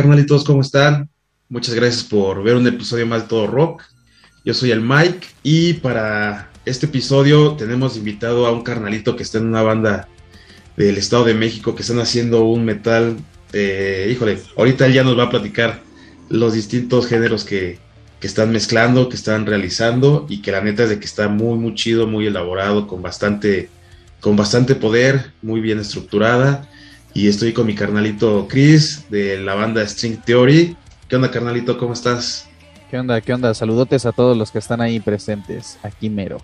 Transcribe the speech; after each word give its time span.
¿Qué 0.00 0.04
onda, 0.04 0.14
carnalitos? 0.14 0.44
¿Cómo 0.44 0.62
están? 0.62 1.10
Muchas 1.50 1.74
gracias 1.74 2.04
por 2.04 2.42
ver 2.42 2.56
un 2.56 2.66
episodio 2.66 3.06
más 3.06 3.20
de 3.20 3.28
Todo 3.28 3.46
Rock. 3.46 3.82
Yo 4.46 4.54
soy 4.54 4.70
el 4.70 4.80
Mike 4.80 5.26
y 5.42 5.74
para 5.74 6.50
este 6.64 6.86
episodio 6.86 7.52
tenemos 7.52 7.98
invitado 7.98 8.46
a 8.46 8.50
un 8.50 8.62
carnalito 8.62 9.14
que 9.14 9.24
está 9.24 9.36
en 9.36 9.48
una 9.48 9.60
banda 9.60 10.08
del 10.78 10.96
Estado 10.96 11.24
de 11.24 11.34
México 11.34 11.74
que 11.74 11.82
están 11.82 11.98
haciendo 11.98 12.44
un 12.44 12.64
metal. 12.64 13.18
Eh, 13.52 14.08
híjole, 14.10 14.38
ahorita 14.56 14.86
él 14.86 14.94
ya 14.94 15.04
nos 15.04 15.18
va 15.18 15.24
a 15.24 15.30
platicar 15.30 15.82
los 16.30 16.54
distintos 16.54 17.06
géneros 17.06 17.44
que, 17.44 17.78
que 18.20 18.26
están 18.26 18.52
mezclando, 18.52 19.10
que 19.10 19.16
están 19.16 19.44
realizando 19.44 20.24
y 20.30 20.40
que 20.40 20.50
la 20.50 20.62
neta 20.62 20.84
es 20.84 20.88
de 20.88 20.98
que 20.98 21.04
está 21.04 21.28
muy, 21.28 21.58
muy 21.58 21.74
chido, 21.74 22.06
muy 22.06 22.26
elaborado, 22.26 22.86
con 22.86 23.02
bastante, 23.02 23.68
con 24.20 24.34
bastante 24.34 24.76
poder, 24.76 25.32
muy 25.42 25.60
bien 25.60 25.78
estructurada. 25.78 26.69
Y 27.14 27.28
estoy 27.28 27.52
con 27.52 27.66
mi 27.66 27.74
carnalito 27.74 28.46
Chris 28.48 29.06
de 29.10 29.38
la 29.40 29.54
banda 29.54 29.86
String 29.86 30.20
Theory. 30.22 30.76
¿Qué 31.08 31.16
onda, 31.16 31.30
carnalito? 31.30 31.76
¿Cómo 31.76 31.92
estás? 31.92 32.48
¿Qué 32.90 32.98
onda? 32.98 33.20
¿Qué 33.20 33.32
onda? 33.32 33.52
Saludotes 33.54 34.06
a 34.06 34.12
todos 34.12 34.36
los 34.36 34.50
que 34.50 34.58
están 34.58 34.80
ahí 34.80 35.00
presentes, 35.00 35.78
aquí 35.82 36.08
mero. 36.08 36.38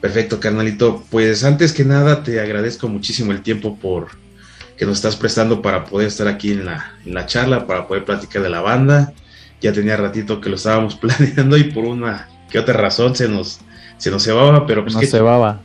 Perfecto, 0.00 0.40
carnalito. 0.40 1.04
Pues 1.10 1.44
antes 1.44 1.72
que 1.72 1.84
nada 1.84 2.22
te 2.22 2.40
agradezco 2.40 2.88
muchísimo 2.88 3.32
el 3.32 3.42
tiempo 3.42 3.76
por 3.76 4.08
que 4.76 4.86
nos 4.86 4.96
estás 4.96 5.16
prestando 5.16 5.60
para 5.60 5.84
poder 5.84 6.08
estar 6.08 6.28
aquí 6.28 6.52
en 6.52 6.64
la, 6.64 6.92
en 7.04 7.14
la 7.14 7.26
charla, 7.26 7.66
para 7.66 7.88
poder 7.88 8.04
platicar 8.04 8.42
de 8.42 8.48
la 8.48 8.60
banda 8.60 9.12
ya 9.60 9.72
tenía 9.72 9.96
ratito 9.96 10.40
que 10.40 10.48
lo 10.48 10.56
estábamos 10.56 10.96
planeando 10.96 11.56
y 11.56 11.64
por 11.64 11.84
una 11.84 12.28
que 12.50 12.58
otra 12.58 12.74
razón 12.74 13.14
se 13.14 13.28
nos, 13.28 13.60
se 13.98 14.10
nos 14.10 14.24
cebaba, 14.24 14.66
pero 14.66 14.82
pues... 14.82 14.94
No 14.94 15.00
se 15.00 15.06
cebaba. 15.06 15.60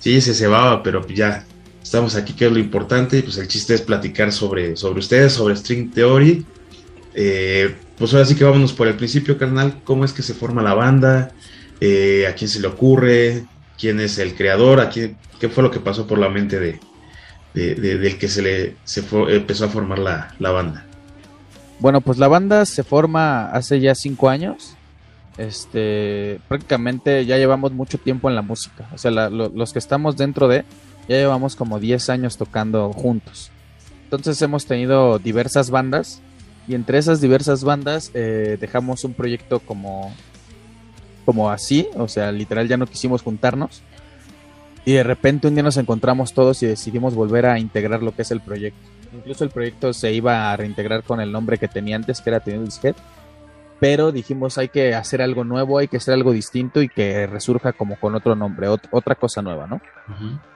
Sí, 0.00 0.20
se 0.20 0.34
cebaba, 0.34 0.82
pero 0.82 1.06
ya 1.08 1.44
estamos 1.88 2.16
aquí, 2.16 2.34
que 2.34 2.44
es 2.44 2.52
lo 2.52 2.58
importante, 2.58 3.16
y 3.18 3.22
pues 3.22 3.38
el 3.38 3.48
chiste 3.48 3.72
es 3.72 3.80
platicar 3.80 4.30
sobre, 4.30 4.76
sobre 4.76 5.00
ustedes, 5.00 5.32
sobre 5.32 5.56
String 5.56 5.90
Theory. 5.90 6.44
Eh, 7.14 7.74
pues 7.96 8.12
ahora 8.12 8.26
sí 8.26 8.34
que 8.34 8.44
vámonos 8.44 8.74
por 8.74 8.88
el 8.88 8.94
principio, 8.94 9.38
carnal, 9.38 9.80
cómo 9.84 10.04
es 10.04 10.12
que 10.12 10.22
se 10.22 10.34
forma 10.34 10.62
la 10.62 10.74
banda, 10.74 11.30
eh, 11.80 12.26
a 12.28 12.34
quién 12.34 12.50
se 12.50 12.60
le 12.60 12.68
ocurre, 12.68 13.46
quién 13.78 14.00
es 14.00 14.18
el 14.18 14.34
creador, 14.34 14.80
a 14.80 14.90
quién, 14.90 15.16
qué 15.40 15.48
fue 15.48 15.62
lo 15.62 15.70
que 15.70 15.80
pasó 15.80 16.06
por 16.06 16.18
la 16.18 16.28
mente 16.28 16.60
de, 16.60 16.78
del 17.54 18.18
que 18.18 18.28
se 18.28 18.42
le 18.42 18.76
se 18.84 19.02
empezó 19.30 19.64
a 19.64 19.68
formar 19.68 19.98
la, 19.98 20.34
la 20.38 20.50
banda. 20.50 20.84
Bueno, 21.80 22.02
pues 22.02 22.18
la 22.18 22.28
banda 22.28 22.66
se 22.66 22.84
forma 22.84 23.50
hace 23.50 23.80
ya 23.80 23.94
cinco 23.94 24.28
años. 24.28 24.74
Este, 25.38 26.38
prácticamente 26.48 27.24
ya 27.24 27.38
llevamos 27.38 27.72
mucho 27.72 27.96
tiempo 27.96 28.28
en 28.28 28.34
la 28.34 28.42
música. 28.42 28.88
O 28.92 28.98
sea, 28.98 29.10
los 29.10 29.72
que 29.72 29.78
estamos 29.78 30.16
dentro 30.16 30.48
de, 30.48 30.64
ya 31.08 31.16
llevamos 31.16 31.56
como 31.56 31.80
10 31.80 32.10
años 32.10 32.36
tocando 32.36 32.92
juntos. 32.92 33.50
Entonces 34.04 34.40
hemos 34.42 34.66
tenido 34.66 35.18
diversas 35.18 35.70
bandas 35.70 36.20
y 36.66 36.74
entre 36.74 36.98
esas 36.98 37.20
diversas 37.20 37.64
bandas 37.64 38.10
eh, 38.14 38.58
dejamos 38.60 39.04
un 39.04 39.14
proyecto 39.14 39.60
como, 39.60 40.14
como 41.24 41.50
así, 41.50 41.88
o 41.96 42.08
sea, 42.08 42.30
literal 42.30 42.68
ya 42.68 42.76
no 42.76 42.86
quisimos 42.86 43.22
juntarnos. 43.22 43.82
Y 44.84 44.92
de 44.92 45.02
repente 45.02 45.48
un 45.48 45.54
día 45.54 45.62
nos 45.62 45.76
encontramos 45.76 46.32
todos 46.32 46.62
y 46.62 46.66
decidimos 46.66 47.14
volver 47.14 47.46
a 47.46 47.58
integrar 47.58 48.02
lo 48.02 48.14
que 48.14 48.22
es 48.22 48.30
el 48.30 48.40
proyecto. 48.40 48.80
Incluso 49.12 49.44
el 49.44 49.50
proyecto 49.50 49.92
se 49.92 50.12
iba 50.12 50.50
a 50.50 50.56
reintegrar 50.56 51.02
con 51.02 51.20
el 51.20 51.32
nombre 51.32 51.58
que 51.58 51.68
tenía 51.68 51.96
antes, 51.96 52.20
que 52.20 52.30
era 52.30 52.40
Tenuis 52.40 52.82
Head. 52.82 52.94
Pero 53.80 54.10
dijimos, 54.10 54.58
hay 54.58 54.68
que 54.68 54.94
hacer 54.94 55.22
algo 55.22 55.44
nuevo, 55.44 55.78
hay 55.78 55.88
que 55.88 55.98
hacer 55.98 56.14
algo 56.14 56.32
distinto 56.32 56.82
y 56.82 56.88
que 56.88 57.26
resurja 57.26 57.72
como 57.72 57.98
con 57.98 58.14
otro 58.14 58.34
nombre, 58.34 58.68
otra 58.68 59.14
cosa 59.14 59.40
nueva, 59.40 59.66
¿no? 59.66 59.80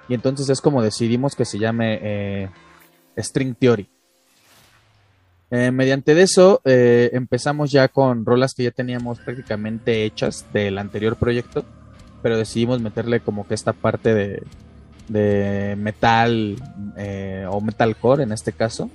Y 0.08 0.14
entonces 0.14 0.48
es 0.48 0.60
como 0.60 0.82
decidimos 0.82 1.36
que 1.36 1.44
se 1.44 1.58
llame 1.58 2.00
eh, 2.02 2.50
String 3.16 3.54
Theory. 3.54 3.88
Eh, 5.54 5.70
mediante 5.70 6.20
eso 6.20 6.62
eh, 6.64 7.10
empezamos 7.12 7.70
ya 7.70 7.86
con 7.88 8.24
rolas 8.24 8.54
que 8.54 8.62
ya 8.64 8.70
teníamos 8.70 9.20
prácticamente 9.20 10.06
hechas 10.06 10.46
del 10.52 10.78
anterior 10.78 11.16
proyecto, 11.16 11.64
pero 12.22 12.38
decidimos 12.38 12.80
meterle 12.80 13.20
como 13.20 13.46
que 13.46 13.52
esta 13.52 13.74
parte 13.74 14.14
de, 14.14 14.42
de 15.08 15.76
metal 15.76 16.56
eh, 16.96 17.46
o 17.50 17.60
metalcore 17.60 18.22
en 18.22 18.32
este 18.32 18.52
caso. 18.52 18.90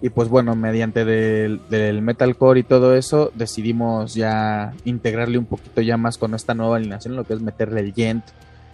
Y 0.00 0.10
pues 0.10 0.28
bueno, 0.28 0.54
mediante 0.54 1.04
del, 1.04 2.02
metalcore 2.02 2.60
y 2.60 2.62
todo 2.62 2.94
eso, 2.94 3.32
decidimos 3.34 4.14
ya 4.14 4.72
integrarle 4.84 5.38
un 5.38 5.46
poquito 5.46 5.80
ya 5.80 5.96
más 5.96 6.18
con 6.18 6.34
esta 6.34 6.54
nueva 6.54 6.76
alineación, 6.76 7.16
lo 7.16 7.24
que 7.24 7.34
es 7.34 7.40
meterle 7.40 7.80
el 7.80 7.92
gent, 7.92 8.24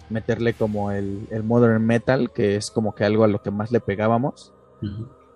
meterle 0.09 0.53
como 0.53 0.91
el, 0.91 1.27
modern 1.43 1.83
metal, 1.83 2.31
que 2.31 2.57
es 2.57 2.69
como 2.69 2.93
que 2.93 3.05
algo 3.05 3.23
a 3.23 3.27
lo 3.27 3.41
que 3.41 3.49
más 3.49 3.71
le 3.71 3.79
pegábamos. 3.79 4.53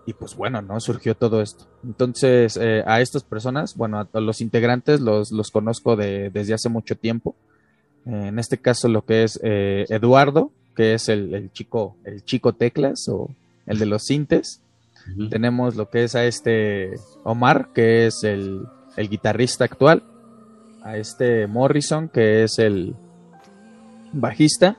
Y 0.06 0.14
pues 0.14 0.36
bueno, 0.36 0.62
¿no? 0.62 0.80
Surgió 0.80 1.16
todo 1.16 1.42
esto. 1.42 1.66
Entonces, 1.84 2.58
eh, 2.58 2.84
a 2.86 3.02
estas 3.02 3.24
personas, 3.24 3.76
bueno, 3.76 4.08
a 4.12 4.20
los 4.20 4.42
integrantes 4.42 5.02
los, 5.02 5.32
los 5.32 5.50
conozco 5.50 5.96
de, 5.96 6.30
desde 6.30 6.54
hace 6.54 6.70
mucho 6.70 6.96
tiempo. 6.96 7.36
en 8.06 8.38
este 8.38 8.60
caso, 8.60 8.88
lo 8.88 9.06
que 9.06 9.24
es 9.24 9.40
eh, 9.44 9.86
Eduardo, 9.90 10.52
que 10.76 10.94
es 10.94 11.10
el, 11.10 11.52
chico, 11.52 11.98
el 12.06 12.24
chico 12.24 12.54
teclas 12.54 13.10
o 13.10 13.30
el 13.66 13.80
de 13.80 13.86
los 13.86 14.04
sintes. 14.04 14.62
Tenemos 15.30 15.76
lo 15.76 15.90
que 15.90 16.04
es 16.04 16.16
a 16.16 16.26
este 16.26 16.96
Omar, 17.24 17.70
que 17.74 18.08
es 18.08 18.24
el, 18.24 18.68
guitarrista 18.98 19.66
actual. 19.66 20.04
A 20.84 20.98
este 20.98 21.48
Morrison, 21.48 22.10
que 22.10 22.44
es 22.44 22.60
el 22.60 22.96
bajista. 24.14 24.78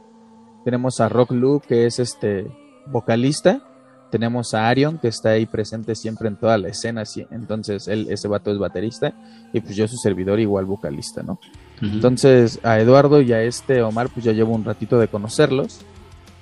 Tenemos 0.65 1.01
a 1.01 1.09
Rock 1.09 1.33
Lou, 1.33 1.61
que 1.61 1.87
es 1.87 1.99
este 1.99 2.47
vocalista. 2.87 3.63
Tenemos 4.11 4.55
a 4.55 4.69
Arion, 4.69 4.99
que 4.99 5.09
está 5.09 5.31
ahí 5.31 5.47
presente 5.47 5.95
siempre 5.95 6.29
en 6.29 6.37
toda 6.37 6.59
la 6.59 6.69
escena. 6.69 7.05
Entonces, 7.31 7.87
él, 7.87 8.09
ese 8.11 8.29
vato 8.29 8.51
es 8.51 8.59
baterista. 8.59 9.15
Y 9.53 9.61
pues 9.61 9.77
yo, 9.77 9.87
su 9.87 9.97
servidor, 9.97 10.41
igual 10.41 10.65
vocalista, 10.65 11.23
¿no? 11.23 11.39
Entonces, 11.81 12.61
a 12.63 12.79
Eduardo 12.79 13.23
y 13.23 13.33
a 13.33 13.43
este 13.43 13.83
Omar, 13.83 14.11
pues 14.13 14.25
ya 14.25 14.33
llevo 14.33 14.55
un 14.55 14.65
ratito 14.65 14.99
de 14.99 15.09
conocerlos. 15.09 15.81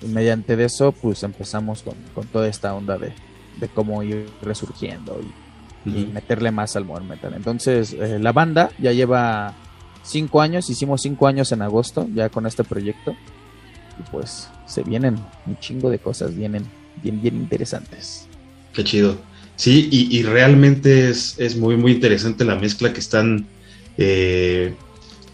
Y 0.01 0.07
mediante 0.07 0.57
de 0.57 0.65
eso, 0.65 0.93
pues 0.93 1.23
empezamos 1.23 1.83
con, 1.83 2.27
toda 2.29 2.49
esta 2.49 2.75
onda 2.75 2.99
de, 2.99 3.13
cómo 3.67 4.05
ir 4.05 4.29
resurgiendo 4.43 5.21
y, 5.21 5.33
meterle 6.13 6.51
más 6.51 6.77
al 6.77 6.85
modern 6.85 7.09
metal. 7.09 7.33
Entonces, 7.35 7.95
eh, 7.95 8.19
la 8.21 8.33
banda 8.33 8.71
ya 8.79 8.93
lleva 8.93 9.55
cinco 10.03 10.43
años, 10.43 10.69
hicimos 10.69 11.01
cinco 11.01 11.27
años 11.27 11.51
en 11.51 11.63
agosto 11.63 12.07
ya 12.15 12.29
con 12.29 12.47
este 12.47 12.63
proyecto. 12.63 13.17
Y 13.99 14.03
pues 14.11 14.49
se 14.67 14.83
vienen 14.83 15.17
un 15.47 15.59
chingo 15.59 15.89
de 15.89 15.99
cosas, 15.99 16.37
vienen 16.37 16.65
bien, 17.03 17.23
bien 17.23 17.37
interesantes. 17.37 18.29
Qué 18.75 18.85
chido. 18.85 19.17
Sí, 19.57 19.89
y, 19.91 20.23
realmente 20.23 21.09
es, 21.09 21.35
es, 21.39 21.57
muy, 21.57 21.77
muy 21.77 21.93
interesante 21.93 22.45
la 22.45 22.55
mezcla 22.55 22.93
que 22.93 23.01
están 23.01 23.47
eh, 23.97 24.73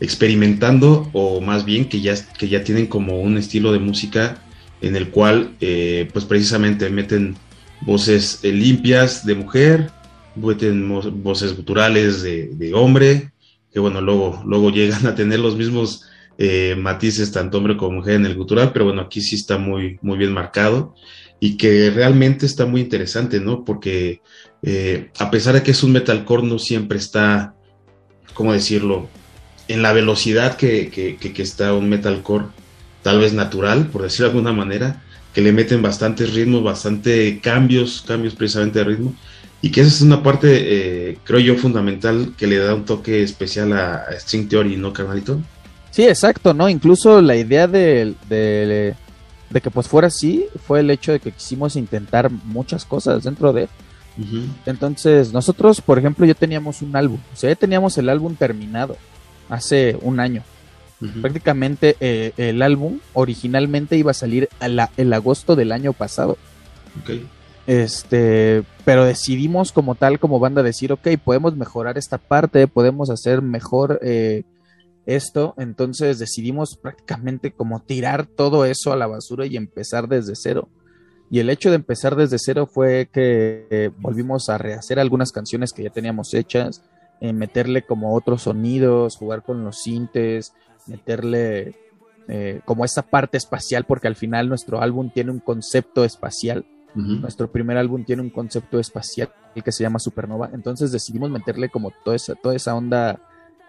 experimentando, 0.00 1.10
o 1.12 1.42
más 1.42 1.66
bien 1.66 1.90
que 1.90 2.00
ya, 2.00 2.14
que 2.38 2.48
ya 2.48 2.64
tienen 2.64 2.86
como 2.86 3.20
un 3.20 3.36
estilo 3.36 3.70
de 3.70 3.80
música 3.80 4.42
en 4.80 4.96
el 4.96 5.10
cual 5.10 5.54
eh, 5.60 6.08
pues 6.12 6.24
precisamente 6.24 6.88
meten 6.88 7.36
voces 7.84 8.40
eh, 8.42 8.52
limpias 8.52 9.24
de 9.24 9.34
mujer, 9.34 9.90
voces 10.36 11.56
guturales 11.56 12.22
de, 12.22 12.72
hombre, 12.74 13.32
que 13.72 13.80
bueno, 13.80 14.00
luego, 14.00 14.42
luego 14.44 14.70
llegan 14.70 15.06
a 15.06 15.14
tener 15.14 15.38
los 15.38 15.56
mismos 15.56 16.04
eh, 16.38 16.74
matices 16.76 17.30
tanto 17.30 17.58
hombre 17.58 17.76
como 17.76 17.98
mujer 17.98 18.14
en 18.14 18.26
el 18.26 18.34
gutural, 18.34 18.72
pero 18.72 18.86
bueno, 18.86 19.02
aquí 19.02 19.20
sí 19.20 19.36
está 19.36 19.58
muy, 19.58 19.98
muy 20.02 20.18
bien 20.18 20.32
marcado 20.32 20.94
y 21.38 21.56
que 21.56 21.90
realmente 21.90 22.46
está 22.46 22.66
muy 22.66 22.80
interesante, 22.80 23.38
¿no? 23.38 23.64
Porque 23.64 24.20
a 25.18 25.30
pesar 25.30 25.54
de 25.54 25.62
que 25.62 25.72
es 25.72 25.82
un 25.82 25.92
metalcore, 25.92 26.42
no 26.46 26.58
siempre 26.58 26.98
está, 26.98 27.54
¿cómo 28.32 28.52
decirlo?, 28.52 29.08
en 29.68 29.82
la 29.82 29.92
velocidad 29.92 30.56
que, 30.56 30.90
que, 30.90 31.16
que 31.16 31.42
está 31.42 31.74
un 31.74 31.88
metalcore 31.88 32.46
tal 33.02 33.18
vez 33.18 33.34
natural, 33.34 33.88
por 33.88 34.02
decirlo 34.02 34.26
de 34.26 34.38
alguna 34.38 34.52
manera, 34.52 35.02
que 35.34 35.40
le 35.40 35.52
meten 35.52 35.82
bastantes 35.82 36.32
ritmos, 36.32 36.62
bastante 36.62 37.40
cambios, 37.40 38.04
cambios 38.06 38.34
precisamente 38.34 38.78
de 38.78 38.84
ritmo, 38.84 39.14
y 39.60 39.70
que 39.70 39.80
esa 39.80 39.90
es 39.90 40.00
una 40.02 40.22
parte, 40.22 40.48
eh, 41.10 41.18
creo 41.24 41.40
yo, 41.40 41.56
fundamental 41.56 42.34
que 42.38 42.46
le 42.46 42.58
da 42.58 42.74
un 42.74 42.84
toque 42.84 43.22
especial 43.22 43.72
a, 43.72 44.06
String 44.18 44.48
Theory, 44.48 44.76
¿no, 44.76 44.92
carnalito? 44.92 45.40
Sí, 45.90 46.06
exacto, 46.06 46.54
¿no? 46.54 46.68
Incluso 46.68 47.20
la 47.20 47.34
idea 47.36 47.66
de, 47.66 48.14
de, 48.28 48.94
que 49.60 49.70
pues 49.70 49.88
fuera 49.88 50.08
así 50.08 50.46
fue 50.66 50.80
el 50.80 50.90
hecho 50.90 51.12
de 51.12 51.20
que 51.20 51.32
quisimos 51.32 51.76
intentar 51.76 52.30
muchas 52.30 52.84
cosas 52.84 53.24
dentro 53.24 53.52
de... 53.52 53.68
Entonces, 54.64 55.32
nosotros, 55.32 55.80
por 55.80 55.98
ejemplo, 55.98 56.24
ya 56.24 56.34
teníamos 56.34 56.82
un 56.82 56.94
álbum, 56.94 57.18
o 57.32 57.36
sea, 57.36 57.50
ya 57.50 57.56
teníamos 57.56 57.98
el 57.98 58.08
álbum 58.08 58.36
terminado 58.36 58.96
hace 59.48 59.96
un 60.02 60.20
año. 60.20 60.44
Prácticamente 61.20 61.96
eh, 62.00 62.32
el 62.36 62.62
álbum 62.62 63.00
originalmente 63.12 63.96
iba 63.96 64.12
a 64.12 64.14
salir 64.14 64.48
el 64.96 65.12
agosto 65.12 65.54
del 65.54 65.72
año 65.72 65.92
pasado. 65.92 66.38
Este, 67.66 68.62
pero 68.84 69.04
decidimos 69.04 69.72
como 69.72 69.94
tal, 69.94 70.18
como 70.18 70.38
banda, 70.38 70.62
decir, 70.62 70.92
ok, 70.92 71.08
podemos 71.22 71.56
mejorar 71.56 71.96
esta 71.96 72.18
parte, 72.18 72.68
podemos 72.68 73.10
hacer 73.10 73.42
mejor 73.42 73.98
eh, 74.02 74.44
esto. 75.06 75.54
Entonces 75.58 76.18
decidimos 76.18 76.76
prácticamente 76.76 77.52
como 77.52 77.80
tirar 77.80 78.26
todo 78.26 78.64
eso 78.64 78.92
a 78.92 78.96
la 78.96 79.06
basura 79.06 79.46
y 79.46 79.56
empezar 79.56 80.08
desde 80.08 80.34
cero. 80.36 80.68
Y 81.30 81.40
el 81.40 81.50
hecho 81.50 81.70
de 81.70 81.76
empezar 81.76 82.16
desde 82.16 82.38
cero 82.38 82.68
fue 82.70 83.08
que 83.12 83.66
eh, 83.70 83.90
volvimos 83.98 84.48
a 84.50 84.58
rehacer 84.58 85.00
algunas 85.00 85.32
canciones 85.32 85.72
que 85.72 85.82
ya 85.82 85.90
teníamos 85.90 86.34
hechas, 86.34 86.82
eh, 87.20 87.32
meterle 87.32 87.82
como 87.82 88.14
otros 88.14 88.42
sonidos, 88.42 89.16
jugar 89.16 89.42
con 89.42 89.64
los 89.64 89.80
sintes, 89.82 90.52
meterle 90.86 91.74
eh, 92.28 92.60
como 92.64 92.84
esa 92.84 93.02
parte 93.02 93.36
espacial, 93.36 93.84
porque 93.84 94.08
al 94.08 94.16
final 94.16 94.48
nuestro 94.48 94.80
álbum 94.80 95.10
tiene 95.12 95.30
un 95.30 95.40
concepto 95.40 96.04
espacial. 96.04 96.64
Nuestro 96.96 97.50
primer 97.50 97.76
álbum 97.76 98.04
tiene 98.04 98.22
un 98.22 98.30
concepto 98.30 98.78
espacial 98.78 99.28
que 99.64 99.72
se 99.72 99.82
llama 99.82 99.98
Supernova. 99.98 100.50
Entonces 100.52 100.92
decidimos 100.92 101.28
meterle 101.28 101.68
como 101.68 101.92
toda 102.04 102.14
esa, 102.14 102.36
toda 102.36 102.54
esa 102.54 102.76
onda 102.76 103.18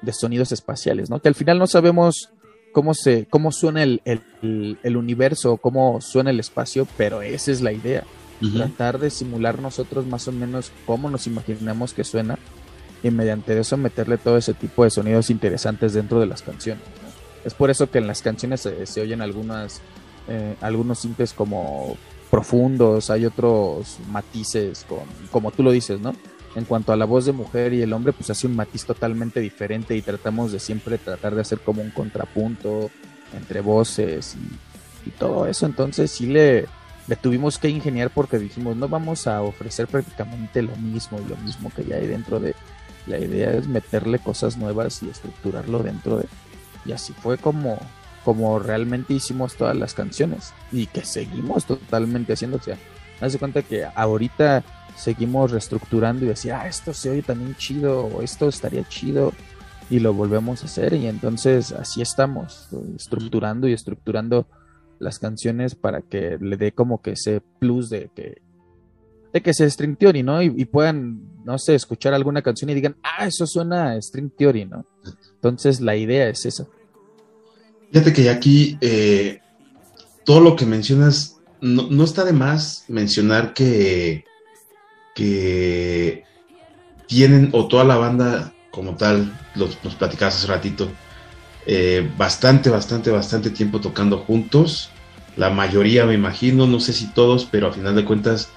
de 0.04 0.14
sonidos 0.14 0.52
espaciales, 0.52 1.10
¿no? 1.10 1.20
Que 1.20 1.30
al 1.30 1.34
final 1.34 1.58
no 1.58 1.66
sabemos 1.66 2.30
cómo 2.72 2.94
se, 2.94 3.26
cómo 3.26 3.52
suena 3.52 3.82
el, 3.82 4.02
el, 4.04 4.98
universo, 4.98 5.58
cómo 5.58 6.02
suena 6.02 6.30
el 6.30 6.40
espacio, 6.40 6.88
pero 6.98 7.24
esa 7.24 7.52
es 7.52 7.62
la 7.62 7.72
idea. 7.72 8.04
Tratar 8.54 9.00
de 9.00 9.10
simular 9.10 9.60
nosotros 9.60 10.06
más 10.06 10.28
o 10.28 10.32
menos 10.32 10.72
cómo 10.86 11.10
nos 11.10 11.26
imaginamos 11.26 11.94
que 11.94 12.04
suena 12.04 12.38
y 13.02 13.10
mediante 13.10 13.58
eso 13.58 13.78
meterle 13.78 14.18
todo 14.18 14.38
ese 14.38 14.54
tipo 14.54 14.84
de 14.84 14.92
sonidos 14.92 15.30
interesantes 15.30 15.94
dentro 15.94 16.20
de 16.20 16.28
las 16.28 16.42
canciones. 16.42 16.84
Es 17.46 17.54
por 17.54 17.70
eso 17.70 17.90
que 17.90 18.00
en 18.00 18.08
las 18.08 18.22
canciones 18.22 18.62
se, 18.62 19.02
oyen 19.02 19.22
algunas, 19.22 19.82
eh, 20.28 20.56
algunos 20.60 21.00
simples 21.00 21.32
como 21.32 21.96
profundos, 22.30 23.10
hay 23.10 23.26
otros 23.26 24.00
matices, 24.10 24.86
con, 24.90 25.00
como 25.32 25.52
tú 25.52 25.64
lo 25.64 25.72
dices, 25.72 26.02
¿no? 26.02 26.14
en 26.56 26.64
cuanto 26.64 26.94
a 26.94 26.96
la 26.96 27.06
voz 27.06 27.26
de 27.26 27.34
mujer 27.34 27.74
y 27.74 27.82
el 27.82 27.94
hombre, 27.94 28.14
pues 28.14 28.30
hace 28.30 28.48
un 28.48 28.56
matiz 28.56 28.86
totalmente 28.86 29.42
diferente 29.42 29.96
y 29.96 30.02
tratamos 30.02 30.54
de 30.54 30.60
siempre 30.60 30.98
tratar 30.98 31.36
de 31.36 31.42
hacer 31.42 31.60
como 31.60 31.82
un 31.82 31.92
contrapunto 31.92 32.90
entre 33.36 33.62
voces 33.62 34.36
y, 35.06 35.12
todo 35.20 35.46
eso. 35.46 35.68
Entonces 35.68 36.10
sí 36.10 36.26
le, 36.26 36.66
le, 37.08 37.16
tuvimos 37.16 37.60
que 37.60 37.70
ingeniar 37.70 38.10
porque 38.10 38.40
dijimos, 38.40 38.76
no 38.76 38.88
vamos 38.88 39.28
a 39.28 39.44
ofrecer 39.44 39.86
prácticamente 39.86 40.64
lo 40.64 40.76
mismo 40.78 41.20
y 41.24 41.30
lo 41.30 41.38
mismo 41.38 41.72
que 41.76 41.84
ya 41.86 41.98
hay 41.98 42.08
dentro 42.08 42.40
de... 42.40 42.56
La 43.06 43.20
idea 43.20 43.52
es 43.52 43.68
meterle 43.68 44.18
cosas 44.18 44.58
nuevas 44.58 45.04
y 45.04 45.10
estructurarlo 45.10 45.84
dentro 45.84 46.18
de... 46.18 46.26
Y 46.86 46.92
así 46.92 47.14
fue 47.14 47.38
como, 47.38 47.80
como 48.24 48.60
realmente 48.60 49.14
hicimos 49.14 49.56
todas 49.56 49.76
las 49.76 49.94
canciones 49.94 50.54
y 50.72 50.88
que 50.88 51.04
seguimos 51.04 51.66
totalmente 51.66 52.34
haciendo. 52.34 52.58
O 52.58 52.62
sea, 52.62 52.78
hace 53.22 53.40
cuenta 53.40 53.62
que 53.62 53.86
ahorita 53.96 54.64
seguimos 54.96 55.52
reestructurando 55.52 56.26
y 56.26 56.30
decir, 56.30 56.54
ah, 56.54 56.68
esto 56.68 56.94
se 56.94 57.10
oye 57.10 57.22
también 57.22 57.56
chido, 57.56 58.06
o 58.06 58.22
esto 58.22 58.48
estaría 58.48 58.88
chido, 58.88 59.34
y 59.90 60.00
lo 60.00 60.14
volvemos 60.14 60.64
a 60.64 60.66
hacer. 60.66 60.94
Y 60.94 61.08
entonces 61.08 61.72
así 61.72 62.02
estamos, 62.02 62.70
estructurando 62.96 63.68
y 63.68 63.74
estructurando 63.74 64.48
las 65.00 65.20
canciones 65.20 65.76
para 65.76 66.02
que 66.02 66.38
le 66.40 66.58
dé 66.58 66.72
como 66.72 67.02
que 67.02 67.12
ese 67.12 67.42
plus 67.60 67.90
de 67.90 68.10
que 68.16 68.42
de 69.34 69.42
que 69.42 69.54
sea 69.54 69.70
string 69.70 69.98
theory, 69.98 70.24
¿no? 70.24 70.42
Y, 70.42 70.64
puedan, 70.64 71.44
no 71.44 71.58
sé, 71.60 71.76
escuchar 71.76 72.14
alguna 72.14 72.42
canción 72.42 72.70
y 72.70 72.74
digan, 72.74 72.96
ah, 73.04 73.28
eso 73.28 73.46
suena 73.46 73.92
a 73.92 74.02
string 74.02 74.30
theory, 74.30 74.64
¿no? 74.64 74.86
Entonces 75.34 75.82
la 75.82 75.98
idea 75.98 76.30
es 76.30 76.46
esa. 76.46 76.66
Fíjate 77.96 78.12
que 78.12 78.30
aquí 78.30 78.78
eh, 78.82 79.40
todo 80.26 80.42
lo 80.42 80.58
que 80.58 80.66
mencionas, 80.66 81.38
no, 81.62 81.88
no, 81.90 82.04
está 82.04 82.26
de 82.26 82.34
más 82.34 82.84
mencionar 82.90 83.54
que 83.54 84.26
que 85.16 86.26
tienen, 87.08 87.52
o 87.54 87.70
toda 87.70 87.86
la 87.86 87.96
banda 87.96 88.52
como 88.70 88.98
tal, 88.98 89.40
los, 89.56 89.82
nos 89.82 89.96
platicabas 89.96 90.36
hace 90.36 90.48
ratito, 90.48 90.90
eh, 91.66 92.12
bastante, 92.18 92.70
bastante, 92.70 93.12
bastante 93.12 93.50
tiempo 93.50 93.80
tocando 93.80 94.18
juntos. 94.18 94.90
La 95.38 95.50
mayoría, 95.50 96.06
me 96.06 96.16
imagino, 96.16 96.68
no 96.68 96.82
sé 96.82 96.92
si 96.92 97.08
todos, 97.14 97.48
pero 97.50 97.68
a 97.68 97.72
final 97.72 97.96
de 97.96 98.04
cuentas 98.04 98.50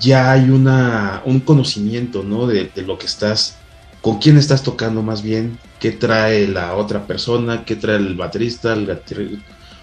ya 0.00 0.32
hay 0.32 0.48
una, 0.48 1.20
un 1.26 1.40
conocimiento, 1.40 2.22
¿no? 2.22 2.46
De, 2.46 2.70
lo 2.76 2.96
que 2.96 3.04
estás, 3.04 3.58
con 4.06 4.18
quién 4.18 4.36
estás 4.36 4.62
tocando 4.62 5.02
más 5.02 5.20
bien, 5.20 5.58
qué 5.80 5.90
trae 5.90 6.46
la 6.46 6.76
otra 6.76 7.08
persona, 7.08 7.64
qué 7.64 7.74
trae 7.74 7.96
el 7.96 8.14
baterista, 8.14 8.72
el 8.72 9.00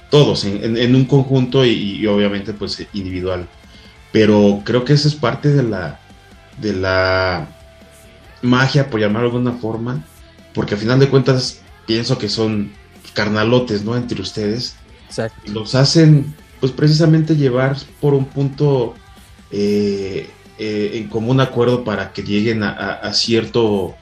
todos 0.09 0.45
en, 0.45 0.95
un 0.95 1.03
conjunto 1.03 1.65
y, 1.65 2.07
obviamente 2.07 2.53
pues 2.53 2.87
individual 2.93 3.49
pero 4.13 4.61
creo 4.63 4.85
que 4.85 4.93
eso 4.93 5.09
es 5.09 5.15
parte 5.15 5.49
de 5.49 5.63
la, 5.63 5.99
de 6.61 6.71
la 6.71 7.49
magia, 8.41 8.89
por 8.89 9.01
llamarlo 9.01 9.29
de 9.29 9.35
alguna 9.35 9.59
forma, 9.59 10.05
porque 10.53 10.75
al 10.75 10.79
final 10.79 11.01
de 11.01 11.09
cuentas 11.09 11.59
pienso 11.85 12.17
que 12.17 12.29
son 12.29 12.71
carnalotes, 13.13 13.83
¿no? 13.83 13.97
Entre 13.97 14.21
ustedes. 14.21 14.77
Exacto. 15.07 15.37
Y 15.45 15.49
los 15.49 15.75
hacen, 15.75 16.33
pues 16.61 16.71
precisamente 16.71 17.35
llevar 17.35 17.75
por 17.99 18.13
un 18.13 18.23
punto 18.23 18.93
eh, 19.51 20.29
eh, 20.59 20.91
en 20.93 21.09
común 21.09 21.41
acuerdo 21.41 21.83
para 21.83 22.13
que 22.13 22.21
lleguen 22.23 22.63
a, 22.63 23.11
cierto 23.13 23.95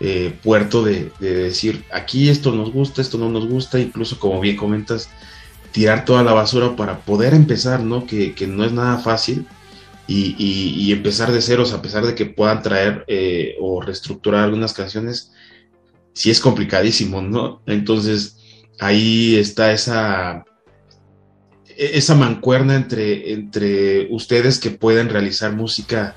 eh, 0.00 0.34
puerto 0.42 0.84
de, 0.84 1.10
decir, 1.20 1.84
aquí 1.92 2.28
esto 2.28 2.52
nos 2.52 2.72
gusta, 2.72 3.02
esto 3.02 3.18
no 3.18 3.28
nos 3.28 3.46
gusta, 3.48 3.80
incluso 3.80 4.18
como 4.18 4.40
bien 4.40 4.56
comentas, 4.56 5.10
tirar 5.72 6.04
toda 6.04 6.22
la 6.22 6.32
basura 6.32 6.76
para 6.76 7.00
poder 7.00 7.34
empezar, 7.34 7.80
¿no? 7.80 8.06
Que, 8.06 8.34
que 8.34 8.46
no 8.46 8.64
es 8.64 8.72
nada 8.72 8.98
fácil 8.98 9.46
y, 10.08 10.92
empezar 10.92 11.32
de 11.32 11.42
ceros, 11.42 11.72
a 11.72 11.82
pesar 11.82 12.06
de 12.06 12.14
que 12.14 12.26
puedan 12.26 12.62
traer 12.62 13.04
eh, 13.08 13.56
o 13.60 13.80
reestructurar 13.80 14.44
algunas 14.44 14.72
canciones, 14.72 15.32
sí 16.14 16.30
es 16.30 16.40
complicadísimo, 16.40 17.20
¿no? 17.20 17.62
Entonces 17.66 18.38
ahí 18.80 19.36
está 19.36 19.72
esa, 19.72 20.44
esa 21.76 22.14
mancuerna 22.14 22.74
entre, 22.74 23.32
entre 23.32 24.08
ustedes 24.10 24.58
que 24.58 24.70
pueden 24.70 25.10
realizar 25.10 25.52
música, 25.52 26.16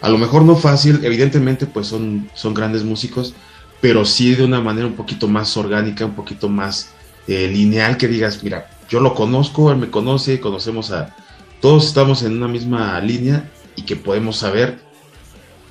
a 0.00 0.08
lo 0.08 0.18
mejor 0.18 0.42
no 0.42 0.56
fácil, 0.56 1.00
evidentemente 1.04 1.66
pues 1.66 1.86
son, 1.86 2.28
son 2.34 2.54
grandes 2.54 2.84
músicos, 2.84 3.34
pero 3.80 4.04
sí 4.04 4.34
de 4.34 4.44
una 4.44 4.60
manera 4.60 4.86
un 4.86 4.94
poquito 4.94 5.28
más 5.28 5.56
orgánica, 5.56 6.04
un 6.04 6.14
poquito 6.14 6.48
más 6.48 6.90
eh, 7.26 7.48
lineal, 7.48 7.96
que 7.96 8.08
digas, 8.08 8.42
mira, 8.42 8.70
yo 8.88 9.00
lo 9.00 9.14
conozco, 9.14 9.70
él 9.70 9.78
me 9.78 9.90
conoce, 9.90 10.40
conocemos 10.40 10.90
a, 10.90 11.14
todos 11.60 11.86
estamos 11.86 12.22
en 12.22 12.36
una 12.36 12.48
misma 12.48 13.00
línea 13.00 13.50
y 13.74 13.82
que 13.82 13.96
podemos 13.96 14.36
saber 14.36 14.78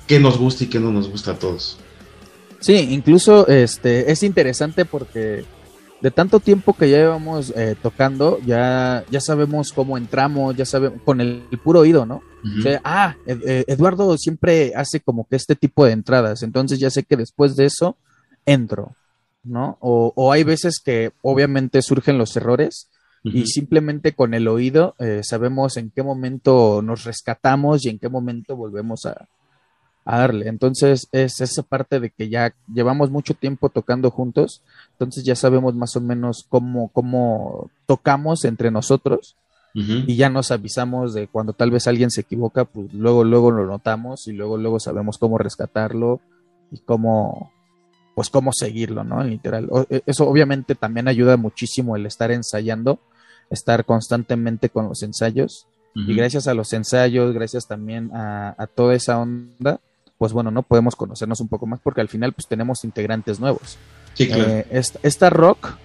qué 0.08 0.20
nos 0.20 0.38
gusta 0.38 0.66
y 0.66 0.68
qué 0.68 0.80
no 0.80 0.92
nos 0.92 1.10
gusta 1.10 1.32
a 1.32 1.40
todos. 1.40 1.78
Sí, 2.60 2.76
incluso 2.92 3.48
este 3.48 4.12
es 4.12 4.24
interesante 4.24 4.86
porque 4.86 5.46
de 6.02 6.12
tanto 6.12 6.40
tiempo 6.40 6.74
que 6.74 6.90
ya 6.90 6.98
llevamos 6.98 7.54
eh, 7.56 7.76
tocando, 7.82 8.40
ya, 8.46 9.04
ya 9.10 9.22
sabemos 9.22 9.74
cómo 9.74 9.98
entramos, 9.98 10.56
ya 10.56 10.66
sabemos, 10.66 11.02
con 11.04 11.22
el, 11.22 11.44
puro 11.64 11.82
oído, 11.82 12.06
¿no? 12.06 12.22
ah, 12.84 13.16
eh, 13.26 13.64
Eduardo 13.68 14.16
siempre 14.18 14.74
hace 14.76 15.00
como 15.00 15.28
que 15.28 15.36
este 15.36 15.56
tipo 15.56 15.86
de 15.86 15.94
entradas, 15.94 16.44
entonces 16.44 16.80
ya 16.80 16.92
sé 16.92 17.04
que 17.04 17.16
después 17.16 17.56
de 17.56 17.66
eso 17.66 17.98
entro, 18.46 18.92
¿no? 19.44 19.78
O, 19.80 20.14
o 20.16 20.32
hay 20.32 20.44
veces 20.44 20.80
que 20.84 21.12
obviamente 21.24 21.82
surgen 21.82 22.20
los 22.20 22.36
errores 22.38 22.88
y 23.34 23.48
simplemente 23.48 24.14
con 24.14 24.36
el 24.36 24.48
oído 24.48 24.96
eh, 25.00 25.22
sabemos 25.24 25.78
en 25.78 25.90
qué 25.90 26.04
momento 26.04 26.84
nos 26.84 27.06
rescatamos 27.06 27.84
y 27.84 27.90
en 27.90 27.98
qué 27.98 28.08
momento 28.08 28.56
volvemos 28.56 29.06
a, 29.06 29.28
darle. 30.06 30.48
Entonces 30.48 31.08
es 31.12 31.42
esa 31.42 31.64
parte 31.64 32.00
de 32.00 32.10
que 32.10 32.30
ya 32.30 32.54
llevamos 32.74 33.10
mucho 33.10 33.34
tiempo 33.34 33.70
tocando 33.70 34.12
juntos, 34.12 34.62
entonces 34.92 35.24
ya 35.24 35.36
sabemos 35.36 35.76
más 35.76 35.96
o 35.96 36.02
menos 36.02 36.46
cómo, 36.48 36.90
cómo 36.90 37.70
tocamos 37.86 38.46
entre 38.46 38.72
nosotros 38.72 39.36
y 39.78 40.16
ya 40.16 40.30
nos 40.30 40.52
avisamos 40.52 41.14
de 41.14 41.28
cuando 41.28 41.52
tal 41.52 41.70
vez 41.70 41.86
alguien 41.88 42.10
se 42.10 42.22
equivoca, 42.22 42.64
pues 42.64 42.94
luego, 42.94 43.26
luego 43.26 43.52
lo 43.52 43.66
notamos 43.66 44.26
y 44.30 44.32
luego, 44.32 44.56
luego 44.56 44.80
sabemos 44.80 45.18
cómo 45.18 45.38
rescatarlo 45.38 46.22
y 46.72 46.78
cómo, 46.78 47.52
pues 48.16 48.30
cómo 48.30 48.54
seguirlo, 48.54 49.04
¿no? 49.04 49.22
Literal. 49.22 49.70
E, 49.90 50.02
eso 50.06 50.30
obviamente 50.30 50.76
también 50.76 51.10
ayuda 51.10 51.36
muchísimo 51.36 51.98
el 51.98 52.06
estar 52.06 52.32
ensayando 52.32 53.00
estar 53.50 53.86
constantemente 53.86 54.70
con 54.70 54.88
los 54.90 55.04
ensayos. 55.04 55.68
Y 55.98 56.14
gracias 56.14 56.50
a 56.50 56.54
los 56.54 56.74
ensayos, 56.74 57.34
gracias 57.34 57.68
también 57.68 58.12
a, 58.14 58.68
toda 58.76 58.96
esa 58.96 59.18
onda, 59.18 59.80
pues 60.18 60.34
bueno, 60.34 60.52
no 60.52 60.64
podemos 60.64 60.96
conocernos 60.96 61.40
un 61.40 61.48
poco 61.48 61.66
más 61.66 61.80
porque 61.80 62.02
al 62.02 62.10
final 62.10 62.34
pues 62.34 62.48
tenemos 62.48 62.84
integrantes 62.84 63.40
nuevos. 63.40 63.78
Eh, 64.18 64.66
esta, 65.04 65.30
Rock, 65.30 65.78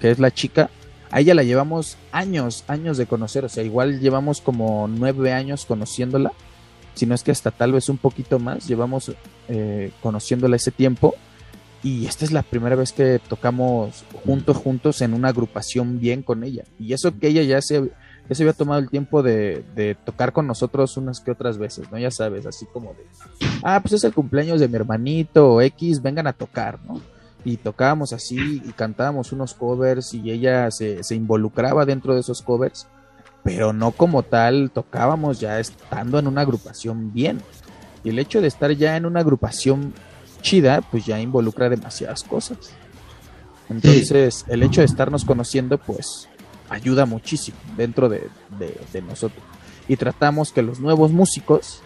que 0.00 0.10
es 0.10 0.18
la 0.18 0.30
chica, 0.30 0.70
a 1.10 1.20
ella 1.20 1.34
la 1.34 1.42
llevamos 1.42 1.96
años, 2.12 2.64
años 2.68 2.96
de 2.96 3.06
conocer, 3.06 3.44
o 3.44 3.48
sea, 3.48 3.62
igual 3.62 4.00
llevamos 4.00 4.40
como 4.40 4.88
nueve 4.88 5.32
años 5.32 5.66
conociéndola, 5.66 6.32
si 6.94 7.06
no 7.06 7.14
es 7.14 7.22
que 7.22 7.30
hasta 7.30 7.50
tal 7.50 7.72
vez 7.72 7.88
un 7.88 7.98
poquito 7.98 8.38
más, 8.38 8.66
llevamos 8.66 9.12
eh, 9.48 9.92
conociéndola 10.02 10.56
ese 10.56 10.70
tiempo 10.70 11.14
y 11.82 12.06
esta 12.06 12.24
es 12.24 12.32
la 12.32 12.42
primera 12.42 12.74
vez 12.74 12.92
que 12.92 13.20
tocamos 13.28 14.04
juntos, 14.24 14.56
juntos 14.56 15.02
en 15.02 15.12
una 15.12 15.28
agrupación 15.28 16.00
bien 16.00 16.22
con 16.22 16.42
ella. 16.42 16.64
Y 16.80 16.94
eso 16.94 17.16
que 17.18 17.28
ella 17.28 17.42
ya 17.42 17.60
se, 17.60 17.92
se 18.34 18.42
había 18.42 18.52
tomado 18.52 18.80
el 18.80 18.90
tiempo 18.90 19.22
de, 19.22 19.96
tocar 20.04 20.32
con 20.32 20.46
nosotros 20.46 20.96
unas 20.96 21.20
que 21.20 21.30
otras 21.30 21.58
veces, 21.58 21.90
¿no? 21.90 21.98
Ya 21.98 22.10
sabes, 22.10 22.46
así 22.46 22.66
como 22.72 22.94
de, 22.94 23.06
ah, 23.62 23.80
pues 23.80 23.94
es 23.94 24.04
el 24.04 24.14
cumpleaños 24.14 24.60
de 24.60 24.68
mi 24.68 24.76
hermanito 24.76 25.60
X, 25.60 26.02
vengan 26.02 26.26
a 26.26 26.32
tocar, 26.32 26.78
¿no? 26.86 27.00
Y 27.44 27.58
tocábamos 27.58 28.12
así 28.12 28.60
y 28.64 28.72
cantábamos 28.72 29.32
unos 29.32 29.54
covers 29.54 30.12
y 30.14 30.30
ella 30.30 30.70
se, 30.72 31.04
se 31.04 31.14
involucraba 31.14 31.84
dentro 31.84 32.14
de 32.14 32.20
esos 32.20 32.42
covers. 32.42 32.88
pero 33.44 33.72
no 33.72 33.92
como 33.92 34.24
tal 34.24 34.72
tocábamos 34.72 35.38
ya 35.38 35.60
estando 35.60 36.18
en 36.18 36.26
una 36.26 36.40
agrupación 36.40 37.12
bien. 37.12 37.40
Y 38.02 38.08
el 38.08 38.18
hecho 38.18 38.40
de 38.40 38.48
estar 38.48 38.72
ya 38.72 38.96
en 38.96 39.06
una 39.06 39.20
agrupación 39.20 39.94
chida, 40.42 40.80
pues 40.80 41.06
ya 41.06 41.20
involucra 41.20 41.68
demasiadas 41.68 42.24
cosas. 42.24 42.58
Entonces, 43.68 44.44
el 44.48 44.62
hecho 44.62 44.80
de 44.80 44.86
estarnos 44.86 45.24
conociendo, 45.24 45.78
pues 45.78 46.28
ayuda 46.68 47.06
muchísimo 47.06 47.58
dentro 47.76 48.08
de, 48.08 48.28
nosotros. 49.06 49.44
Y 49.88 49.96
tratamos 49.96 50.52
que 50.52 50.62
los 50.62 50.80
nuevos 50.80 51.12
músicos, 51.12 51.82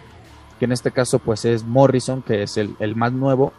que 0.58 0.64
en 0.64 0.72
este 0.72 0.90
caso 0.90 1.18
pues 1.18 1.44
es 1.44 1.64
Morrison, 1.64 2.22
que 2.22 2.42
es 2.42 2.56
el, 2.56 2.74
el 2.80 2.96
más 2.96 3.12
nuevo, 3.12 3.52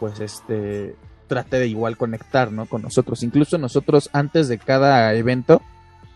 pues 0.00 0.20
este 0.20 0.96
trate 1.28 1.58
de 1.58 1.68
igual 1.68 1.96
conectar 1.96 2.50
¿no? 2.50 2.66
con 2.66 2.82
nosotros. 2.82 3.22
Incluso 3.22 3.58
nosotros 3.58 4.10
antes 4.12 4.48
de 4.48 4.58
cada 4.58 5.14
evento 5.14 5.62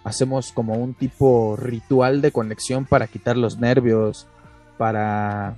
hacemos 0.04 0.52
como 0.52 0.74
un 0.74 0.94
tipo 0.94 1.56
ritual 1.56 2.22
de 2.22 2.32
conexión 2.32 2.86
para 2.86 3.06
quitar 3.06 3.36
los 3.36 3.58
nervios, 3.58 4.26
para 4.78 5.56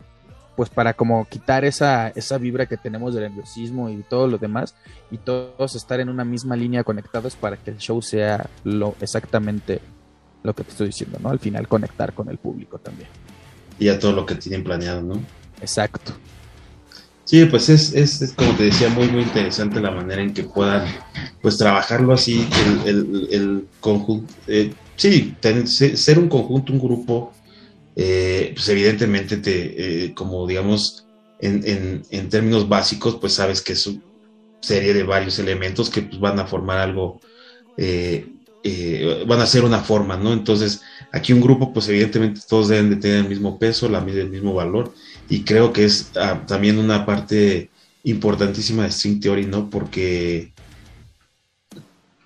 pues 0.56 0.70
para 0.70 0.94
como 0.94 1.26
quitar 1.26 1.64
esa, 1.64 2.08
esa 2.08 2.38
vibra 2.38 2.66
que 2.66 2.76
tenemos 2.76 3.14
del 3.14 3.24
nerviosismo 3.24 3.90
y 3.90 4.02
todo 4.02 4.26
lo 4.28 4.38
demás 4.38 4.74
y 5.10 5.18
todos 5.18 5.74
estar 5.74 6.00
en 6.00 6.08
una 6.08 6.24
misma 6.24 6.56
línea 6.56 6.84
conectados 6.84 7.36
para 7.36 7.56
que 7.56 7.70
el 7.70 7.78
show 7.78 8.00
sea 8.02 8.48
lo 8.64 8.94
exactamente 9.00 9.80
lo 10.42 10.54
que 10.54 10.62
te 10.62 10.70
estoy 10.70 10.88
diciendo, 10.88 11.18
¿no? 11.20 11.30
Al 11.30 11.38
final 11.38 11.66
conectar 11.66 12.12
con 12.12 12.28
el 12.28 12.38
público 12.38 12.78
también. 12.78 13.08
Y 13.78 13.88
a 13.88 13.98
todo 13.98 14.12
lo 14.12 14.26
que 14.26 14.34
tienen 14.36 14.62
planeado, 14.62 15.02
¿no? 15.02 15.20
Exacto. 15.60 16.12
Sí, 17.24 17.46
pues 17.46 17.70
es, 17.70 17.94
es, 17.94 18.34
como 18.36 18.54
te 18.54 18.64
decía, 18.64 18.90
muy, 18.90 19.08
muy 19.08 19.22
interesante 19.22 19.80
la 19.80 19.90
manera 19.90 20.20
en 20.20 20.34
que 20.34 20.44
puedan, 20.44 20.86
pues, 21.40 21.56
trabajarlo 21.56 22.12
así, 22.12 22.46
el, 22.84 23.28
el, 23.30 23.66
conjunto, 23.80 24.32
eh, 24.46 24.74
sí, 24.96 25.34
ser 25.40 26.18
un 26.18 26.28
conjunto, 26.28 26.74
un 26.74 26.78
grupo, 26.78 27.32
eh, 27.96 28.52
pues 28.54 28.68
evidentemente 28.68 29.36
te, 29.38 30.04
eh, 30.04 30.14
como 30.14 30.46
digamos, 30.46 31.06
en, 31.40 32.02
en, 32.10 32.28
términos 32.28 32.68
básicos, 32.68 33.16
pues 33.20 33.34
sabes 33.34 33.60
que 33.60 33.74
es 33.74 33.86
una 33.86 34.00
serie 34.60 34.94
de 34.94 35.02
varios 35.02 35.38
elementos 35.38 35.90
que 35.90 36.02
pues, 36.02 36.18
van 36.18 36.38
a 36.38 36.46
formar 36.46 36.78
algo, 36.78 37.20
van 39.26 39.40
a 39.40 39.46
ser 39.46 39.64
una 39.64 39.80
forma, 39.80 40.16
¿no? 40.16 40.32
Entonces, 40.32 40.80
aquí 41.12 41.32
un 41.32 41.42
grupo, 41.42 41.72
pues 41.72 41.88
evidentemente 41.88 42.40
todos 42.48 42.68
deben 42.68 42.90
de 42.90 42.96
tener 42.96 43.18
el 43.18 43.28
mismo 43.28 43.58
peso, 43.58 43.86
el 43.86 44.30
mismo 44.30 44.54
valor 44.54 44.94
y 45.28 45.44
creo 45.44 45.72
que 45.72 45.84
es 45.84 46.10
ah, 46.16 46.42
también 46.46 46.78
una 46.78 47.06
parte 47.06 47.70
importantísima 48.04 48.84
de 48.84 48.92
String 48.92 49.20
Theory, 49.20 49.46
¿no? 49.46 49.70
Porque 49.70 50.52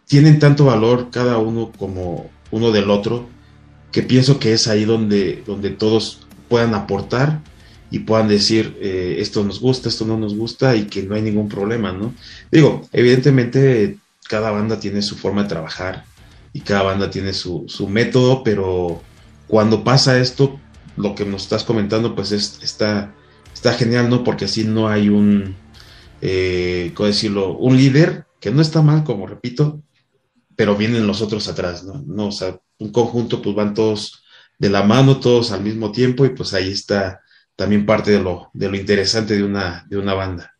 tienen 0.07 0.39
tanto 0.39 0.65
valor 0.65 1.11
cada 1.11 1.39
uno 1.39 1.71
como 1.79 2.31
uno 2.51 2.73
del 2.73 2.91
otro, 2.91 3.29
que 3.93 4.03
pienso 4.03 4.39
que 4.39 4.53
es 4.53 4.69
ahí 4.69 4.85
donde, 4.85 5.43
donde 5.47 5.71
todos 5.71 6.27
puedan 6.49 6.75
aportar 6.75 7.41
y 7.91 8.01
puedan 8.01 8.29
decir 8.29 8.77
eh, 8.81 9.17
esto 9.19 9.45
nos 9.45 9.61
gusta, 9.61 9.89
esto 9.89 10.05
no 10.05 10.19
nos 10.19 10.37
gusta 10.37 10.77
y 10.77 10.85
que 10.87 11.03
no 11.03 11.15
hay 11.15 11.23
ningún 11.23 11.49
problema, 11.49 11.93
¿no? 11.93 12.15
Digo, 12.51 12.87
evidentemente 12.93 13.99
cada 14.29 14.51
banda 14.51 14.79
tiene 14.79 15.01
su 15.03 15.17
forma 15.17 15.43
de 15.43 15.49
trabajar 15.49 16.05
y 16.53 16.61
cada 16.61 16.83
banda 16.83 17.11
tiene 17.11 17.33
su, 17.33 17.65
su 17.69 17.89
método, 17.89 18.43
pero 18.43 19.03
cuando 19.47 19.85
pasa 19.85 20.19
esto, 20.19 20.61
lo 20.97 21.15
que 21.15 21.25
nos 21.25 21.43
estás 21.43 21.65
comentando, 21.65 22.15
pues 22.15 22.33
es, 22.33 22.59
está, 22.63 23.15
está 23.55 23.73
genial, 23.73 24.11
¿no? 24.11 24.25
Porque 24.25 24.45
así 24.45 24.65
no 24.65 24.89
hay 24.89 25.09
un, 25.09 25.57
eh, 26.21 26.93
¿cómo 26.95 27.07
decirlo? 27.07 27.57
Un 27.57 27.77
líder, 27.77 28.27
que 28.41 28.51
no 28.51 28.61
está 28.61 28.83
mal, 28.83 29.05
como 29.05 29.27
repito, 29.27 29.83
pero 30.57 30.77
vienen 30.77 31.07
los 31.07 31.23
otros 31.23 31.49
atrás, 31.49 31.85
¿no? 31.85 32.03
no 32.07 32.27
o 32.27 32.33
sea, 32.33 32.59
un 32.79 32.93
conjunto, 32.93 33.43
pues 33.43 33.55
van 33.55 33.75
todos 33.75 34.25
de 34.59 34.71
la 34.71 34.83
mano, 34.83 35.21
todos 35.21 35.53
al 35.53 35.63
mismo 35.63 35.93
tiempo, 35.93 36.25
y 36.25 36.31
pues 36.31 36.55
ahí 36.55 36.71
está 36.71 37.21
también 37.57 37.87
parte 37.87 38.11
de 38.13 38.21
lo, 38.21 38.51
de 38.53 38.69
lo 38.69 38.77
interesante 38.77 39.35
de 39.35 39.43
una, 39.43 39.85
de 39.89 39.99
una 39.99 40.15
banda. 40.15 40.55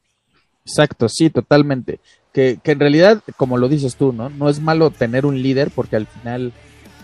Exacto, 0.65 1.09
sí, 1.09 1.31
totalmente. 1.31 2.01
Que, 2.33 2.59
que 2.63 2.73
en 2.73 2.81
realidad, 2.81 3.23
como 3.37 3.57
lo 3.57 3.69
dices 3.69 3.97
tú, 3.97 4.13
¿no? 4.13 4.29
No 4.31 4.49
es 4.49 4.61
malo 4.61 4.91
tener 4.91 5.25
un 5.25 5.41
líder 5.41 5.71
porque 5.71 5.97
al 5.97 6.07
final 6.07 6.53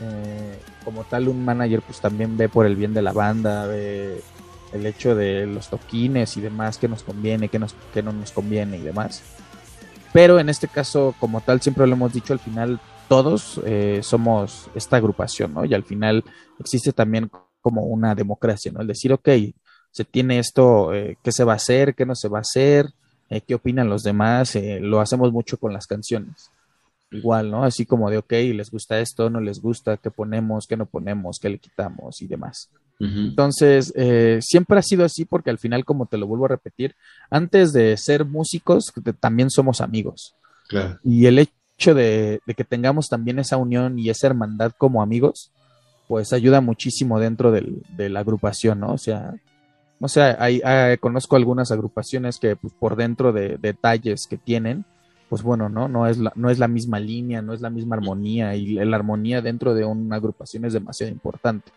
eh, 0.01 0.59
como 0.85 1.05
tal 1.05 1.29
un 1.29 1.45
manager 1.45 1.81
pues 1.81 2.01
también 2.01 2.37
ve 2.37 2.49
por 2.49 2.67
el 2.67 2.77
bien 2.77 2.93
de 2.93 3.03
la 3.03 3.13
banda, 3.13 3.67
ve 3.67 4.21
el 4.73 4.87
hecho 4.87 5.15
de 5.15 5.47
los 5.47 5.71
toquines 5.71 6.37
y 6.37 6.41
demás, 6.41 6.79
que 6.79 6.89
nos 6.89 7.03
conviene, 7.03 7.49
que, 7.49 7.59
nos, 7.59 7.75
no 8.03 8.13
nos 8.13 8.33
conviene 8.33 8.77
y 8.77 8.81
demás. 8.81 9.23
Pero 10.13 10.39
en 10.39 10.49
este 10.49 10.69
caso, 10.69 11.15
como 11.19 11.41
tal, 11.41 11.61
siempre 11.61 11.87
lo 11.87 11.95
hemos 11.95 12.13
dicho, 12.13 12.33
al 12.33 12.41
final 12.41 12.81
todos 13.09 13.61
eh, 13.65 14.01
somos 14.03 14.69
esta 14.75 14.97
agrupación, 14.97 15.55
¿no? 15.55 15.65
Y 15.65 15.75
al 15.75 15.85
final 15.85 16.25
existe 16.59 16.93
también 16.93 17.31
como 17.61 17.83
una 17.83 18.15
democracia, 18.15 18.73
¿no? 18.73 18.81
El 18.81 18.87
decir, 18.87 19.13
ok, 19.13 19.29
se 19.91 20.05
tiene 20.05 20.39
esto, 20.39 20.93
eh, 20.93 21.17
¿qué 21.23 21.33
se 21.33 21.45
va 21.45 21.53
a 21.53 21.57
hacer? 21.57 21.95
¿Qué 21.95 22.05
no 22.05 22.15
se 22.15 22.29
va 22.29 22.39
a 22.39 22.43
hacer? 22.43 22.91
Eh, 23.31 23.41
¿Qué 23.41 23.55
opinan 23.55 23.89
los 23.89 24.03
demás? 24.03 24.57
lo 24.81 25.01
hacemos 25.01 25.33
mucho 25.33 25.57
con 25.57 25.73
las 25.73 25.87
canciones 25.87 26.51
igual, 27.15 27.51
¿no? 27.51 27.65
Así 27.65 27.87
como 27.87 28.11
de, 28.11 28.19
ok, 28.19 28.33
les 28.33 28.71
gusta 28.71 28.99
esto, 29.01 29.31
no 29.31 29.41
les 29.41 29.61
gusta, 29.61 29.97
qué 29.97 30.11
ponemos, 30.11 30.67
qué 30.67 30.77
no 30.77 30.87
ponemos, 30.87 31.39
qué 31.41 31.49
le 31.49 31.59
quitamos 31.59 32.21
y 32.21 32.27
demás. 32.27 32.71
Entonces, 33.01 33.93
eh, 33.97 34.39
siempre 34.41 34.79
ha 34.79 34.83
sido 34.83 35.05
así 35.05 35.25
porque 35.25 35.51
al 35.51 35.59
final, 35.59 35.85
como 35.85 36.07
te 36.07 36.17
lo 36.17 36.27
vuelvo 36.27 36.47
a 36.47 36.49
repetir, 36.49 36.95
antes 37.29 37.73
de 37.73 37.97
ser 37.97 38.25
músicos, 38.25 38.93
también 39.21 39.51
somos 39.51 39.81
amigos. 39.81 40.35
Y 41.03 41.27
el 41.27 41.41
hecho 41.41 41.53
de, 41.79 42.41
que 42.57 42.65
tengamos 42.65 43.09
también 43.09 43.39
esa 43.39 43.57
unión 43.57 43.99
y 43.99 44.11
esa 44.11 44.29
hermandad 44.29 44.73
como 44.77 45.03
amigos, 45.03 45.51
pues 46.09 46.33
ayuda 46.33 46.61
muchísimo 46.61 47.19
dentro 47.19 47.53
de 47.53 48.09
la 48.09 48.21
agrupación, 48.21 48.81
¿no? 48.81 48.93
O 48.93 48.99
sea, 48.99 49.35
no 50.01 50.09
sé, 50.09 50.23
hay, 50.23 50.61
conozco 50.99 51.37
algunas 51.37 51.73
agrupaciones 51.73 52.39
que 52.39 52.57
pues, 52.57 52.73
por 52.75 52.97
dentro 52.97 53.33
de 53.33 53.59
detalles 53.59 54.27
que 54.27 54.37
tienen, 54.37 54.85
pues 55.29 55.43
bueno, 55.43 55.69
¿no? 55.69 55.89
No 55.89 56.07
es, 56.07 56.19
la, 56.19 56.33
no 56.37 56.51
es 56.51 56.59
la 56.59 56.69
misma 56.69 57.01
línea, 57.01 57.43
no 57.43 57.53
es 57.53 57.61
la 57.61 57.71
misma 57.71 57.97
armonía 57.97 58.55
y 58.55 58.75
la 58.75 58.97
armonía 58.97 59.41
dentro 59.41 59.75
de 59.75 59.85
una 59.85 60.17
agrupación 60.17 60.65
es 60.65 60.73
demasiado 60.73 61.13
importante 61.13 61.73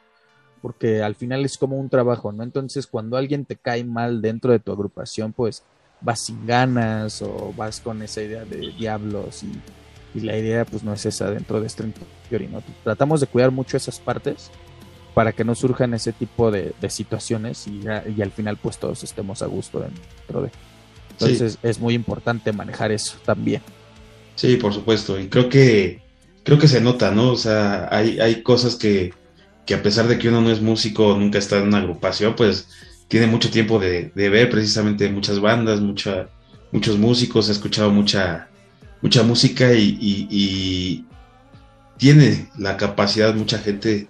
porque 0.61 1.03
al 1.03 1.15
final 1.15 1.45
es 1.45 1.57
como 1.57 1.77
un 1.77 1.89
trabajo, 1.89 2.31
¿no? 2.31 2.43
Entonces 2.43 2.87
cuando 2.87 3.15
alguien 3.15 3.45
te 3.45 3.55
cae 3.55 3.83
mal 3.83 4.21
dentro 4.21 4.51
de 4.51 4.59
tu 4.59 4.71
agrupación, 4.71 5.31
pues 5.31 5.63
vas 6.01 6.25
sin 6.25 6.45
ganas 6.45 7.21
o 7.21 7.53
vas 7.55 7.79
con 7.79 8.01
esa 8.01 8.21
idea 8.21 8.43
de 8.43 8.73
diablos 8.77 9.43
y, 9.43 9.51
la 10.15 10.37
idea 10.37 10.65
pues 10.65 10.83
no 10.83 10.93
es 10.93 11.05
esa 11.05 11.29
dentro 11.31 11.61
de 11.61 11.69
Strength 11.69 11.97
Theory, 12.29 12.47
¿no? 12.47 12.63
Tratamos 12.83 13.21
de 13.21 13.27
cuidar 13.27 13.51
mucho 13.51 13.77
esas 13.77 13.99
partes 13.99 14.49
para 15.13 15.31
que 15.31 15.43
no 15.43 15.55
surjan 15.55 15.93
ese 15.93 16.13
tipo 16.13 16.51
de, 16.51 16.73
situaciones 16.89 17.67
y, 17.67 17.83
y, 18.15 18.21
al 18.21 18.31
final 18.31 18.57
pues 18.57 18.77
todos 18.77 19.03
estemos 19.03 19.41
a 19.41 19.47
gusto 19.47 19.79
dentro 19.79 20.43
de... 20.43 20.51
Entonces 21.11 21.57
es 21.63 21.79
muy 21.79 21.95
importante 21.95 22.51
manejar 22.53 22.91
eso 22.91 23.17
también. 23.25 23.61
Sí, 24.35 24.57
por 24.57 24.73
supuesto. 24.73 25.19
Y 25.19 25.27
creo 25.27 25.49
que 25.49 26.01
creo 26.47 26.57
que 26.57 26.69
se 26.69 26.79
nota, 26.79 27.11
¿no? 27.11 27.31
O 27.31 27.35
sea, 27.35 27.89
hay, 27.91 28.21
hay 28.21 28.41
cosas 28.41 28.75
que, 28.75 29.13
que 29.65 29.73
a 29.73 29.83
pesar 29.83 30.07
de 30.07 30.17
que 30.17 30.29
uno 30.29 30.39
no 30.39 30.49
es 30.49 30.61
músico, 30.61 31.13
nunca 31.17 31.39
está 31.39 31.57
en 31.57 31.67
una 31.67 31.79
agrupación, 31.79 32.37
pues 32.37 32.69
tiene 33.09 33.27
mucho 33.27 33.51
tiempo 33.51 33.79
de, 33.79 34.13
ver 34.15 34.49
precisamente 34.49 35.09
muchas 35.09 35.41
bandas, 35.41 35.81
mucha, 35.81 36.29
muchos 36.71 36.97
músicos, 36.97 37.49
ha 37.49 37.51
escuchado 37.51 37.91
mucha, 37.91 38.47
mucha 39.01 39.23
música 39.23 39.73
y, 39.73 39.97
y, 39.99 41.05
tiene 41.97 42.47
la 42.57 42.77
capacidad 42.77 43.33
mucha 43.33 43.57
gente 43.57 44.07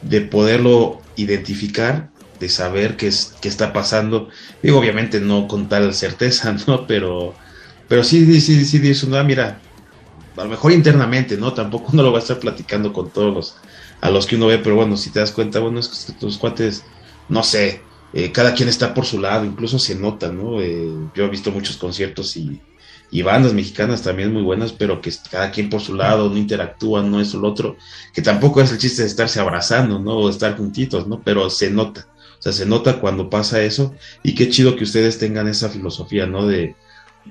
de 0.00 0.20
poderlo 0.22 1.02
identificar 1.16 2.08
de 2.40 2.48
saber 2.48 2.96
qué, 2.96 3.08
es, 3.08 3.34
qué 3.40 3.48
está 3.48 3.72
pasando. 3.74 4.28
Digo, 4.62 4.78
obviamente 4.78 5.20
no 5.20 5.46
con 5.46 5.68
tal 5.68 5.92
certeza, 5.94 6.56
¿no? 6.66 6.86
Pero, 6.86 7.34
pero 7.88 8.04
sí, 8.04 8.40
sí, 8.40 8.64
sí, 8.64 8.78
dice 8.78 9.06
uno, 9.06 9.18
ah, 9.18 9.24
mira, 9.24 9.60
a 10.36 10.44
lo 10.44 10.50
mejor 10.50 10.72
internamente, 10.72 11.36
¿no? 11.36 11.52
Tampoco 11.52 11.90
uno 11.92 12.02
lo 12.02 12.12
va 12.12 12.18
a 12.18 12.22
estar 12.22 12.38
platicando 12.38 12.92
con 12.92 13.10
todos 13.10 13.34
los, 13.34 13.56
a 14.00 14.10
los 14.10 14.26
que 14.26 14.36
uno 14.36 14.46
ve, 14.46 14.58
pero 14.58 14.76
bueno, 14.76 14.96
si 14.96 15.10
te 15.10 15.20
das 15.20 15.32
cuenta, 15.32 15.60
bueno, 15.60 15.80
es 15.80 15.88
que 15.88 16.12
tus 16.14 16.38
cuates, 16.38 16.84
no 17.28 17.42
sé, 17.42 17.82
eh, 18.12 18.32
cada 18.32 18.54
quien 18.54 18.68
está 18.68 18.94
por 18.94 19.06
su 19.06 19.20
lado, 19.20 19.44
incluso 19.44 19.78
se 19.78 19.94
nota, 19.94 20.30
¿no? 20.30 20.60
Eh, 20.60 20.90
yo 21.14 21.24
he 21.24 21.28
visto 21.28 21.50
muchos 21.50 21.76
conciertos 21.76 22.36
y, 22.36 22.60
y 23.10 23.22
bandas 23.22 23.54
mexicanas 23.54 24.02
también 24.02 24.32
muy 24.32 24.42
buenas, 24.42 24.72
pero 24.72 25.00
que 25.00 25.12
cada 25.30 25.50
quien 25.50 25.70
por 25.70 25.80
su 25.80 25.94
lado, 25.94 26.28
no 26.28 26.36
interactúan, 26.36 27.10
no 27.10 27.20
es 27.20 27.34
lo 27.34 27.48
otro, 27.48 27.76
que 28.12 28.22
tampoco 28.22 28.60
es 28.60 28.72
el 28.72 28.78
chiste 28.78 29.02
de 29.02 29.08
estarse 29.08 29.40
abrazando, 29.40 29.98
¿no? 29.98 30.16
O 30.16 30.28
estar 30.28 30.56
juntitos, 30.56 31.06
¿no? 31.06 31.22
Pero 31.22 31.48
se 31.50 31.70
nota. 31.70 32.08
O 32.38 32.42
sea, 32.42 32.52
se 32.52 32.66
nota 32.66 33.00
cuando 33.00 33.30
pasa 33.30 33.62
eso 33.62 33.94
y 34.22 34.34
qué 34.34 34.48
chido 34.48 34.76
que 34.76 34.84
ustedes 34.84 35.18
tengan 35.18 35.48
esa 35.48 35.68
filosofía, 35.68 36.26
¿no? 36.26 36.46
De, 36.46 36.74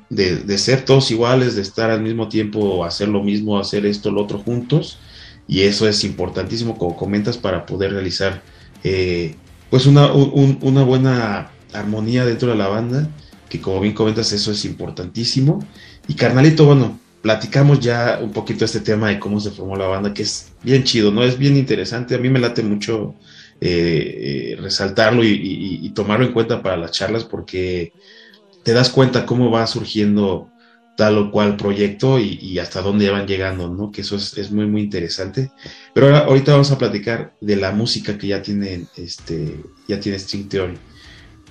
de, 0.09 0.57
ser 0.57 0.83
todos 0.83 1.11
iguales, 1.11 1.55
de 1.55 1.61
estar 1.61 1.89
al 1.89 2.01
mismo 2.01 2.27
tiempo, 2.29 2.83
hacer 2.85 3.07
lo 3.07 3.23
mismo, 3.23 3.59
hacer 3.59 3.85
esto, 3.85 4.11
lo 4.11 4.23
otro 4.23 4.39
juntos. 4.39 4.97
Y 5.47 5.61
eso 5.61 5.87
es 5.87 6.03
importantísimo, 6.03 6.77
como 6.77 6.95
comentas, 6.95 7.37
para 7.37 7.65
poder 7.65 7.91
realizar 7.91 8.41
eh, 8.83 9.35
pues 9.69 9.85
una, 9.85 10.11
una 10.11 10.83
buena 10.83 11.51
armonía 11.73 12.25
dentro 12.25 12.49
de 12.49 12.55
la 12.55 12.67
banda, 12.67 13.09
que 13.55 13.61
como 13.61 13.79
bien 13.79 13.93
comentas, 13.93 14.31
eso 14.31 14.51
es 14.51 14.65
importantísimo. 14.65 15.65
Y 16.07 16.15
carnalito, 16.15 16.65
bueno, 16.65 16.99
platicamos 17.21 17.79
ya 17.79 18.19
un 18.21 18.31
poquito 18.31 18.65
este 18.65 18.81
tema 18.81 19.09
de 19.09 19.19
cómo 19.19 19.39
se 19.39 19.51
formó 19.51 19.75
la 19.75 19.87
banda, 19.87 20.13
que 20.13 20.23
es 20.23 20.51
bien 20.63 20.83
chido, 20.83 21.11
¿no? 21.11 21.23
Es 21.23 21.37
bien 21.37 21.57
interesante. 21.57 22.15
A 22.15 22.19
mí 22.19 22.29
me 22.29 22.39
late 22.39 22.61
mucho 22.61 23.15
eh, 23.61 24.51
eh, 24.51 24.61
resaltarlo 24.61 25.23
y, 25.23 25.91
tomarlo 25.95 26.25
en 26.25 26.33
cuenta 26.33 26.61
para 26.61 26.75
las 26.77 26.91
charlas 26.91 27.23
porque 27.23 27.93
te 28.63 28.73
das 28.73 28.89
cuenta 28.89 29.25
cómo 29.25 29.49
va 29.49 29.65
surgiendo 29.65 30.49
tal 30.97 31.17
o 31.17 31.31
cual 31.31 31.57
proyecto 31.57 32.19
y, 32.19 32.59
hasta 32.59 32.81
dónde 32.81 33.09
van 33.09 33.25
llegando, 33.25 33.69
¿no? 33.69 33.91
Que 33.91 34.01
eso 34.01 34.17
es, 34.17 34.51
muy, 34.51 34.67
muy 34.67 34.81
interesante. 34.81 35.51
Pero 35.93 36.07
ahora, 36.07 36.19
ahorita 36.25 36.51
vamos 36.51 36.71
a 36.71 36.77
platicar 36.77 37.33
de 37.41 37.55
la 37.55 37.71
música 37.71 38.17
que 38.17 38.27
ya 38.27 38.41
tienen, 38.41 38.87
este, 38.97 39.61
ya 39.87 39.99
tiene 39.99 40.19
String 40.19 40.47
Theory. 40.47 40.77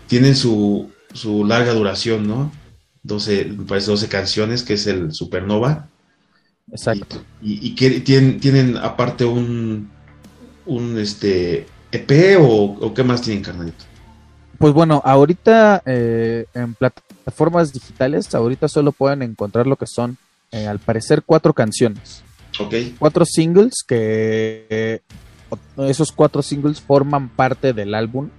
Tienen 0.06 0.37
su, 0.37 0.90
su 1.14 1.44
larga 1.44 1.73
duración, 1.73 2.28
¿no? 2.28 2.52
12, 3.04 3.56
parece 3.66 3.90
12 3.90 4.09
canciones, 4.09 4.62
que 4.62 4.75
es 4.75 4.87
el 4.87 5.12
Supernova. 5.12 5.88
Exacto. 6.71 7.23
Y, 7.40 7.75
que 7.75 8.00
tienen, 8.00 8.40
tienen 8.40 8.76
aparte 8.76 9.25
un, 9.25 9.90
un 10.66 10.99
este, 10.99 11.66
EP 11.92 12.38
o, 12.40 12.92
qué 12.94 13.04
más 13.04 13.23
tienen, 13.23 13.42
carnalito. 13.42 13.85
Pues 14.59 14.73
bueno, 14.73 15.02
ahorita 15.04 15.83
eh, 15.85 16.47
en 16.54 16.75
plataformas 16.75 17.73
digitales, 17.73 18.35
ahorita 18.35 18.68
solo 18.68 18.92
pueden 18.92 19.23
encontrar 19.23 19.66
lo 19.66 19.76
que 19.76 19.87
son, 19.87 20.16
eh, 20.52 20.66
al 20.66 20.78
parecer, 20.78 21.23
cuatro 21.25 21.52
canciones. 21.52 22.23
Ok. 22.59 22.75
Cuatro 22.99 23.25
singles 23.26 23.85
que 23.87 24.66
eh, 24.71 25.00
esos 25.76 26.12
cuatro 26.12 26.40
singles 26.40 26.80
forman 26.80 27.28
parte 27.28 27.73
del 27.73 27.94
álbum 27.94 28.30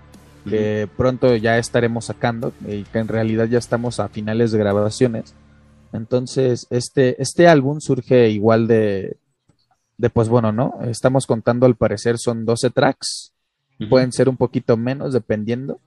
que 0.49 0.87
pronto 0.95 1.35
ya 1.35 1.57
estaremos 1.57 2.05
sacando 2.05 2.53
y 2.67 2.83
que 2.83 2.99
en 2.99 3.07
realidad 3.07 3.47
ya 3.47 3.57
estamos 3.57 3.99
a 3.99 4.09
finales 4.09 4.51
de 4.51 4.59
grabaciones. 4.59 5.33
Entonces, 5.91 6.67
este, 6.69 7.21
este 7.21 7.47
álbum 7.47 7.79
surge 7.79 8.29
igual 8.29 8.67
de, 8.67 9.17
de, 9.97 10.09
pues 10.09 10.29
bueno, 10.29 10.51
¿no? 10.51 10.75
Estamos 10.83 11.25
contando 11.25 11.65
al 11.65 11.75
parecer 11.75 12.17
son 12.17 12.45
12 12.45 12.69
tracks, 12.69 13.31
pueden 13.89 14.11
ser 14.11 14.29
un 14.29 14.37
poquito 14.37 14.77
menos 14.77 15.13
dependiendo, 15.13 15.79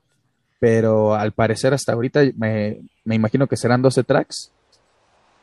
pero 0.59 1.15
al 1.15 1.31
parecer 1.31 1.73
hasta 1.73 1.93
ahorita 1.93 2.21
me, 2.35 2.81
imagino 3.05 3.47
que 3.47 3.57
serán 3.57 3.81
12 3.81 4.03
tracks. 4.03 4.51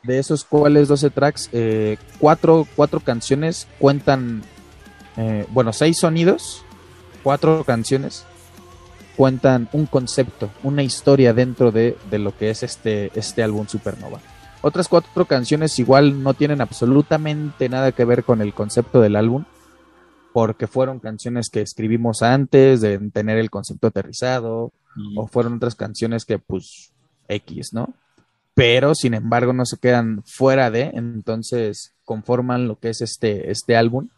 De 0.03 0.19
esos 0.19 0.45
cuales 0.45 0.87
12 0.87 1.09
tracks, 1.09 1.49
eh, 1.51 1.97
cuatro, 2.19 2.67
cuatro, 2.75 2.99
canciones 2.99 3.67
cuentan, 3.79 4.43
eh, 5.17 5.45
bueno, 5.49 5.73
seis 5.73 5.97
sonidos, 5.97 6.63
cuatro 7.23 7.63
canciones 7.65 8.23
cuentan 9.17 9.67
un 9.73 9.87
concepto, 9.87 10.51
una 10.63 10.83
historia 10.83 11.33
dentro 11.33 11.71
de, 11.71 11.97
lo 12.11 12.37
que 12.37 12.51
es 12.51 12.61
este, 12.61 13.11
este 13.19 13.41
álbum 13.41 13.67
Supernova. 13.67 14.19
Otras 14.61 14.87
cuatro 14.87 15.25
canciones 15.25 15.77
igual 15.79 16.21
no 16.21 16.35
tienen 16.35 16.61
absolutamente 16.61 17.67
nada 17.67 17.91
que 17.91 18.05
ver 18.05 18.23
con 18.23 18.41
el 18.41 18.53
concepto 18.53 19.01
del 19.01 19.15
álbum, 19.15 19.45
porque 20.33 20.67
fueron 20.67 20.99
canciones 20.99 21.49
que 21.49 21.61
escribimos 21.61 22.21
antes 22.21 22.79
de 22.79 22.99
tener 23.09 23.39
el 23.39 23.49
concepto 23.49 23.87
aterrizado, 23.87 24.71
o 25.15 25.27
fueron 25.27 25.55
otras 25.55 25.75
canciones 25.75 26.25
que 26.25 26.37
pues 26.39 26.91
X, 27.27 27.73
¿no? 27.73 27.93
Pero 28.53 28.95
sin 28.95 29.13
embargo 29.15 29.53
no 29.53 29.65
se 29.65 29.77
quedan 29.77 30.23
fuera 30.25 30.69
de, 30.71 30.91
entonces 30.93 31.93
conforman 32.05 32.67
lo 32.67 32.79
que 32.79 32.89
es 32.89 33.01
este, 33.01 33.51
este 33.51 33.75
álbum 33.75 34.09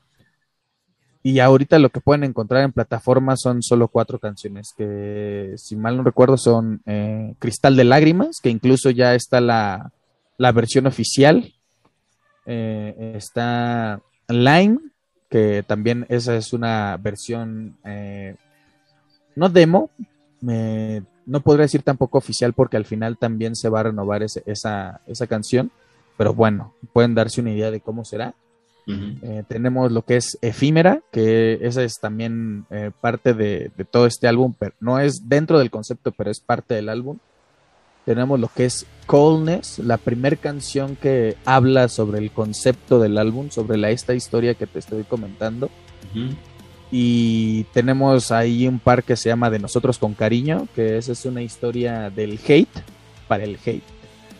y 1.21 1.39
ahorita 1.39 1.79
lo 1.79 1.89
que 1.89 1.99
pueden 1.99 2.23
encontrar 2.23 2.63
en 2.63 2.71
plataformas 2.71 3.41
son 3.41 3.61
solo 3.61 3.89
cuatro 3.89 4.19
canciones, 4.19 4.73
que 4.77 5.53
si 5.57 5.75
mal 5.75 5.97
no 5.97 6.03
recuerdo 6.03 6.37
son 6.37 6.81
eh, 6.85 7.33
Cristal 7.39 7.75
de 7.75 7.83
Lágrimas, 7.83 8.39
que 8.41 8.49
incluso 8.49 8.89
ya 8.89 9.15
está 9.15 9.41
la, 9.41 9.91
versión 10.37 10.87
oficial. 10.87 11.53
Eh, 12.45 13.13
está 13.15 14.01
Line, 14.29 14.79
que 15.29 15.63
también 15.67 16.05
esa 16.09 16.35
es 16.37 16.53
una 16.53 16.95
versión, 16.97 17.77
eh, 17.83 18.35
no 19.35 19.49
demo, 19.49 19.89
no 20.41 21.41
podría 21.41 21.63
decir 21.63 21.83
tampoco 21.83 22.17
oficial 22.17 22.53
porque 22.53 22.77
al 22.77 22.85
final 22.85 23.17
también 23.17 23.57
se 23.57 23.67
va 23.67 23.81
a 23.81 23.83
renovar 23.83 24.23
esa, 24.23 25.01
esa 25.05 25.27
canción, 25.27 25.69
pero 26.17 26.33
bueno, 26.33 26.73
pueden 26.93 27.13
darse 27.13 27.41
una 27.41 27.51
idea 27.51 27.71
de 27.71 27.81
cómo 27.81 28.05
será. 28.05 28.33
Eh, 28.89 29.43
tenemos 29.47 29.91
lo 29.91 30.03
que 30.03 30.17
es 30.17 30.37
Efímera, 30.41 31.01
que 31.11 31.59
esa 31.61 31.83
es 31.83 31.99
también 31.99 32.65
eh, 32.71 32.91
parte 32.99 33.33
de, 33.33 33.71
todo 33.91 34.07
este 34.07 34.27
álbum, 34.27 34.53
pero 34.57 34.73
no 34.79 34.99
es 34.99 35.29
dentro 35.29 35.59
del 35.59 35.69
concepto, 35.69 36.11
pero 36.11 36.31
es 36.31 36.39
parte 36.39 36.73
del 36.73 36.89
álbum. 36.89 37.17
Tenemos 38.05 38.39
lo 38.39 38.47
que 38.47 38.65
es 38.65 38.87
Coldness, 39.05 39.79
la 39.79 39.97
primera 39.97 40.35
canción 40.35 40.95
que 40.95 41.37
habla 41.45 41.89
sobre 41.89 42.17
el 42.17 42.31
concepto 42.31 42.99
del 42.99 43.17
álbum, 43.17 43.51
sobre 43.51 43.77
la, 43.77 43.91
esta 43.91 44.15
historia 44.15 44.55
que 44.55 44.65
te 44.65 44.79
estoy 44.79 45.03
comentando. 45.03 45.69
Y 46.91 47.65
tenemos 47.65 48.31
ahí 48.31 48.67
un 48.67 48.79
par 48.79 49.03
que 49.03 49.15
se 49.15 49.29
llama 49.29 49.51
De 49.51 49.59
Nosotros 49.59 49.99
con 49.99 50.15
Cariño, 50.15 50.67
que 50.73 50.97
esa 50.97 51.11
es 51.11 51.25
una 51.25 51.43
historia 51.43 52.09
del 52.09 52.39
hate 52.47 52.67
para 53.27 53.43
el 53.43 53.59
hate. 53.63 53.83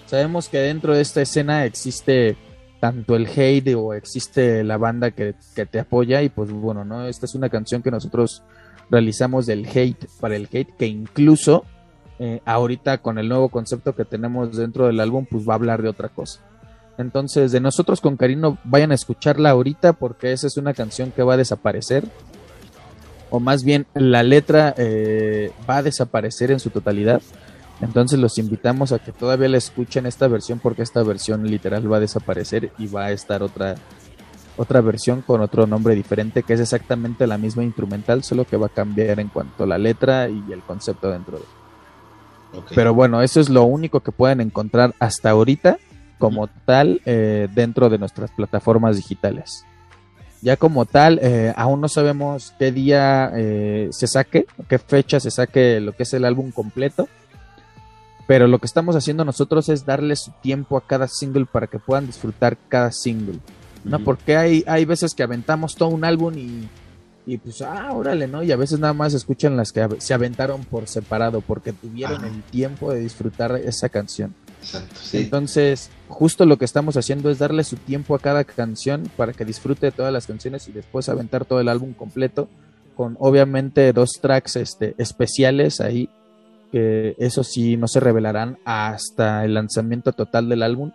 Sabemos 0.08 0.50
que 0.50 0.58
dentro 0.58 0.96
de 0.96 1.02
esta 1.02 1.22
escena 1.22 1.66
existe 1.66 2.36
tanto 2.80 3.16
el 3.16 3.28
hate 3.28 3.76
o 3.76 3.94
existe 3.94 4.64
la 4.64 4.78
banda 4.78 5.12
que, 5.12 5.36
te 5.70 5.80
apoya 5.80 6.22
y 6.22 6.30
pues 6.30 6.52
bueno, 6.52 6.86
¿no? 6.86 7.06
Esta 7.06 7.26
es 7.26 7.36
una 7.36 7.50
canción 7.50 7.82
que 7.82 7.92
nosotros 7.92 8.44
realizamos 8.90 9.46
del 9.46 9.68
hate 9.68 10.08
para 10.20 10.36
el 10.36 10.48
hate 10.52 10.76
que 10.78 10.88
incluso 10.88 11.66
eh, 12.20 12.42
ahorita 12.46 13.00
con 13.00 13.18
el 13.18 13.30
nuevo 13.30 13.50
concepto 13.50 13.96
que 13.96 14.06
tenemos 14.06 14.56
dentro 14.56 14.88
del 14.88 15.00
álbum 15.00 15.26
pues 15.30 15.48
va 15.48 15.54
a 15.54 15.56
hablar 15.56 15.82
de 15.82 15.90
otra 15.90 16.10
cosa. 16.10 16.42
Entonces 16.98 17.52
de 17.52 17.60
nosotros 17.60 18.02
con 18.02 18.18
cariño 18.18 18.58
vayan 18.64 18.92
a 18.92 18.96
escucharla 18.96 19.52
ahorita 19.52 19.94
porque 19.94 20.32
esa 20.32 20.48
es 20.48 20.58
una 20.58 20.74
canción 20.74 21.12
que 21.12 21.24
va 21.24 21.34
a 21.34 21.38
desaparecer 21.38 22.06
o 23.30 23.40
más 23.40 23.64
bien 23.64 23.86
la 23.94 24.24
letra 24.24 24.74
eh, 24.78 25.52
va 25.70 25.78
a 25.78 25.84
desaparecer 25.84 26.52
en 26.52 26.60
su 26.60 26.70
totalidad 26.70 27.22
entonces 27.82 28.20
los 28.20 28.38
invitamos 28.38 28.92
a 28.92 29.00
que 29.00 29.12
todavía 29.12 29.48
la 29.50 29.58
escuchen 29.58 30.06
esta 30.06 30.28
versión 30.28 30.60
porque 30.60 30.82
esta 30.82 31.02
versión 31.04 31.46
literal 31.48 31.92
va 31.92 31.98
a 31.98 32.02
desaparecer 32.02 32.72
y 32.78 32.88
va 32.88 33.06
a 33.06 33.12
estar 33.12 33.42
otra 33.42 33.76
otra 34.58 34.82
versión 34.82 35.22
con 35.22 35.40
otro 35.40 35.66
nombre 35.68 35.96
diferente 35.96 36.44
que 36.44 36.54
es 36.54 36.60
exactamente 36.60 37.26
la 37.28 37.38
misma 37.38 37.64
instrumental, 37.64 38.24
solo 38.24 38.44
que 38.44 38.58
va 38.58 38.66
a 38.66 38.70
cambiar 38.70 39.20
en 39.22 39.30
cuanto 39.30 39.64
a 39.64 39.68
la 39.68 39.78
letra 39.78 40.28
y 40.28 40.44
el 40.52 40.62
concepto 40.62 41.10
dentro 41.10 41.38
de. 41.38 41.46
Pero 42.76 42.94
bueno, 42.94 43.22
eso 43.22 43.40
es 43.40 43.48
lo 43.48 43.64
único 43.64 44.02
que 44.02 44.12
pueden 44.12 44.42
encontrar 44.42 44.94
hasta 45.00 45.30
ahorita 45.30 45.78
como 46.18 46.48
tal 46.66 47.02
eh, 47.06 47.48
dentro 47.54 47.90
de 47.90 48.00
nuestras 48.00 48.32
plataformas 48.32 48.98
digitales. 48.98 49.66
Ya 50.42 50.58
como 50.58 50.86
tal, 50.86 51.20
eh, 51.22 51.54
aún 51.56 51.80
no 51.80 51.88
sabemos 51.88 52.54
qué 52.60 52.74
día 52.74 53.32
eh, 53.36 53.90
se 53.92 54.08
saque, 54.08 54.46
qué 54.68 54.78
fecha 54.78 55.20
se 55.22 55.32
saque 55.32 55.80
lo 55.80 55.94
que 55.94 56.04
es 56.04 56.14
el 56.14 56.26
álbum 56.26 56.52
completo 56.52 57.08
pero 58.30 58.48
lo 58.48 58.60
que 58.60 58.68
estamos 58.68 58.96
haciendo 58.96 59.26
nosotros 59.26 59.70
es 59.70 59.88
darle 59.88 60.16
su 60.16 60.30
tiempo 60.44 60.78
a 60.78 60.86
cada 60.86 61.08
single 61.08 61.48
para 61.48 61.66
que 61.66 61.80
puedan 61.80 62.06
disfrutar 62.06 62.60
cada 62.68 62.92
single. 62.92 63.40
¿no? 63.84 64.04
Porque 64.04 64.38
hay, 64.38 64.64
hay 64.68 64.86
veces 64.86 65.16
que 65.16 65.24
aventamos 65.24 65.74
todo 65.74 65.90
un 65.90 66.06
álbum 66.06 66.38
y, 66.38 66.70
y 67.26 67.40
pues, 67.40 67.64
ah, 67.64 67.92
órale, 67.92 68.28
¿no? 68.28 68.44
Y 68.44 68.52
a 68.52 68.56
veces 68.56 68.80
nada 68.80 68.94
más 68.94 69.16
escuchan 69.16 69.58
las 69.58 69.72
que 69.72 69.84
se 69.98 70.14
aventaron 70.14 70.64
por 70.64 70.88
separado 70.88 71.42
porque 71.42 71.74
tuvieron 71.74 72.24
el 72.24 72.44
tiempo 72.44 72.92
de 72.92 73.00
disfrutar 73.00 73.60
esa 73.66 73.90
canción. 73.90 74.36
Exacto, 74.62 74.96
sí. 75.02 75.18
Entonces, 75.18 75.90
justo 76.08 76.46
lo 76.46 76.60
que 76.60 76.66
estamos 76.66 76.98
haciendo 76.98 77.32
es 77.32 77.40
darle 77.40 77.64
su 77.64 77.78
tiempo 77.78 78.14
a 78.14 78.20
cada 78.20 78.44
canción 78.44 79.10
para 79.18 79.34
que 79.34 79.44
disfrute 79.44 79.88
de 79.88 79.92
todas 79.92 80.14
las 80.14 80.28
canciones 80.28 80.68
y 80.68 80.72
después 80.72 81.10
aventar 81.10 81.46
todo 81.46 81.62
el 81.62 81.68
álbum 81.68 81.94
completo 81.94 82.48
con 82.96 83.18
obviamente 83.20 83.92
dos 83.92 84.20
tracks 84.22 84.56
este, 84.58 84.94
especiales 85.00 85.82
ahí 85.82 86.12
que 86.72 87.16
eso 87.18 87.44
sí 87.44 87.78
no 87.78 87.88
se 87.88 88.00
revelarán 88.00 88.58
hasta 88.66 89.46
el 89.46 89.54
lanzamiento 89.54 90.12
total 90.14 90.50
del 90.50 90.64
álbum, 90.64 90.92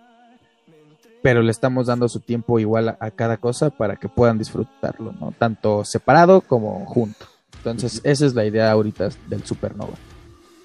pero 1.23 1.43
le 1.43 1.51
estamos 1.51 1.87
dando 1.87 2.09
su 2.09 2.21
tiempo 2.21 2.59
igual 2.59 2.97
a, 3.01 3.11
cada 3.11 3.39
cosa 3.39 3.71
para 3.71 3.97
que 3.97 4.09
puedan 4.09 4.39
disfrutarlo, 4.39 5.15
¿no? 5.19 5.33
Tanto 5.39 5.85
separado 5.85 6.43
como 6.43 6.85
junto. 6.87 7.27
Entonces, 7.57 8.01
esa 8.05 8.27
es 8.27 8.35
la 8.35 8.45
idea 8.45 8.71
ahorita 8.71 9.09
del 9.29 9.45
Supernova. 9.45 9.95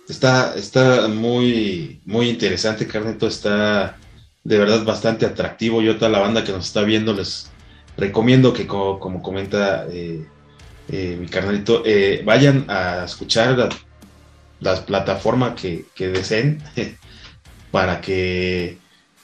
Está, 0.10 0.56
está 0.56 1.08
muy, 1.08 2.02
muy 2.06 2.30
interesante, 2.30 2.88
Carneto, 2.88 3.28
está 3.28 3.98
de 4.44 4.58
verdad 4.58 4.84
bastante 4.84 5.26
atractivo. 5.26 5.82
Yo 5.82 5.96
toda 5.96 6.12
la 6.12 6.20
banda 6.20 6.44
que 6.44 6.52
nos 6.52 6.66
está 6.66 6.82
viendo 6.82 7.14
les 7.14 7.50
recomiendo 7.96 8.54
que 8.54 8.66
como, 8.66 9.22
comenta 9.22 9.86
eh, 9.90 10.26
eh, 10.90 11.18
mi 11.20 11.28
carnalito, 11.28 11.84
eh, 11.86 12.22
vayan 12.26 12.66
a 12.68 13.06
escuchar 13.06 13.70
las 14.60 14.82
plataformas 14.82 15.60
que, 15.60 15.86
deseen 15.98 16.62
para 17.72 18.02
que 18.02 18.78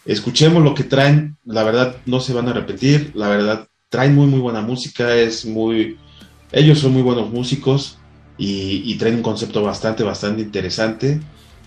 escuchemos 0.05 0.63
lo 0.63 0.73
que 0.73 0.83
traen. 0.83 1.37
La 1.45 1.63
verdad, 1.63 1.97
no 2.05 2.19
se 2.19 2.33
van 2.33 2.47
a 2.49 2.53
repetir. 2.53 3.11
La 3.15 3.29
verdad, 3.29 3.67
traen 3.89 4.15
muy, 4.15 4.27
muy 4.27 4.39
buena 4.39 4.61
música. 4.61 5.15
Es 5.15 5.45
muy. 5.45 5.97
Ellos 6.51 6.79
son 6.79 6.93
muy 6.93 7.01
buenos 7.01 7.29
músicos 7.31 7.97
y, 8.37 8.95
traen 8.95 9.15
un 9.15 9.23
concepto 9.23 9.61
bastante, 9.63 10.03
bastante 10.03 10.41
interesante. 10.41 11.19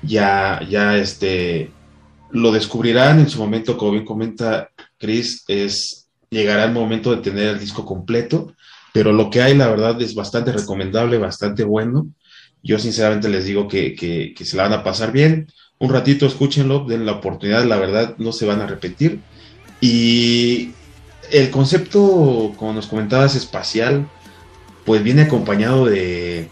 Ya, 0.02 0.60
ya 0.68 0.96
este. 0.96 1.72
Lo 2.30 2.52
descubrirán 2.52 3.20
en 3.20 3.28
su 3.30 3.38
momento, 3.38 3.78
como 3.78 3.92
bien 3.92 4.04
comenta 4.04 4.68
Chris, 4.98 5.44
es 5.48 6.08
llegará 6.30 6.64
el 6.64 6.72
momento 6.72 7.14
de 7.14 7.22
tener 7.22 7.48
el 7.48 7.58
disco 7.58 7.84
completo, 7.84 8.52
pero 8.92 9.12
lo 9.12 9.30
que 9.30 9.42
hay, 9.42 9.56
la 9.56 9.68
verdad, 9.68 10.00
es 10.02 10.14
bastante 10.14 10.52
recomendable, 10.52 11.18
bastante 11.18 11.64
bueno. 11.64 12.06
Yo 12.68 12.78
sinceramente 12.78 13.30
les 13.30 13.46
digo 13.46 13.66
que, 13.66 13.94
que, 13.94 14.44
se 14.44 14.54
la 14.54 14.64
van 14.64 14.74
a 14.74 14.84
pasar 14.84 15.10
bien. 15.10 15.46
Un 15.78 15.90
ratito 15.90 16.26
escúchenlo, 16.26 16.84
den 16.84 17.06
la 17.06 17.12
oportunidad, 17.12 17.64
la 17.64 17.78
verdad, 17.78 18.14
no 18.18 18.30
se 18.30 18.44
van 18.44 18.60
a 18.60 18.66
repetir. 18.66 19.20
Y 19.80 20.72
el 21.30 21.48
concepto, 21.48 22.52
como 22.58 22.74
nos 22.74 22.86
comentabas, 22.86 23.36
espacial, 23.36 24.06
pues 24.84 25.02
viene 25.02 25.22
acompañado 25.22 25.86
de, 25.86 26.50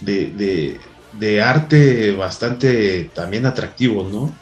de, 0.00 0.78
de, 1.18 1.42
arte 1.42 2.12
bastante 2.12 3.10
también 3.12 3.44
atractivo, 3.44 4.08
¿no? 4.08 4.32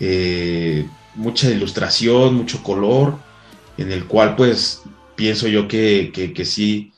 Eh, 0.00 0.86
mucha 1.14 1.48
ilustración, 1.48 2.34
mucho 2.34 2.62
color, 2.62 3.16
en 3.78 3.90
el 3.90 4.04
cual 4.04 4.36
pues 4.36 4.82
pienso 5.16 5.48
yo 5.48 5.66
que, 5.66 6.12
que, 6.12 6.44
sí, 6.44 6.91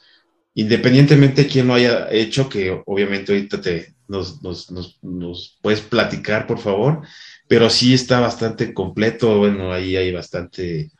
independientemente 0.55 1.43
de 1.43 1.49
quién 1.49 1.67
lo 1.67 1.75
haya 1.75 2.09
hecho, 2.11 2.49
que 2.49 2.81
obviamente 2.87 3.33
ahorita 3.33 3.61
te, 3.61 3.95
nos, 4.07 4.43
nos, 4.43 4.71
nos, 5.03 5.59
puedes 5.61 5.81
platicar, 5.81 6.47
por 6.47 6.59
favor, 6.59 7.03
pero 7.49 7.69
sí 7.69 7.95
está 7.95 8.21
bastante 8.21 8.73
completo, 8.73 9.39
bueno, 9.39 9.73
ahí 9.73 9.97
hay 9.97 10.13
bastante 10.13 10.91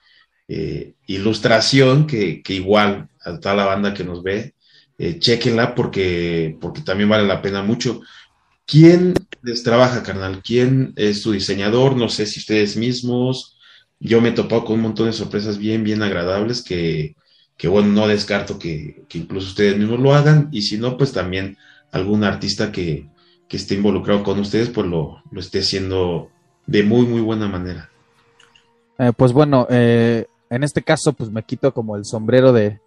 eh, 0.49 0.95
ilustración 1.07 2.07
que, 2.07 2.43
igual 2.49 3.09
a 3.25 3.39
toda 3.39 3.55
la 3.55 3.65
banda 3.65 3.95
que 3.95 4.05
nos 4.05 4.23
ve, 4.23 4.55
eh, 4.99 5.19
chequenla 5.19 5.75
porque, 5.75 6.57
porque 6.61 6.83
también 6.83 7.09
vale 7.09 7.27
la 7.27 7.43
pena 7.43 7.63
mucho. 7.63 8.01
¿Quién 8.67 9.15
les 9.43 9.63
trabaja, 9.63 10.03
carnal? 10.03 10.43
¿Quién 10.43 10.93
es 10.97 11.23
su 11.23 11.33
diseñador? 11.33 11.97
No 11.97 12.09
sé 12.09 12.27
si 12.27 12.41
ustedes 12.41 12.77
mismos. 12.77 13.59
Yo 14.01 14.21
me 14.21 14.31
he 14.31 14.33
topado 14.33 14.65
con 14.65 14.77
un 14.77 14.83
montón 14.83 15.07
de 15.07 15.13
sorpresas 15.13 15.59
bien, 15.59 15.85
bien 15.85 16.03
agradables 16.03 16.63
que, 16.63 17.15
que 17.57 17.69
bueno, 17.69 17.89
no 17.89 18.09
descarto 18.09 18.59
que, 18.59 19.05
que, 19.09 19.19
incluso 19.19 19.49
ustedes 19.49 19.77
mismos 19.77 20.01
lo 20.01 20.15
hagan. 20.15 20.49
Y 20.53 20.63
si 20.63 20.79
no, 20.79 20.97
pues 20.97 21.13
también 21.13 21.57
algún 21.93 22.25
artista 22.25 22.73
que, 22.73 23.09
que 23.49 23.57
esté 23.57 23.75
involucrado 23.75 24.23
con 24.23 24.39
ustedes, 24.39 24.71
pues 24.71 24.87
lo, 24.87 25.23
lo, 25.31 25.41
esté 25.41 25.61
haciendo 25.61 26.31
de 26.67 26.83
muy, 26.83 27.07
muy 27.07 27.21
buena 27.21 27.49
manera. 27.49 27.91
Eh, 28.99 29.13
pues 29.17 29.33
bueno, 29.33 29.67
eh, 29.71 30.27
en 30.51 30.63
este 30.63 30.83
caso, 30.83 31.13
pues 31.13 31.31
me 31.31 31.43
quito 31.43 31.73
como 31.73 31.97
el 31.97 32.05
sombrero 32.05 32.53
de, 32.53 32.81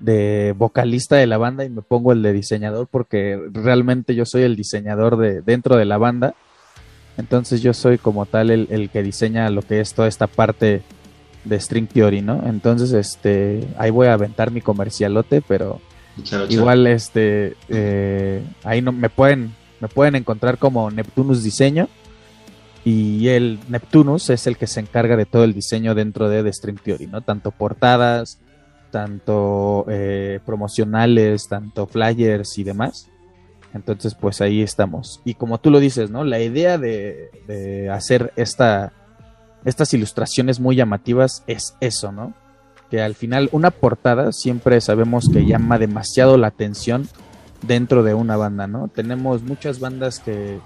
de 0.00 0.54
vocalista 0.56 1.16
de 1.16 1.26
la 1.26 1.38
banda 1.38 1.64
y 1.64 1.68
me 1.68 1.82
pongo 1.82 2.12
el 2.12 2.22
de 2.22 2.32
diseñador 2.32 2.88
porque 2.90 3.38
realmente 3.52 4.14
yo 4.14 4.24
soy 4.24 4.42
el 4.42 4.56
diseñador 4.56 5.16
de 5.16 5.42
dentro 5.42 5.76
de 5.76 5.84
la 5.84 5.98
banda. 5.98 6.34
Entonces 7.16 7.60
yo 7.60 7.74
soy 7.74 7.98
como 7.98 8.24
tal 8.24 8.50
el, 8.50 8.90
que 8.90 9.02
diseña 9.02 9.50
lo 9.50 9.62
que 9.62 9.80
es 9.80 9.92
toda 9.92 10.08
esta 10.08 10.26
parte 10.26 10.82
de 11.44 11.58
String 11.58 11.86
Theory, 11.86 12.22
¿no? 12.22 12.42
Entonces, 12.46 12.92
este, 12.92 13.66
ahí 13.78 13.90
voy 13.90 14.08
a 14.08 14.14
aventar 14.14 14.50
mi 14.50 14.60
comercialote, 14.60 15.42
pero 15.42 15.80
igual, 16.48 16.86
este, 16.86 17.56
eh, 17.68 18.42
ahí 18.64 18.82
no 18.82 18.92
me 18.92 19.08
pueden, 19.08 19.54
me 19.80 19.88
pueden 19.88 20.16
encontrar 20.16 20.58
como 20.58 20.90
Neptunus 20.90 21.42
Diseño 21.42 21.88
y 22.84 23.28
el 23.28 23.58
Neptunus 23.68 24.30
es 24.30 24.46
el 24.46 24.56
que 24.56 24.66
se 24.66 24.80
encarga 24.80 25.16
de 25.16 25.26
todo 25.26 25.44
el 25.44 25.52
diseño 25.52 25.94
dentro 25.94 26.28
de, 26.28 26.50
String 26.52 26.78
Theory, 26.82 27.06
¿no? 27.06 27.20
Tanto 27.20 27.50
portadas, 27.50 28.38
tanto 28.90 29.84
eh, 29.88 30.40
promocionales, 30.46 31.48
tanto 31.48 31.86
flyers 31.86 32.58
y 32.58 32.64
demás. 32.64 33.08
Entonces, 33.74 34.14
pues 34.14 34.40
ahí 34.40 34.62
estamos. 34.62 35.20
Y 35.24 35.34
como 35.34 35.58
tú 35.58 35.70
lo 35.70 35.78
dices, 35.78 36.10
¿no? 36.10 36.24
La 36.24 36.40
idea 36.40 36.78
de, 36.78 37.88
hacer 37.92 38.32
esta, 38.36 38.92
estas 39.64 39.92
ilustraciones 39.94 40.60
muy 40.60 40.76
llamativas 40.76 41.44
es 41.46 41.76
eso, 41.80 42.12
¿no? 42.12 42.34
Que 42.90 43.02
al 43.02 43.14
final 43.14 43.48
una 43.52 43.70
portada 43.70 44.32
siempre 44.32 44.80
sabemos 44.80 45.28
que 45.32 45.46
llama 45.46 45.78
demasiado 45.78 46.36
la 46.36 46.48
atención 46.48 47.08
dentro 47.62 48.02
de 48.02 48.14
una 48.14 48.36
banda, 48.36 48.66
¿no? 48.66 48.88
Tenemos 48.88 49.42
muchas 49.42 49.80
bandas 49.80 50.18
que, 50.20 50.58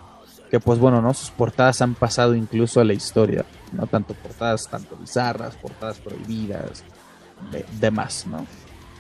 que 0.51 0.61
pues 0.61 0.79
bueno, 0.79 1.03
¿no? 1.03 1.13
Sus 1.15 1.31
portadas 1.31 1.83
han 1.83 1.95
pasado 1.95 2.35
incluso 2.35 2.81
a 2.81 2.85
la 2.85 2.93
historia, 2.93 3.45
¿no? 3.73 3.87
Tanto 3.87 4.15
portadas, 4.15 4.69
tanto 4.69 4.97
bizarras, 4.97 5.57
portadas 5.57 5.99
prohibidas, 5.99 6.85
de, 7.81 7.91
más, 7.91 8.27
¿no? 8.27 8.47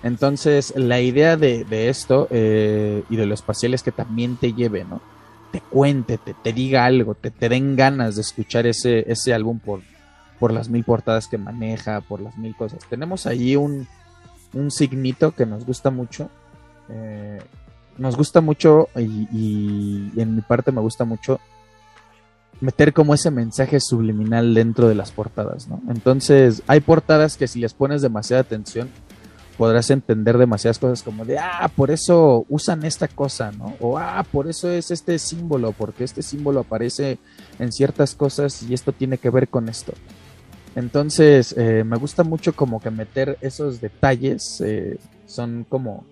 Entonces, 0.02 0.74
la 0.76 1.00
idea 1.00 1.37
de, 1.37 1.88
esto 1.88 2.28
eh, 2.30 3.04
y 3.09 3.16
de 3.16 3.26
lo 3.26 3.35
espacial 3.35 3.72
es 3.72 3.83
que 3.83 3.92
también 3.92 4.37
te 4.37 4.52
lleve, 4.52 4.85
¿no? 4.85 5.00
Te 5.55 5.61
cuente, 5.61 6.19
te, 6.19 6.53
diga 6.53 6.85
algo, 6.85 7.14
te, 7.14 7.31
te, 7.31 7.49
den 7.49 7.77
ganas 7.77 8.17
de 8.17 8.23
escuchar 8.23 8.67
ese, 8.67 9.09
ese 9.09 9.33
álbum 9.33 9.61
por, 9.61 9.83
por 10.40 10.53
las 10.53 10.69
mil 10.69 10.83
portadas 10.83 11.29
que 11.29 11.38
maneja, 11.38 12.01
por 12.01 12.21
las 12.21 12.37
mil 12.37 12.57
cosas. 12.57 12.81
Tenemos 12.90 13.25
ahí 13.25 13.55
un, 13.55 13.87
un 14.53 14.73
signito 14.73 15.31
que 15.31 15.47
nos 15.47 15.64
gusta 15.64 15.90
mucho. 15.90 16.29
Eh, 16.88 17.40
nos 17.99 18.17
gusta 18.17 18.40
mucho 18.40 18.88
y, 18.97 19.29
y, 19.33 20.12
en 20.17 20.35
mi 20.35 20.40
parte 20.40 20.73
me 20.73 20.81
gusta 20.81 21.05
mucho 21.05 21.38
meter 22.61 22.93
como 22.93 23.14
ese 23.14 23.31
mensaje 23.31 23.79
subliminal 23.79 24.55
dentro 24.55 24.88
de 24.88 24.97
las 24.97 25.12
portadas, 25.12 25.69
¿no? 25.69 25.81
Entonces, 25.88 26.64
hay 26.67 26.81
portadas 26.81 27.37
que 27.37 27.47
si 27.47 27.61
les 27.61 27.75
pones 27.75 28.03
demasiada 28.03 28.43
atención, 28.43 28.88
podrás 29.57 29.90
entender 29.90 30.38
demasiadas 30.38 30.79
cosas 30.79 31.03
como 31.03 31.25
de, 31.25 31.38
ah, 31.38 31.71
por 31.75 31.90
eso 31.90 32.45
usan 32.49 32.85
esta 32.85 33.09
cosa, 33.09 33.53
¿no? 33.53 33.75
O, 33.81 33.99
ah, 33.99 34.25
por 34.31 34.49
eso 34.49 34.71
es 34.71 34.90
este 34.90 35.19
símbolo, 35.19 35.73
porque 35.73 36.05
este 36.05 36.23
símbolo 36.23 36.61
aparece 36.61 37.19
en 37.59 37.73
ciertas 37.73 38.14
cosas 38.14 38.62
y 38.62 38.75
esto 38.75 38.93
tiene 38.93 39.19
que 39.19 39.31
ver 39.31 39.49
con 39.49 39.69
esto. 39.69 39.93
Entonces, 40.77 41.55
eh, 41.57 41.85
me 41.85 41.97
gusta 41.97 42.25
mucho 42.25 42.55
como 42.55 42.81
que 42.81 42.90
meter 42.90 43.38
esos 43.40 43.81
detalles, 43.81 44.61
eh, 44.61 44.99
son 45.27 45.64
como 45.69 46.05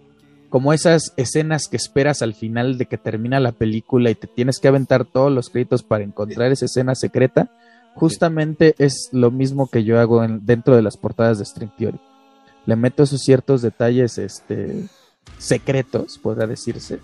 como 0.49 0.75
esas 0.75 1.15
escenas 1.17 1.67
que 1.67 1.79
esperas 1.79 2.21
al 2.21 2.35
final 2.35 2.77
de 2.77 2.85
que 2.85 2.99
termina 2.99 3.41
la 3.41 3.53
película 3.53 4.11
y 4.11 4.15
te 4.15 4.27
tienes 4.27 4.59
que 4.59 4.69
aventar 4.69 5.07
todos 5.07 5.33
los 5.33 5.49
créditos 5.49 5.83
para 5.83 6.05
encontrar 6.05 6.53
esa 6.53 6.67
escena 6.67 6.95
secreta, 6.95 7.51
justamente 7.95 8.75
es 8.77 9.09
lo 9.13 9.31
mismo 9.31 9.69
que 9.69 9.83
yo 9.83 9.99
hago 9.99 10.21
dentro 10.43 10.77
de 10.77 10.83
las 10.83 10.99
portadas 10.99 11.39
de 11.39 11.47
String 11.47 11.73
Theory. 11.79 11.99
Le 12.67 12.77
meto 12.77 13.03
esos 13.03 13.23
ciertos 13.23 13.63
detalles 13.63 14.19
este, 14.19 14.85
secretos, 15.39 16.19
podría 16.19 16.47
decirse, 16.47 17.01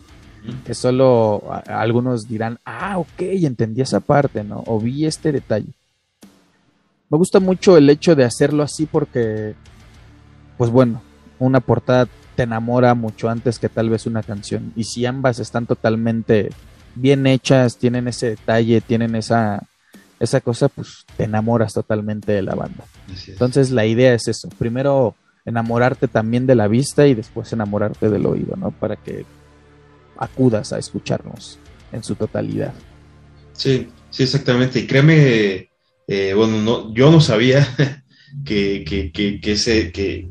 que 0.64 0.75
solo 0.75 1.42
algunos 1.66 2.29
dirán, 2.29 2.59
ah, 2.64 2.99
ok, 2.99 3.21
entendí 3.21 3.81
esa 3.81 4.01
parte, 4.01 4.44
¿no? 4.44 4.62
O 4.66 4.79
vi 4.79 5.05
este 5.05 5.33
detalle. 5.33 5.73
Me 7.11 7.18
gusta 7.18 7.40
mucho 7.40 7.77
el 7.77 7.88
hecho 7.90 8.14
de 8.14 8.25
hacerlo 8.25 8.62
así 8.62 8.87
porque, 8.87 9.55
pues 10.57 10.71
bueno, 10.71 11.03
una 11.38 11.61
portada 11.61 12.07
te 12.37 12.44
enamora 12.44 12.94
mucho 12.94 13.29
antes 13.29 13.59
que 13.59 13.68
tal 13.68 13.90
vez 13.90 14.07
una 14.07 14.23
canción. 14.23 14.73
Y 14.77 14.85
si 14.85 15.07
ambas 15.07 15.38
están 15.38 15.66
totalmente 15.66 16.51
bien 16.94 17.27
hechas, 17.27 17.77
tienen 17.77 18.09
ese 18.09 18.31
detalle, 18.31 18.81
tienen 18.81 19.14
esa, 19.16 19.66
esa 20.21 20.40
cosa, 20.40 20.68
pues 20.68 21.05
te 21.16 21.25
enamoras 21.25 21.73
totalmente 21.73 22.33
de 22.33 22.42
la 22.42 22.55
banda. 22.55 22.85
Entonces 23.27 23.71
la 23.71 23.87
idea 23.87 24.14
es 24.14 24.29
eso. 24.29 24.49
Primero 24.59 25.16
enamorarte 25.48 26.08
también 26.08 26.46
de 26.46 26.54
la 26.54 26.68
vista 26.68 27.06
y 27.06 27.14
después 27.14 27.52
enamorarte 27.52 28.11
del 28.11 28.26
oído, 28.26 28.56
¿no? 28.56 28.70
Para 28.70 28.96
que 28.96 29.24
acudas 30.16 30.72
a 30.72 30.78
escucharnos 30.78 31.58
en 31.92 32.02
su 32.02 32.14
totalidad. 32.14 32.74
Sí, 33.52 33.88
sí, 34.11 34.22
exactamente. 34.22 34.80
Y 34.80 34.87
créeme, 34.87 35.70
eh, 36.06 36.34
bueno, 36.34 36.61
no, 36.61 36.94
yo 36.94 37.11
no 37.11 37.20
sabía 37.20 37.66
que, 38.44 38.84
que, 38.87 39.11
que, 39.11 39.40
que, 39.40 39.92
que, 39.92 40.28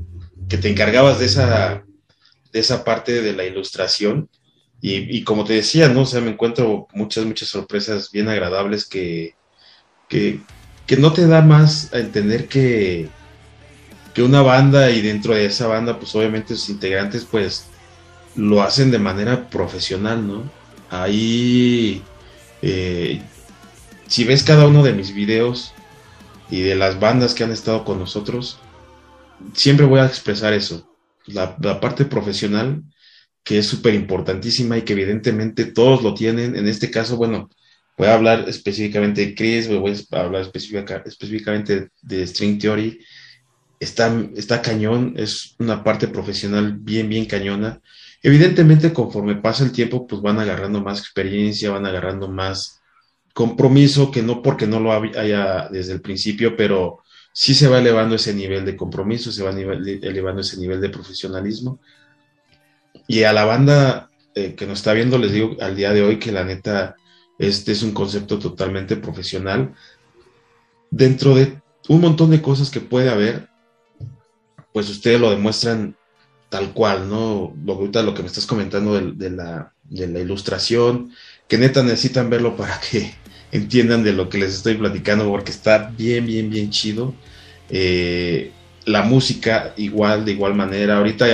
que 0.48 0.58
te 0.58 0.70
encargabas 0.70 1.20
de 1.20 1.26
esa 1.26 1.84
de 2.52 2.60
esa 2.60 2.84
parte 2.84 3.22
de 3.22 3.34
la 3.34 3.46
ilustración. 3.46 4.30
Y, 4.80 5.24
como 5.24 5.44
te 5.44 5.54
decía, 5.54 5.90
¿no? 5.90 6.02
O 6.02 6.06
sea, 6.06 6.22
me 6.22 6.30
encuentro 6.30 6.88
muchas, 6.94 7.26
muchas 7.26 7.50
sorpresas 7.50 8.12
bien 8.12 8.30
agradables 8.30 8.86
que, 8.86 9.34
que, 10.08 10.40
no 11.00 11.12
te 11.14 11.26
da 11.26 11.42
más 11.42 11.92
a 11.94 12.00
entender 12.00 12.48
que, 12.48 13.10
que 14.18 14.24
una 14.24 14.42
banda 14.42 14.90
y 14.90 15.02
dentro 15.02 15.36
de 15.36 15.46
esa 15.46 15.68
banda, 15.68 16.00
pues 16.00 16.16
obviamente 16.16 16.56
sus 16.56 16.70
integrantes, 16.70 17.24
pues 17.24 17.68
lo 18.36 18.64
hacen 18.64 18.90
de 18.90 18.98
manera 18.98 19.48
profesional, 19.48 20.26
¿no? 20.26 20.52
Ahí, 20.90 22.02
eh, 22.64 23.22
si 24.08 24.24
ves 24.24 24.42
cada 24.42 24.66
uno 24.66 24.82
de 24.82 24.94
mis 24.94 25.14
videos 25.14 25.72
y 26.50 26.62
de 26.62 26.74
las 26.74 27.00
bandas 27.00 27.36
que 27.36 27.44
han 27.44 27.52
estado 27.52 27.86
con 27.86 28.00
nosotros, 28.00 28.58
siempre 29.54 29.86
voy 29.86 30.00
a 30.00 30.08
expresar 30.08 30.52
eso 30.54 30.90
la, 31.28 31.80
parte 31.80 32.06
profesional, 32.06 32.82
que 33.44 33.60
es 33.60 33.68
súper 33.68 33.94
importantísima 33.94 34.80
y 34.80 34.82
que 34.82 34.94
evidentemente 34.94 35.66
todos 35.66 36.02
lo 36.02 36.16
tienen. 36.16 36.56
En 36.56 36.68
este 36.68 36.90
caso, 36.90 37.18
bueno, 37.18 37.52
voy 37.96 38.08
a 38.08 38.16
hablar 38.16 38.50
específicamente 38.50 39.24
de 39.24 39.36
Chris, 39.36 39.68
voy 39.68 39.94
a 40.10 40.22
hablar 40.22 40.42
específicamente 40.42 41.90
de 42.02 42.26
String 42.26 42.58
Theory. 42.58 43.00
Está, 43.80 44.12
está 44.36 44.62
cañón, 44.62 45.14
es 45.18 45.56
una 45.60 45.84
parte 45.84 46.08
profesional 46.08 46.78
bien, 46.78 47.10
bien 47.10 47.26
cañona. 47.26 47.80
Evidentemente, 48.24 48.92
conforme 48.92 49.36
pasa 49.36 49.64
el 49.64 49.72
tiempo, 49.72 50.08
pues 50.08 50.22
van 50.22 50.40
agarrando 50.40 50.82
más 50.82 51.00
experiencia, 51.00 51.70
van 51.70 51.86
agarrando 51.86 52.28
más 52.28 52.82
compromiso, 53.34 54.10
que 54.10 54.24
no 54.24 54.42
porque 54.42 54.66
no 54.66 54.80
lo 54.80 54.92
haya 54.92 55.70
desde 55.70 55.94
el 55.94 56.02
principio, 56.02 56.58
pero 56.58 57.04
sí 57.32 57.54
se 57.54 57.68
va 57.68 57.78
elevando 57.78 58.16
ese 58.16 58.34
nivel 58.34 58.66
de 58.66 58.76
compromiso, 58.76 59.32
se 59.32 59.44
va 59.44 59.52
elevando 59.52 60.42
ese 60.42 60.58
nivel 60.58 60.82
de 60.82 60.90
profesionalismo. 60.90 61.80
Y 63.08 63.24
a 63.24 63.34
la 63.34 63.46
banda 63.46 64.10
eh, 64.34 64.56
que 64.56 64.66
nos 64.66 64.80
está 64.80 64.94
viendo, 64.94 65.20
les 65.20 65.32
digo 65.32 65.56
al 65.62 65.76
día 65.76 65.94
de 65.94 66.02
hoy 66.02 66.18
que 66.18 66.32
la 66.32 66.44
neta, 66.44 66.96
este 67.38 67.74
es 67.74 67.84
un 67.84 67.92
concepto 67.92 68.40
totalmente 68.40 68.96
profesional. 68.96 69.76
Dentro 70.90 71.36
de 71.36 71.62
un 71.90 72.02
montón 72.02 72.32
de 72.32 72.42
cosas 72.42 72.72
que 72.72 72.82
puede 72.82 73.10
haber, 73.10 73.50
pues 74.78 74.92
ustedes 74.92 75.20
lo 75.20 75.32
demuestran 75.32 75.96
tal 76.50 76.72
cual, 76.72 77.10
¿no? 77.10 77.52
Lo, 77.66 77.82
lo 77.82 78.14
que 78.14 78.22
me 78.22 78.28
estás 78.28 78.46
comentando 78.46 78.94
de, 78.94 79.30
la, 79.32 79.74
de 79.86 80.08
la 80.08 80.20
ilustración, 80.20 81.14
que 81.48 81.58
neta 81.58 81.82
necesitan 81.82 82.30
verlo 82.30 82.56
para 82.56 82.80
que 82.92 83.12
entiendan 83.52 84.04
de 84.04 84.14
lo 84.14 84.30
que 84.30 84.38
les 84.38 84.54
estoy 84.54 84.76
platicando, 84.76 85.28
porque 85.30 85.50
está 85.50 85.92
bien, 85.98 86.28
bien, 86.28 86.52
bien 86.52 86.70
chido. 86.70 87.16
Eh, 87.72 88.52
la 88.86 89.02
música 89.02 89.74
igual, 89.78 90.26
de 90.26 90.34
igual 90.34 90.54
manera. 90.54 90.98
Ahorita 90.98 91.26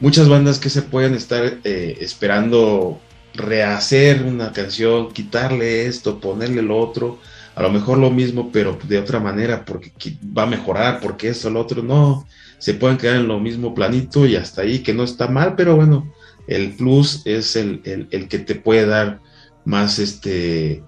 muchas 0.00 0.28
bandas 0.28 0.58
que 0.58 0.68
se 0.68 0.82
pueden 0.82 1.14
estar 1.14 1.58
eh, 1.62 1.96
esperando 2.00 3.00
rehacer 3.34 4.24
una 4.24 4.52
canción, 4.52 5.12
quitarle 5.12 5.86
esto, 5.86 6.18
ponerle 6.18 6.62
lo 6.62 6.76
otro, 6.76 7.20
a 7.54 7.62
lo 7.62 7.70
mejor 7.70 7.98
lo 7.98 8.10
mismo, 8.10 8.50
pero 8.50 8.76
de 8.82 8.98
otra 8.98 9.20
manera, 9.20 9.64
porque 9.64 9.92
va 10.36 10.42
a 10.42 10.46
mejorar, 10.46 10.98
porque 10.98 11.28
esto, 11.28 11.50
lo 11.50 11.60
otro, 11.60 11.84
no, 11.84 12.26
se 12.60 12.74
pueden 12.74 12.96
quedar 12.96 13.16
en 13.16 13.26
lo 13.26 13.40
mismo 13.40 13.74
planito 13.74 14.24
y 14.26 14.36
hasta 14.36 14.62
ahí, 14.62 14.78
que 14.78 14.94
no 14.94 15.02
está 15.02 15.26
mal, 15.26 15.56
pero 15.56 15.74
bueno, 15.74 16.14
el 16.46 16.74
plus 16.74 17.22
es 17.24 17.56
el, 17.56 17.80
el 17.84 18.28
que 18.28 18.38
te 18.38 18.54
puede 18.54 18.86
dar 18.86 19.18
más 19.64 19.98
este 19.98 20.82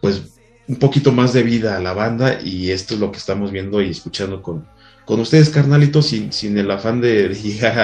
pues 0.00 0.22
un 0.68 0.76
poquito 0.76 1.12
más 1.12 1.32
de 1.32 1.42
vida 1.42 1.76
a 1.76 1.80
la 1.80 1.92
banda 1.92 2.40
y 2.42 2.70
esto 2.70 2.94
es 2.94 3.00
lo 3.00 3.12
que 3.12 3.18
estamos 3.18 3.52
viendo 3.52 3.80
y 3.80 3.90
escuchando 3.90 4.42
con, 4.42 4.66
con 5.04 5.20
ustedes, 5.20 5.48
carnalitos, 5.48 6.06
sin, 6.06 6.32
sin 6.32 6.58
el 6.58 6.70
afán 6.70 7.00
de, 7.00 7.28
llegar 7.28 7.78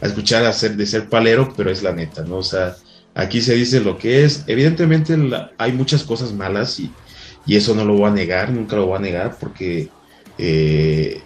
a, 0.00 0.06
escuchar 0.06 0.44
a 0.44 0.52
ser, 0.52 0.76
de 0.76 0.86
ser 0.86 1.08
palero, 1.08 1.52
pero 1.56 1.70
es 1.70 1.82
la 1.82 1.92
neta, 1.92 2.22
¿no? 2.22 2.36
O 2.36 2.42
sea, 2.42 2.76
aquí 3.14 3.40
se 3.40 3.54
dice 3.54 3.80
lo 3.80 3.98
que 3.98 4.24
es. 4.24 4.44
Evidentemente 4.46 5.16
hay 5.58 5.72
muchas 5.72 6.04
cosas 6.04 6.32
malas 6.32 6.78
y, 6.78 6.92
y, 7.46 7.56
eso 7.56 7.74
no 7.74 7.84
lo 7.84 7.94
voy 7.94 8.08
a 8.08 8.14
negar, 8.14 8.52
nunca 8.52 8.76
lo 8.76 8.86
voy 8.86 8.98
a 8.98 9.00
negar 9.00 9.36
porque 9.40 9.88
eh, 10.38 11.20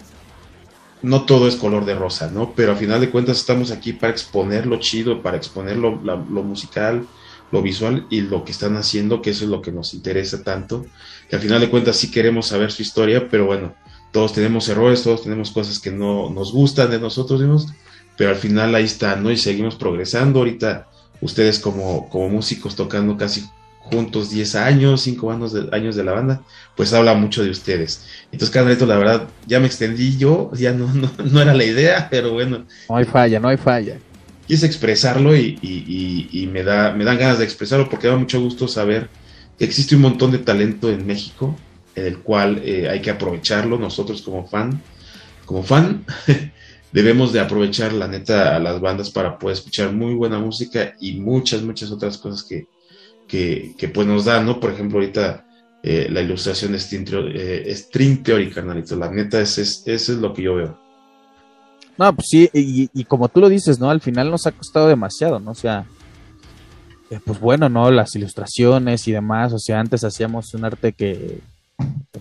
no 1.05 1.25
todo 1.25 1.47
es 1.47 1.57
color 1.57 1.85
de 1.85 1.95
rosa, 1.95 2.31
¿no? 2.31 2.55
Pero 2.57 2.73
a 2.73 2.77
final 2.77 3.01
de 3.01 3.11
cuentas 3.11 3.39
estamos 3.39 3.71
aquí 3.71 3.93
para 3.93 4.13
exponer 4.13 4.67
lo 4.67 4.79
chido, 4.79 5.23
para 5.23 5.37
exponer 5.37 5.77
lo, 5.77 6.01
lo 6.03 6.43
musical, 6.43 7.07
lo 7.53 7.63
visual 7.63 8.07
y 8.11 8.23
lo 8.23 8.45
que 8.45 8.53
están 8.53 8.77
haciendo, 8.77 9.21
que 9.21 9.31
eso 9.31 9.45
es 9.45 9.51
lo 9.51 9.61
que 9.61 9.71
nos 9.71 9.93
interesa 9.95 10.43
tanto, 10.43 10.87
que 11.29 11.37
al 11.37 11.43
final 11.43 11.61
de 11.61 11.71
cuentas 11.71 11.97
sí 11.97 12.11
queremos 12.11 12.47
saber 12.47 12.73
su 12.73 12.83
historia, 12.83 13.29
pero 13.29 13.45
bueno, 13.47 13.75
todos 14.13 14.33
tenemos 14.33 14.69
errores, 14.69 15.03
todos 15.03 15.23
tenemos 15.23 15.51
cosas 15.51 15.79
que 15.79 15.91
no 15.91 16.31
nos 16.31 16.53
gustan 16.53 16.91
de 16.91 16.99
nosotros 16.99 17.41
mismos, 17.41 17.69
pero 18.17 18.31
al 18.31 18.37
final 18.37 18.75
ahí 18.75 18.85
está, 18.85 19.17
¿no? 19.17 19.31
Y 19.31 19.37
seguimos 19.37 19.75
progresando. 19.75 20.39
Ahorita 20.39 20.89
ustedes 21.21 21.59
como, 21.59 22.09
como 22.09 22.29
músicos 22.29 22.77
tocando 22.77 23.17
casi 23.17 23.45
juntos 23.85 24.31
10 24.31 24.55
años, 24.57 25.03
5 25.03 25.31
años 25.31 25.53
de, 25.53 25.69
años 25.73 25.97
de 25.97 26.05
la 26.05 26.13
banda, 26.13 26.43
pues 26.77 26.93
habla 26.93 27.15
mucho 27.15 27.43
de 27.43 27.51
ustedes. 27.51 28.07
Entonces, 28.33 28.51
Carneto, 28.51 28.87
la 28.87 28.97
verdad, 28.97 29.29
ya 29.47 29.61
me 29.61 29.67
extendí 29.67 30.17
yo, 30.17 30.51
ya 30.55 30.73
no, 30.73 30.93
no, 30.93 31.11
no 31.25 31.41
era 31.41 31.55
la 31.55 31.65
idea, 31.65 32.09
pero 32.11 32.33
bueno. 32.33 32.65
No 32.89 32.97
hay 32.97 33.05
falla, 33.05 33.41
no 33.41 33.49
hay 33.49 33.57
falla 33.57 33.99
quise 34.47 34.67
expresarlo 34.67 35.37
y, 35.37 36.49
me, 36.53 36.63
da, 36.63 36.93
me 36.93 37.05
dan 37.05 37.19
ganas 37.19 37.39
de 37.39 37.45
expresarlo 37.45 37.89
porque 37.89 38.09
da 38.09 38.17
mucho 38.17 38.41
gusto 38.41 38.69
saber 38.69 39.09
que 39.59 39.65
existe 39.65 39.97
un 39.97 40.03
montón 40.03 40.33
de 40.33 40.39
talento 40.39 40.91
en 40.91 41.07
México, 41.07 41.57
en 41.95 42.07
el 42.07 42.19
cual 42.19 42.61
eh, 42.65 42.89
hay 42.89 43.01
que 43.01 43.11
aprovecharlo 43.11 43.79
nosotros 43.79 44.23
como 44.23 44.47
fan. 44.47 44.83
Como 45.45 45.63
fan, 45.63 46.05
debemos 46.93 47.33
de 47.33 47.41
aprovechar 47.41 47.93
la 47.93 48.09
neta 48.09 48.57
a 48.57 48.59
las 48.59 48.81
bandas 48.81 49.11
para 49.11 49.39
poder 49.39 49.57
escuchar 49.57 49.93
muy 49.93 50.15
buena 50.15 50.39
música 50.39 50.95
y 51.01 51.15
muchas, 51.15 51.63
muchas 51.63 51.91
otras 51.91 52.19
cosas 52.19 52.43
que, 52.43 52.67
que, 53.29 53.91
pues 53.93 54.07
nos 54.07 54.25
dan, 54.25 54.47
¿no? 54.47 54.61
Por 54.61 54.73
ejemplo, 54.73 54.99
ahorita 54.99 55.45
eh, 55.83 56.09
la 56.11 56.21
ilustración 56.21 56.73
de 56.73 56.81
String, 56.81 57.07
eh, 57.35 57.75
String 57.75 58.23
Theory, 58.23 58.51
carnalito. 58.51 58.97
La 58.97 59.11
neta, 59.11 59.41
es, 59.41 59.59
es, 59.59 59.83
eso 59.87 60.13
es 60.13 60.19
lo 60.19 60.33
que 60.33 60.43
yo 60.43 60.55
veo. 60.55 60.85
No, 61.97 62.13
pues 62.15 62.27
sí, 62.29 62.51
y, 62.53 63.05
como 63.05 63.29
tú 63.29 63.41
lo 63.41 63.49
dices, 63.49 63.79
¿no? 63.79 63.89
Al 63.89 64.01
final 64.01 64.31
nos 64.31 64.47
ha 64.47 64.53
costado 64.53 64.89
demasiado, 64.89 65.39
¿no? 65.39 65.53
O 65.53 65.55
sea, 65.55 65.85
eh, 67.11 67.21
pues 67.25 67.39
bueno, 67.39 67.69
¿no? 67.69 67.91
Las 67.91 68.17
ilustraciones 68.17 69.07
y 69.07 69.13
demás, 69.13 69.53
o 69.53 69.59
sea, 69.59 69.79
antes 69.79 70.03
hacíamos 70.03 70.53
un 70.55 70.65
arte 70.65 70.93
que, 70.93 71.39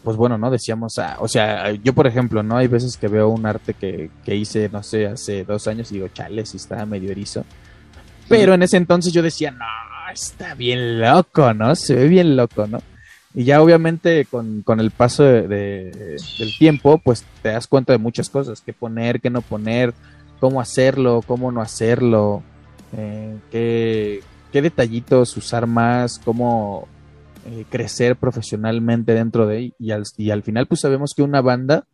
pues 0.03 0.15
bueno, 0.15 0.37
¿no? 0.37 0.51
Decíamos, 0.51 0.99
ah, 0.99 1.17
o 1.19 1.27
sea, 1.27 1.71
yo 1.71 1.93
por 1.93 2.05
ejemplo, 2.05 2.43
¿no? 2.43 2.57
Hay 2.57 2.67
veces 2.67 2.97
que 2.97 3.07
veo 3.07 3.29
un 3.29 3.47
arte 3.47 3.73
que, 3.73 4.11
que 4.23 4.35
hice, 4.35 4.69
no 4.69 4.83
sé, 4.83 5.07
hace 5.07 5.43
dos 5.43 5.67
años 5.67 5.91
y 5.91 5.95
digo, 5.95 6.07
chale, 6.09 6.45
si 6.45 6.57
está 6.57 6.85
medio 6.85 7.11
erizo. 7.11 7.43
Pero 8.29 8.53
en 8.53 8.61
ese 8.61 8.77
entonces 8.77 9.11
yo 9.11 9.23
decía, 9.23 9.49
no, 9.49 9.65
está 10.11 10.55
bien 10.55 10.99
loco, 10.99 11.53
¿no? 11.53 11.75
Se 11.75 11.95
ve 11.95 12.07
bien 12.07 12.35
loco, 12.35 12.67
¿no? 12.67 12.79
Y 13.33 13.45
ya 13.45 13.61
obviamente 13.61 14.25
con, 14.25 14.61
con 14.61 14.79
el 14.79 14.91
paso 14.91 15.23
de, 15.23 15.47
del 16.39 16.57
tiempo, 16.57 16.99
pues 16.99 17.25
te 17.41 17.49
das 17.49 17.67
cuenta 17.67 17.93
de 17.93 17.99
muchas 17.99 18.29
cosas, 18.29 18.61
qué 18.61 18.73
poner, 18.73 19.21
qué 19.21 19.29
no 19.31 19.41
poner, 19.41 19.93
cómo 20.39 20.61
hacerlo, 20.61 21.23
cómo 21.25 21.51
no 21.51 21.61
hacerlo, 21.61 22.43
eh, 22.95 23.35
qué, 23.49 24.21
qué, 24.51 24.61
detallitos 24.61 25.35
usar 25.35 25.65
más, 25.65 26.19
cómo 26.19 26.87
eh, 27.45 27.65
crecer 27.69 28.17
profesionalmente 28.17 29.13
dentro 29.13 29.47
de 29.47 29.73
y 29.79 29.91
al, 29.91 30.03
y 30.17 30.29
al 30.29 30.43
final 30.43 30.67
pues 30.67 30.81
sabemos 30.81 31.13
que 31.15 31.23
una 31.23 31.41
banda 31.41 31.87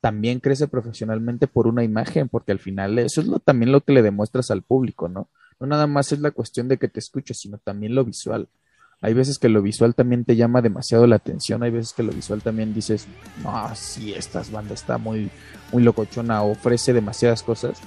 también 0.00 0.38
crece 0.38 0.68
profesionalmente 0.68 1.48
por 1.48 1.66
una 1.66 1.82
imagen, 1.82 2.28
porque 2.28 2.52
al 2.52 2.58
final 2.60 2.98
eso 3.00 3.20
es 3.20 3.26
lo, 3.26 3.40
también 3.40 3.72
lo 3.72 3.80
que 3.80 3.94
le 3.94 4.02
demuestras 4.02 4.50
al 4.50 4.62
público, 4.62 5.08
¿no? 5.08 5.28
No 5.60 5.66
nada 5.66 5.86
más 5.86 6.12
es 6.12 6.20
la 6.20 6.30
cuestión 6.30 6.68
de 6.68 6.78
que 6.78 6.88
te 6.88 7.00
escuches, 7.00 7.38
sino 7.38 7.58
también 7.58 7.94
lo 7.94 8.04
visual. 8.04 8.48
Hay 9.00 9.12
veces 9.12 9.38
que 9.38 9.48
lo 9.48 9.60
visual 9.60 9.94
también 9.94 10.24
te 10.24 10.34
llama 10.34 10.62
demasiado 10.62 11.06
la 11.06 11.16
atención, 11.16 11.62
hay 11.62 11.70
veces 11.70 11.92
que 11.92 12.02
lo 12.02 12.12
visual 12.12 12.42
también 12.42 12.72
dices, 12.72 13.06
no, 13.42 13.74
sí, 13.74 14.14
esta 14.14 14.42
banda 14.50 14.72
está 14.72 14.96
muy, 14.96 15.30
muy 15.72 15.82
locochona, 15.82 16.42
ofrece 16.42 16.92
demasiadas 16.94 17.42
cosas. 17.42 17.78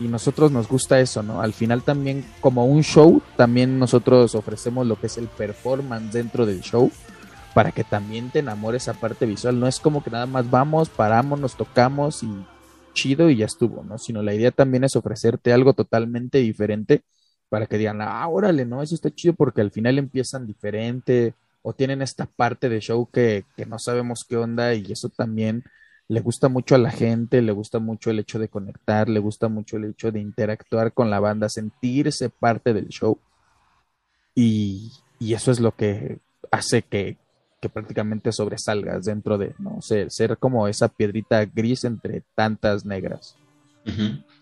Y 0.00 0.08
nosotros 0.08 0.50
nos 0.50 0.68
gusta 0.68 0.98
eso, 1.00 1.22
¿no? 1.22 1.42
Al 1.42 1.52
final 1.52 1.82
también, 1.82 2.24
como 2.40 2.66
un 2.66 2.82
show, 2.82 3.22
también 3.36 3.78
nosotros 3.78 4.34
ofrecemos 4.34 4.86
lo 4.86 4.98
que 5.00 5.06
es 5.06 5.18
el 5.18 5.28
performance 5.28 6.12
dentro 6.12 6.46
del 6.46 6.60
show 6.60 6.90
para 7.54 7.72
que 7.72 7.84
también 7.84 8.30
te 8.30 8.38
enamore 8.40 8.76
esa 8.76 8.94
parte 8.94 9.26
visual. 9.26 9.58
No 9.58 9.66
es 9.66 9.80
como 9.80 10.02
que 10.02 10.10
nada 10.10 10.26
más 10.26 10.48
vamos, 10.50 10.88
paramos, 10.88 11.40
nos 11.40 11.56
tocamos 11.56 12.22
y 12.22 12.28
chido 12.92 13.30
y 13.30 13.36
ya 13.36 13.46
estuvo, 13.46 13.84
¿no? 13.84 13.98
Sino 13.98 14.22
la 14.22 14.34
idea 14.34 14.50
también 14.50 14.84
es 14.84 14.96
ofrecerte 14.96 15.52
algo 15.52 15.72
totalmente 15.74 16.38
diferente 16.38 17.02
para 17.48 17.66
que 17.66 17.78
digan, 17.78 18.00
ah, 18.02 18.26
órale, 18.28 18.64
no, 18.64 18.82
eso 18.82 18.94
está 18.94 19.10
chido 19.10 19.34
porque 19.34 19.60
al 19.60 19.70
final 19.70 19.98
empiezan 19.98 20.46
diferente 20.46 21.34
o 21.62 21.72
tienen 21.72 22.02
esta 22.02 22.26
parte 22.26 22.68
de 22.68 22.80
show 22.80 23.08
que, 23.10 23.44
que 23.56 23.66
no 23.66 23.78
sabemos 23.78 24.24
qué 24.28 24.36
onda 24.36 24.74
y 24.74 24.92
eso 24.92 25.08
también 25.08 25.64
le 26.08 26.20
gusta 26.20 26.48
mucho 26.48 26.74
a 26.74 26.78
la 26.78 26.90
gente, 26.90 27.42
le 27.42 27.52
gusta 27.52 27.78
mucho 27.78 28.10
el 28.10 28.18
hecho 28.18 28.38
de 28.38 28.48
conectar, 28.48 29.08
le 29.08 29.20
gusta 29.20 29.48
mucho 29.48 29.76
el 29.76 29.84
hecho 29.84 30.10
de 30.10 30.20
interactuar 30.20 30.92
con 30.94 31.10
la 31.10 31.20
banda, 31.20 31.48
sentirse 31.50 32.30
parte 32.30 32.72
del 32.72 32.88
show. 32.88 33.18
Y, 34.34 34.92
y 35.18 35.34
eso 35.34 35.50
es 35.50 35.60
lo 35.60 35.72
que 35.76 36.18
hace 36.50 36.82
que, 36.82 37.18
que, 37.60 37.68
prácticamente 37.68 38.32
sobresalgas 38.32 39.04
dentro 39.04 39.38
de, 39.38 39.54
no 39.58 39.80
sé, 39.80 40.10
ser 40.10 40.38
como 40.38 40.68
esa 40.68 40.88
piedrita 40.88 41.44
gris 41.44 41.84
entre 41.84 42.22
tantas 42.34 42.84
negras. 42.84 43.36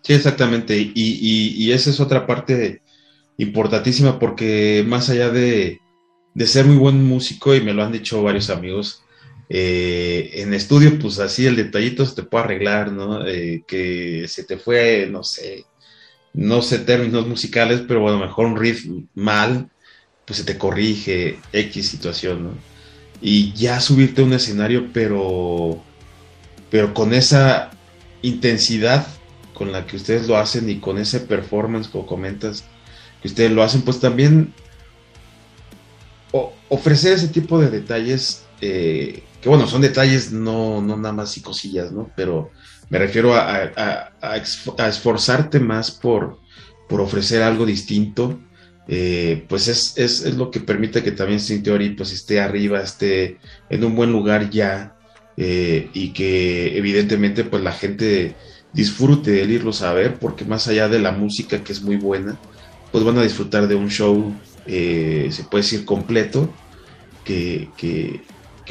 Sí, 0.02 0.12
exactamente. 0.12 0.76
Y, 0.76 0.92
y, 0.94 1.72
esa 1.72 1.90
es 1.90 2.00
otra 2.00 2.26
parte 2.26 2.83
importantísima 3.38 4.18
porque 4.18 4.85
más 4.87 5.11
allá 5.11 5.31
de, 5.31 5.81
ser 6.44 6.66
muy 6.66 6.76
buen 6.76 7.05
músico, 7.05 7.55
y 7.55 7.61
me 7.61 7.72
lo 7.72 7.85
han 7.85 7.92
dicho 7.92 8.22
varios 8.22 8.50
amigos, 8.50 9.02
eh, 9.48 10.31
en 10.35 10.55
estudio, 10.55 10.98
pues 10.98 11.20
así 11.20 11.46
el 11.46 11.57
detallito 11.57 12.05
se 12.05 12.16
te 12.16 12.22
puede 12.24 12.44
arreglar, 12.44 12.90
¿no? 12.92 13.26
Eh, 13.26 13.62
que 13.66 14.26
se 14.29 14.44
te 14.44 14.57
fue, 14.57 15.09
no 15.11 15.22
sé, 15.22 15.64
no 16.33 16.62
sé 16.62 16.81
términos 16.81 17.26
musicales, 17.26 17.83
pero 17.87 18.00
bueno, 18.00 18.18
mejor 18.18 18.46
un 18.46 18.57
riff 18.57 18.87
mal, 19.14 19.70
pues 20.24 20.38
se 20.38 20.44
te 20.44 20.59
corrige 20.59 21.38
X 21.52 21.88
situación, 21.88 22.44
¿no? 22.44 22.76
Y 23.20 23.52
ya 23.52 23.81
subirte 23.81 24.22
a 24.22 24.24
un 24.24 24.33
escenario, 24.33 24.92
pero, 24.92 25.83
pero 26.70 26.92
con 26.94 27.14
esa 27.14 27.70
intensidad 28.22 29.07
con 29.55 29.72
la 29.72 29.87
que 29.87 29.96
ustedes 29.96 30.29
lo 30.29 30.37
hacen 30.37 30.68
y 30.68 30.81
con 30.81 30.98
ese 30.98 31.20
performance, 31.20 31.88
como 31.88 32.07
comentas, 32.07 32.64
ustedes 33.26 33.50
lo 33.52 33.62
hacen, 33.62 33.83
pues 33.83 34.00
también 34.00 34.55
ofrecer 36.68 37.12
ese 37.14 37.29
tipo 37.29 37.59
de 37.59 37.70
detalles, 37.70 38.44
eh, 38.61 39.22
que 39.40 39.48
bueno, 39.48 39.66
son 39.66 39.83
detalles 39.83 40.33
no, 40.33 40.81
no 40.83 40.96
nada 40.96 41.14
más 41.14 41.37
y 41.37 41.40
cosillas, 41.40 41.92
¿no? 41.92 42.11
Pero 42.16 42.50
me 42.90 42.98
refiero 42.98 43.35
a, 43.35 44.12
esforzarte 44.88 45.61
más 45.61 45.90
por, 45.90 46.38
por 46.88 47.00
ofrecer 47.00 47.42
algo 47.42 47.66
distinto, 47.66 48.38
eh, 48.88 49.44
pues 49.49 49.68
es, 49.68 49.94
es, 49.96 50.35
lo 50.35 50.51
que 50.51 50.61
permite 50.61 51.03
que 51.03 51.12
también 51.12 51.40
Sin 51.40 51.62
Theory 51.62 51.90
pues 51.90 52.12
esté 52.12 52.40
arriba, 52.40 52.81
esté 52.81 53.38
en 53.68 53.85
un 53.85 53.96
buen 53.96 54.12
lugar 54.12 54.51
ya, 54.51 54.96
eh, 55.37 55.90
y 55.92 56.11
que 56.11 56.79
evidentemente 56.79 57.44
pues 57.44 57.62
la 57.62 57.72
gente 57.72 58.35
disfrute 58.72 59.42
el 59.42 59.51
irlos 59.51 59.83
a 59.83 59.92
ver 59.92 60.18
porque 60.18 60.44
más 60.44 60.68
allá 60.68 60.88
de 60.88 60.99
la 60.99 61.12
música 61.12 61.62
que 61.62 61.72
es 61.72 61.83
muy 61.83 61.96
buena, 61.96 62.38
pues 62.92 63.05
van 63.05 63.18
a 63.18 63.22
disfrutar 63.22 63.68
de 63.68 63.75
un 63.75 63.90
show, 63.90 64.33
eh, 64.66 65.29
se 65.31 65.44
puede 65.44 65.62
decir 65.62 65.85
completo, 65.85 66.53
que, 67.25 67.68
que, 67.77 68.22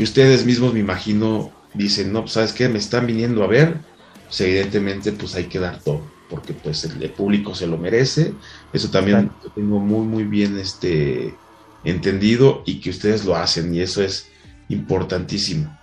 ustedes 0.02 0.46
mismos 0.46 0.74
me 0.74 0.80
imagino 0.80 1.52
dicen, 1.74 2.14
no, 2.14 2.22
pues 2.22 2.34
sabes 2.34 2.54
qué, 2.54 2.70
me 2.70 2.80
están 2.80 3.06
viniendo 3.06 3.44
a 3.44 3.48
ver, 3.48 3.80
pues 4.26 4.42
evidentemente 4.42 5.12
pues 5.12 5.36
hay 5.36 5.46
que 5.46 5.60
dar 5.60 5.80
todo, 5.80 6.10
porque 6.30 6.54
pues 6.54 6.84
el, 6.86 7.10
público 7.12 7.54
se 7.54 7.68
lo 7.68 7.78
merece, 7.78 8.34
eso 8.74 8.90
también 8.90 9.32
lo 9.44 9.50
tengo 9.52 9.80
muy 9.80 10.06
muy 10.06 10.24
bien 10.24 10.58
este 10.58 11.36
entendido 11.84 12.64
y 12.66 12.80
que 12.80 12.90
ustedes 12.90 13.26
lo 13.26 13.36
hacen 13.36 13.74
y 13.74 13.80
eso 13.80 14.02
es 14.02 14.28
importantísimo. 14.70 15.78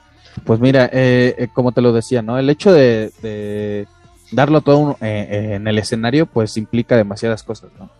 Pues 0.44 0.60
mira, 0.60 0.90
eh, 0.92 1.34
eh, 1.38 1.48
como 1.52 1.72
te 1.72 1.80
lo 1.80 1.92
decía, 1.92 2.22
¿no? 2.22 2.38
El 2.38 2.50
hecho 2.50 2.72
de, 2.72 3.86
darlo 4.32 4.62
todo 4.62 4.96
eh, 5.00 5.52
en 5.54 5.68
el 5.68 5.78
escenario, 5.78 6.26
pues 6.26 6.56
implica 6.56 6.96
demasiadas 6.96 7.42
cosas, 7.42 7.70
¿no? 7.78 7.90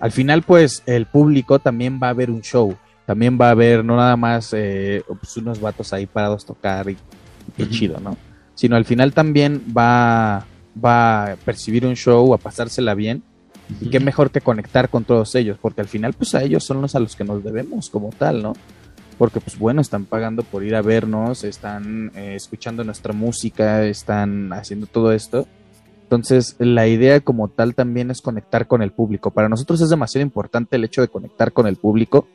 Al 0.00 0.12
final, 0.12 0.42
pues 0.42 0.82
el 0.86 1.06
público 1.06 1.58
también 1.58 1.98
va 2.02 2.10
a 2.10 2.12
ver 2.12 2.30
un 2.30 2.42
show, 2.42 2.76
también 3.06 3.38
va 3.40 3.50
a 3.50 3.54
ver 3.54 3.84
no 3.84 3.96
nada 3.96 4.16
más 4.16 4.50
pues, 4.50 5.36
unos 5.36 5.60
vatos 5.60 5.92
ahí 5.92 6.06
parados 6.06 6.44
tocar 6.44 6.90
y 6.90 6.96
qué 7.56 7.68
chido, 7.68 7.98
¿no? 8.00 8.16
Sino 8.54 8.76
al 8.76 8.84
final 8.84 9.12
también 9.12 9.62
va, 9.76 10.46
va 10.82 11.32
a 11.32 11.36
percibir 11.36 11.86
un 11.86 11.94
show, 11.94 12.34
a 12.34 12.38
pasársela 12.38 12.94
bien. 12.94 13.22
Y 13.80 13.90
qué 13.90 13.98
mejor 13.98 14.30
que 14.30 14.40
conectar 14.40 14.88
con 14.88 15.04
todos 15.04 15.34
ellos, 15.34 15.58
porque 15.60 15.80
al 15.80 15.88
final, 15.88 16.12
pues 16.12 16.34
a 16.36 16.42
ellos 16.42 16.62
son 16.64 16.80
los 16.80 16.94
a 16.94 17.00
los 17.00 17.16
que 17.16 17.24
nos 17.24 17.42
debemos 17.42 17.90
como 17.90 18.10
tal, 18.10 18.42
¿no? 18.42 18.52
porque 19.18 19.40
pues 19.40 19.58
bueno, 19.58 19.80
están 19.80 20.04
pagando 20.04 20.42
por 20.42 20.62
ir 20.62 20.74
a 20.74 20.82
vernos, 20.82 21.44
están 21.44 22.12
eh, 22.14 22.34
escuchando 22.34 22.84
nuestra 22.84 23.12
música, 23.12 23.84
están 23.84 24.52
haciendo 24.52 24.86
todo 24.86 25.12
esto. 25.12 25.46
Entonces, 26.02 26.54
la 26.58 26.86
idea 26.86 27.20
como 27.20 27.48
tal 27.48 27.74
también 27.74 28.10
es 28.10 28.20
conectar 28.20 28.66
con 28.66 28.82
el 28.82 28.92
público. 28.92 29.32
Para 29.32 29.48
nosotros 29.48 29.80
es 29.80 29.88
demasiado 29.88 30.22
importante 30.22 30.76
el 30.76 30.84
hecho 30.84 31.00
de 31.00 31.08
conectar 31.08 31.52
con 31.52 31.66
el 31.66 31.76
público, 31.76 32.28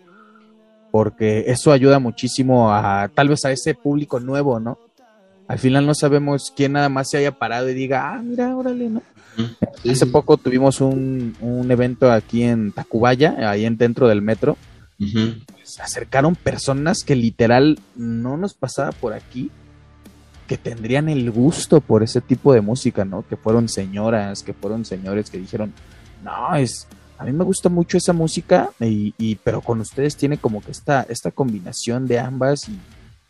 porque 0.91 1.45
eso 1.47 1.71
ayuda 1.71 1.99
muchísimo 1.99 2.73
a 2.73 3.09
tal 3.13 3.29
vez 3.29 3.45
a 3.45 3.51
ese 3.51 3.75
público 3.75 4.19
nuevo, 4.19 4.59
¿no? 4.59 4.77
Al 5.51 5.59
final 5.59 5.85
no 5.85 5.93
sabemos 5.93 6.53
quién 6.55 6.71
nada 6.71 6.87
más 6.87 7.09
se 7.09 7.17
haya 7.17 7.33
parado 7.33 7.67
y 7.67 7.73
diga, 7.73 8.13
ah, 8.13 8.21
mira, 8.21 8.55
órale, 8.55 8.89
¿no? 8.89 9.01
Hace 9.89 10.05
poco 10.05 10.37
tuvimos 10.37 10.79
un, 10.79 11.35
un, 11.41 11.69
evento 11.69 12.09
aquí 12.09 12.43
en 12.43 12.71
Tacubaya, 12.71 13.35
ahí 13.49 13.65
en 13.65 13.75
dentro 13.75 14.07
del 14.07 14.21
metro, 14.21 14.55
se 15.63 15.81
acercaron 15.81 16.37
personas 16.37 17.03
que 17.03 17.17
literal 17.17 17.79
no 17.97 18.37
nos 18.37 18.53
pasaba 18.53 18.93
por 18.93 19.11
aquí, 19.11 19.51
que 20.47 20.57
tendrían 20.57 21.09
el 21.09 21.29
gusto 21.31 21.81
por 21.81 22.01
ese 22.01 22.21
tipo 22.21 22.53
de 22.53 22.61
música, 22.61 23.03
¿no? 23.03 23.27
Que 23.27 23.35
fueron 23.35 23.67
señoras, 23.67 24.43
que 24.43 24.53
fueron 24.53 24.85
señores 24.85 25.29
que 25.29 25.37
dijeron, 25.37 25.73
no, 26.23 26.55
es, 26.55 26.87
a 27.17 27.25
mí 27.25 27.33
me 27.33 27.43
gusta 27.43 27.67
mucho 27.67 27.97
esa 27.97 28.13
música, 28.13 28.69
y, 28.79 29.35
pero 29.43 29.59
con 29.59 29.81
ustedes 29.81 30.15
tiene 30.15 30.37
como 30.37 30.61
que 30.61 30.71
esta, 30.71 31.05
esta 31.09 31.29
combinación 31.29 32.07
de 32.07 32.19
ambas, 32.19 32.69
y 32.69 32.79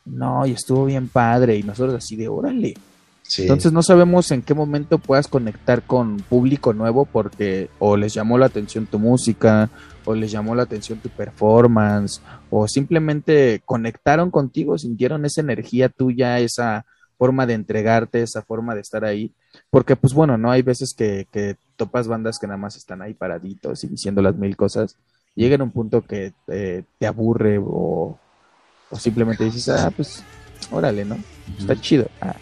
no, 0.06 0.46
y 0.46 0.52
estuvo 0.52 0.86
bien 0.86 1.08
padre, 1.08 1.58
y 1.58 1.64
nosotros 1.64 1.96
así 1.96 2.16
de, 2.16 2.28
órale. 2.28 2.74
Entonces 3.38 3.72
no 3.72 3.82
sabemos 3.82 4.30
en 4.32 4.42
qué 4.42 4.54
momento 4.54 4.98
puedas 4.98 5.30
conectar 5.30 5.84
con 5.84 6.18
público 6.18 6.74
nuevo 6.74 7.06
porque 7.06 7.70
o 7.80 7.96
les 7.96 8.14
llamó 8.14 8.38
la 8.38 8.48
atención 8.48 8.88
tu 8.88 9.00
música 9.00 9.70
o 10.06 10.16
les 10.16 10.32
llamó 10.32 10.56
la 10.56 10.64
atención 10.64 11.00
tu 11.00 11.10
performance, 11.10 12.22
o 12.50 12.68
simplemente 12.68 13.62
conectaron 13.66 14.32
contigo, 14.32 14.78
sintieron 14.78 15.26
esa 15.26 15.42
energía 15.42 15.90
tuya, 15.90 16.40
esa 16.40 16.86
forma 17.18 17.46
de 17.46 17.54
entregarte, 17.54 18.24
esa 18.24 18.42
forma 18.42 18.74
de 18.74 18.82
estar 18.82 19.06
ahí. 19.06 19.32
Porque, 19.70 19.96
pues 19.96 20.14
bueno, 20.14 20.38
no 20.38 20.50
hay 20.50 20.64
veces 20.64 20.94
que, 20.96 21.28
que 21.32 21.56
topas 21.76 22.08
bandas 22.08 22.40
que 22.40 22.48
nada 22.48 22.58
más 22.58 22.76
están 22.76 23.02
ahí 23.02 23.14
paraditos 23.14 23.84
y 23.84 23.88
diciendo 23.88 24.22
las 24.22 24.36
mil 24.36 24.56
cosas. 24.58 24.98
Llega 25.36 25.56
en 25.56 25.62
un 25.62 25.72
punto 25.72 26.02
que 26.02 26.34
eh, 26.48 26.84
te 26.98 27.08
aburre 27.08 27.60
o, 27.64 28.20
simplemente 29.00 29.44
dices, 29.44 29.70
ah, 29.70 29.92
pues, 29.96 30.24
órale, 30.72 31.06
¿no? 31.06 31.18
Está 31.58 31.80
chido. 31.80 32.10
Ah. 32.20 32.36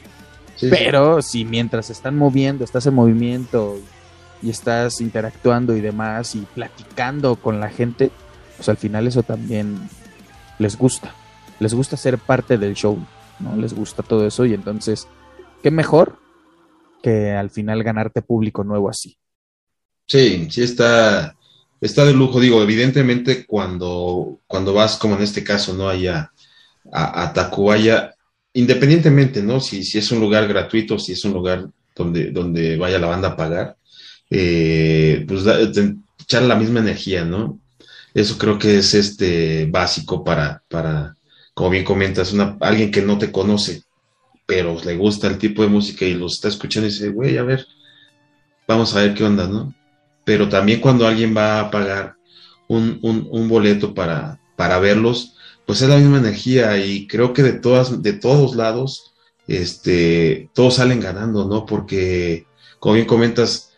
Pero 0.60 1.22
si 1.22 1.46
mientras 1.46 1.90
están 1.90 2.18
moviendo, 2.18 2.64
estás 2.64 2.86
en 2.86 2.94
movimiento, 2.94 3.80
y 4.42 4.50
estás 4.50 5.02
interactuando 5.02 5.76
y 5.76 5.82
demás 5.82 6.36
y 6.36 6.40
platicando 6.40 7.36
con 7.36 7.60
la 7.60 7.70
gente, 7.70 8.12
pues 8.56 8.70
al 8.70 8.78
final 8.78 9.08
eso 9.08 9.24
también 9.24 9.78
les 10.58 10.78
gusta. 10.78 11.14
Les 11.60 11.74
gusta 11.74 11.98
ser 11.98 12.18
parte 12.18 12.58
del 12.58 12.74
show, 12.74 12.98
¿no? 13.40 13.56
Les 13.58 13.74
gusta 13.74 14.04
todo 14.04 14.26
eso 14.26 14.46
y 14.46 14.54
entonces, 14.54 15.08
¿qué 15.62 15.72
mejor 15.72 16.18
que 17.04 17.32
al 17.32 17.50
final 17.50 17.84
ganarte 17.84 18.22
público 18.22 18.64
nuevo 18.64 18.90
así? 18.90 19.18
Sí, 20.08 20.48
sí 20.50 20.64
está, 20.64 21.36
está 21.82 22.06
de 22.06 22.14
lujo. 22.14 22.40
Digo, 22.40 22.62
evidentemente 22.62 23.46
cuando, 23.46 24.40
cuando 24.48 24.74
vas, 24.74 24.98
como 24.98 25.16
en 25.16 25.24
este 25.24 25.44
caso, 25.44 25.74
¿no? 25.74 25.90
Allá 25.90 26.32
a, 26.92 27.24
a 27.24 27.34
Tacubaya, 27.34 28.16
independientemente, 28.54 29.42
¿no? 29.42 29.60
Si, 29.60 29.84
si 29.84 29.98
es 29.98 30.12
un 30.12 30.20
lugar 30.20 30.48
gratuito, 30.48 30.98
si 31.00 31.14
es 31.14 31.24
un 31.26 31.34
lugar 31.34 31.68
donde, 31.96 32.32
donde 32.32 32.78
vaya 32.78 33.00
la 33.00 33.08
banda 33.08 33.30
a 33.30 33.36
pagar, 33.36 33.78
eh, 34.30 35.26
pues 35.28 35.44
echar 36.22 36.44
la 36.44 36.56
misma 36.56 36.80
energía, 36.80 37.26
¿no? 37.26 37.60
Eso 38.14 38.38
creo 38.38 38.58
que 38.58 38.78
es 38.78 38.94
este 38.94 39.66
básico 39.66 40.24
para, 40.24 40.64
para 40.68 41.16
como 41.54 41.72
bien 41.72 41.84
comentas, 41.84 42.34
una, 42.34 42.58
alguien 42.62 42.92
que 42.92 43.02
no 43.02 43.18
te 43.18 43.32
conoce, 43.32 43.84
pero 44.46 44.78
le 44.84 44.96
gusta 44.96 45.28
el 45.28 45.38
tipo 45.38 45.62
de 45.62 45.68
música 45.68 46.06
y 46.06 46.14
los 46.14 46.36
está 46.36 46.48
escuchando 46.48 46.88
y 46.88 46.92
dice, 46.92 47.10
güey, 47.10 47.38
a 47.38 47.44
ver, 47.44 47.68
vamos 48.68 48.96
a 48.96 49.02
ver 49.02 49.14
qué 49.14 49.24
onda, 49.24 49.48
¿no? 49.48 49.74
Pero 50.24 50.48
también 50.48 50.80
cuando 50.80 51.06
alguien 51.06 51.36
va 51.36 51.60
a 51.60 51.72
pagar 51.72 52.16
un, 52.68 53.00
un, 53.02 53.50
boleto 53.50 53.94
para, 53.94 54.40
para 54.56 54.80
verlos, 54.80 55.36
pues 55.70 55.84
es 55.84 55.90
la 55.90 55.98
misma 55.98 56.18
energía 56.18 56.84
y 56.84 57.06
creo 57.06 57.32
que 57.32 57.44
de 57.44 57.54
todas, 57.54 58.02
de 58.02 58.14
todos 58.14 58.56
lados, 58.56 59.14
este, 59.48 60.50
todos 60.56 60.78
salen 60.78 61.00
ganando, 61.00 61.46
¿no? 61.46 61.68
Porque, 61.68 62.48
como 62.80 62.96
bien 62.96 63.06
comentas, 63.06 63.74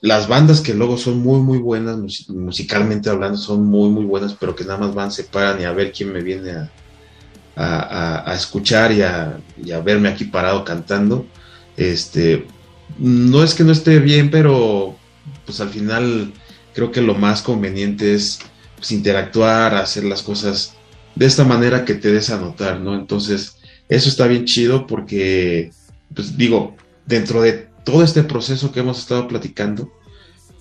las 0.00 0.28
bandas 0.28 0.62
que 0.62 0.72
luego 0.72 0.96
son 0.96 1.18
muy, 1.18 1.40
muy 1.40 1.58
buenas, 1.58 1.98
musicalmente 2.30 3.10
hablando, 3.10 3.36
son 3.36 3.66
muy, 3.66 3.90
muy 3.90 4.06
buenas, 4.06 4.32
pero 4.32 4.56
que 4.56 4.64
nada 4.64 4.78
más 4.78 4.94
van, 4.94 5.12
se 5.12 5.24
paran 5.24 5.60
y 5.60 5.64
a 5.64 5.72
ver 5.72 5.92
quién 5.92 6.10
me 6.10 6.22
viene 6.22 6.52
a, 7.54 8.22
a, 8.24 8.34
escuchar 8.34 8.92
y 8.92 9.02
a, 9.02 9.38
verme 9.84 10.08
aquí 10.08 10.24
parado 10.24 10.64
cantando. 10.64 11.26
Este, 11.76 12.46
no 12.96 13.44
es 13.44 13.54
que 13.54 13.62
no 13.62 13.72
esté 13.72 13.98
bien, 13.98 14.30
pero 14.30 14.96
pues 15.44 15.60
al 15.60 15.68
final 15.68 16.32
creo 16.72 16.90
que 16.90 17.02
lo 17.02 17.14
más 17.14 17.42
conveniente 17.42 18.14
es 18.14 18.38
pues, 18.76 18.90
interactuar, 18.92 19.74
hacer 19.74 20.04
las 20.04 20.22
cosas 20.22 20.75
de 21.16 21.26
esta 21.26 21.44
manera 21.44 21.84
que 21.84 21.94
te 21.94 22.12
des 22.12 22.30
a 22.30 22.38
notar, 22.38 22.80
¿no? 22.80 22.94
Entonces, 22.94 23.56
eso 23.88 24.08
está 24.08 24.26
bien 24.26 24.44
chido 24.44 24.86
porque, 24.86 25.70
pues 26.14 26.36
digo, 26.36 26.76
dentro 27.06 27.42
de 27.42 27.68
todo 27.84 28.04
este 28.04 28.22
proceso 28.22 28.70
que 28.70 28.80
hemos 28.80 28.98
estado 28.98 29.26
platicando, 29.26 29.90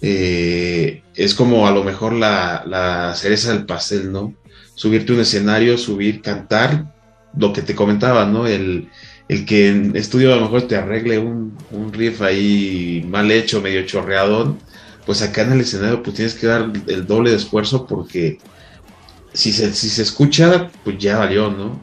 eh, 0.01 1.03
es 1.16 1.36
como 1.36 1.68
a 1.68 1.72
lo 1.72 1.84
mejor 1.84 2.14
la, 2.14 3.14
cereza 3.16 3.53
del 3.53 3.66
pastel, 3.66 4.12
¿no? 4.12 4.34
Subirte 4.76 5.14
un 5.14 5.20
escenario, 5.20 5.78
subir, 5.78 6.22
cantar, 6.22 6.93
lo 7.38 7.51
que 7.51 7.62
te 7.62 7.76
comentaba, 7.76 8.26
¿no? 8.26 8.47
El, 8.47 8.89
que 9.28 9.70
en 9.70 9.95
estudio 9.95 10.32
a 10.34 10.36
lo 10.36 10.43
mejor 10.43 10.64
te 10.64 10.76
arregle 10.76 11.20
un, 11.20 11.58
riff 11.91 12.22
ahí 12.22 13.06
mal 13.10 13.32
hecho, 13.32 13.62
medio 13.62 13.86
chorreadón, 13.86 14.60
pues 15.06 15.22
acá 15.22 15.41
en 15.41 15.53
el 15.53 15.62
escenario 15.62 16.03
pues 16.03 16.16
tienes 16.16 16.36
que 16.36 16.47
dar 16.47 16.72
el 16.88 17.08
doble 17.08 17.32
de 17.32 17.38
esfuerzo 17.38 17.88
porque 17.88 18.38
si 19.36 19.54
se, 19.54 19.74
si 19.74 19.90
se 19.90 20.02
escucha, 20.02 20.72
pues 20.84 20.98
ya 20.98 21.18
valió, 21.18 21.52
¿no? 21.52 21.80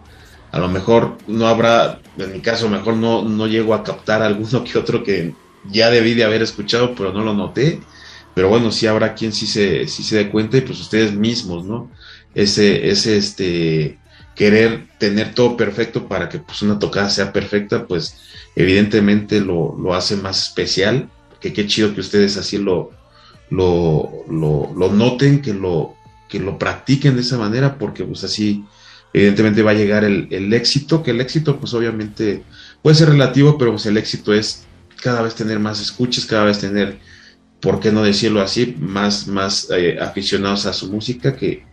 A 0.50 0.58
lo 0.58 0.68
mejor 0.68 1.18
no 1.26 1.46
habrá, 1.46 2.00
en 2.18 2.32
mi 2.32 2.40
caso, 2.40 2.68
mejor 2.68 2.96
no, 2.96 3.22
no 3.22 3.46
llego 3.46 3.74
a 3.74 3.82
captar 3.82 4.22
alguno 4.22 4.64
que 4.64 4.78
otro 4.78 5.02
que 5.02 5.34
ya 5.70 5.90
debí 5.90 6.14
de 6.14 6.24
haber 6.24 6.42
escuchado, 6.42 6.94
pero 6.94 7.12
no 7.12 7.22
lo 7.24 7.34
noté. 7.34 7.80
Pero 8.34 8.48
bueno, 8.48 8.72
sí 8.72 8.86
habrá 8.86 9.14
quien 9.14 9.32
sí 9.32 9.46
se, 9.46 9.86
sí 9.88 10.02
se 10.02 10.16
dé 10.16 10.30
cuenta 10.30 10.56
y 10.56 10.62
pues 10.62 10.80
ustedes 10.80 11.12
mismos, 11.12 11.64
¿no? 11.64 11.90
Ese, 12.34 12.88
ese 12.88 13.18
este, 13.18 13.98
querer 14.34 14.86
tener 14.98 15.34
todo 15.34 15.56
perfecto 15.56 16.08
para 16.08 16.28
que 16.28 16.38
pues 16.38 16.62
una 16.62 16.78
tocada 16.78 17.10
sea 17.10 17.32
perfecta, 17.32 17.86
pues 17.86 18.16
evidentemente 18.56 19.40
lo, 19.40 19.76
lo 19.78 19.94
hace 19.94 20.16
más 20.16 20.42
especial, 20.48 21.10
que 21.40 21.52
qué 21.52 21.66
chido 21.66 21.94
que 21.94 22.00
ustedes 22.00 22.36
así 22.36 22.58
lo, 22.58 22.90
lo, 23.50 24.24
lo, 24.30 24.72
lo, 24.74 24.92
noten, 24.92 25.42
que 25.42 25.52
lo, 25.52 25.94
que 26.32 26.40
lo 26.40 26.58
practiquen 26.58 27.14
de 27.14 27.20
esa 27.20 27.36
manera, 27.36 27.76
porque 27.76 28.04
pues 28.04 28.24
así 28.24 28.64
evidentemente 29.12 29.62
va 29.62 29.72
a 29.72 29.74
llegar 29.74 30.02
el, 30.02 30.28
el, 30.30 30.50
éxito, 30.54 31.02
que 31.02 31.10
el 31.10 31.20
éxito 31.20 31.60
pues 31.60 31.74
obviamente 31.74 32.42
puede 32.80 32.96
ser 32.96 33.10
relativo, 33.10 33.58
pero 33.58 33.72
pues 33.72 33.84
el 33.84 33.98
éxito 33.98 34.32
es 34.32 34.64
cada 35.02 35.20
vez 35.20 35.34
tener 35.34 35.58
más 35.58 35.82
escuchas, 35.82 36.24
cada 36.24 36.44
vez 36.44 36.58
tener, 36.58 36.96
por 37.60 37.80
qué 37.80 37.92
no 37.92 38.02
decirlo 38.02 38.40
así, 38.40 38.74
más, 38.80 39.26
más 39.26 39.68
eh, 39.76 39.98
aficionados 40.00 40.64
a 40.64 40.72
su 40.72 40.90
música 40.90 41.36
que, 41.36 41.64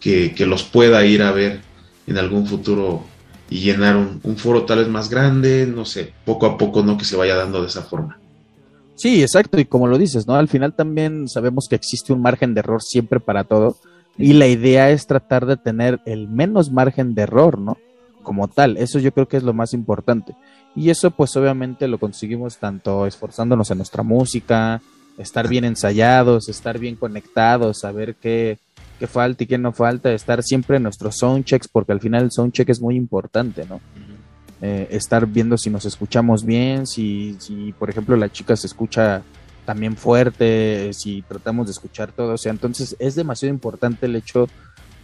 que, 0.00 0.34
los 0.46 0.64
pueda 0.64 1.06
ir 1.06 1.22
a 1.22 1.30
ver 1.30 1.60
en 2.08 2.18
algún 2.18 2.44
futuro 2.44 3.04
y 3.48 3.60
llenar 3.60 3.96
un, 3.96 4.18
un, 4.24 4.36
foro 4.36 4.64
tal 4.64 4.80
vez 4.80 4.88
más 4.88 5.08
grande, 5.08 5.64
no 5.64 5.84
sé, 5.84 6.12
poco 6.24 6.46
a 6.46 6.58
poco, 6.58 6.82
¿no? 6.82 6.98
Que 6.98 7.04
se 7.04 7.14
vaya 7.14 7.36
dando 7.36 7.62
de 7.62 7.68
esa 7.68 7.82
forma. 7.82 8.18
Sí, 8.96 9.22
exacto, 9.22 9.60
y 9.60 9.64
como 9.64 9.86
lo 9.86 9.96
dices, 9.96 10.26
¿no? 10.26 10.34
Al 10.34 10.48
final 10.48 10.74
también 10.74 11.28
sabemos 11.28 11.68
que 11.70 11.76
existe 11.76 12.12
un 12.12 12.20
margen 12.20 12.52
de 12.54 12.60
error 12.60 12.82
siempre 12.82 13.20
para 13.20 13.44
todo, 13.44 13.76
y 14.18 14.32
la 14.32 14.48
idea 14.48 14.90
es 14.90 15.06
tratar 15.06 15.46
de 15.46 15.56
tener 15.56 16.00
el 16.04 16.28
menos 16.28 16.72
margen 16.72 17.14
de 17.14 17.22
error, 17.22 17.58
¿no? 17.58 17.78
Como 18.22 18.48
tal, 18.48 18.76
eso 18.76 18.98
yo 18.98 19.12
creo 19.12 19.28
que 19.28 19.36
es 19.36 19.44
lo 19.44 19.54
más 19.54 19.72
importante. 19.72 20.34
Y 20.74 20.90
eso 20.90 21.10
pues 21.12 21.34
obviamente 21.36 21.88
lo 21.88 21.98
conseguimos 21.98 22.58
tanto 22.58 23.06
esforzándonos 23.06 23.70
en 23.70 23.78
nuestra 23.78 24.02
música, 24.02 24.82
estar 25.16 25.48
bien 25.48 25.64
ensayados, 25.64 26.48
estar 26.48 26.78
bien 26.78 26.96
conectados, 26.96 27.80
saber 27.80 28.16
qué, 28.16 28.58
qué 28.98 29.06
falta 29.06 29.44
y 29.44 29.46
qué 29.46 29.56
no 29.56 29.72
falta, 29.72 30.12
estar 30.12 30.42
siempre 30.42 30.76
en 30.76 30.82
nuestros 30.82 31.16
soundchecks, 31.16 31.68
porque 31.68 31.92
al 31.92 32.00
final 32.00 32.24
el 32.24 32.32
soundcheck 32.32 32.68
es 32.68 32.80
muy 32.80 32.96
importante, 32.96 33.64
¿no? 33.66 33.80
Eh, 34.60 34.88
estar 34.90 35.24
viendo 35.26 35.56
si 35.56 35.70
nos 35.70 35.84
escuchamos 35.84 36.44
bien, 36.44 36.84
si, 36.84 37.36
si 37.38 37.72
por 37.78 37.90
ejemplo 37.90 38.16
la 38.16 38.28
chica 38.28 38.56
se 38.56 38.66
escucha 38.66 39.22
también 39.68 39.98
fuerte, 39.98 40.94
si 40.94 41.20
tratamos 41.20 41.66
de 41.66 41.72
escuchar 41.72 42.10
todo, 42.10 42.32
o 42.32 42.38
sea, 42.38 42.52
entonces 42.52 42.96
es 42.98 43.14
demasiado 43.14 43.52
importante 43.52 44.06
el 44.06 44.16
hecho 44.16 44.48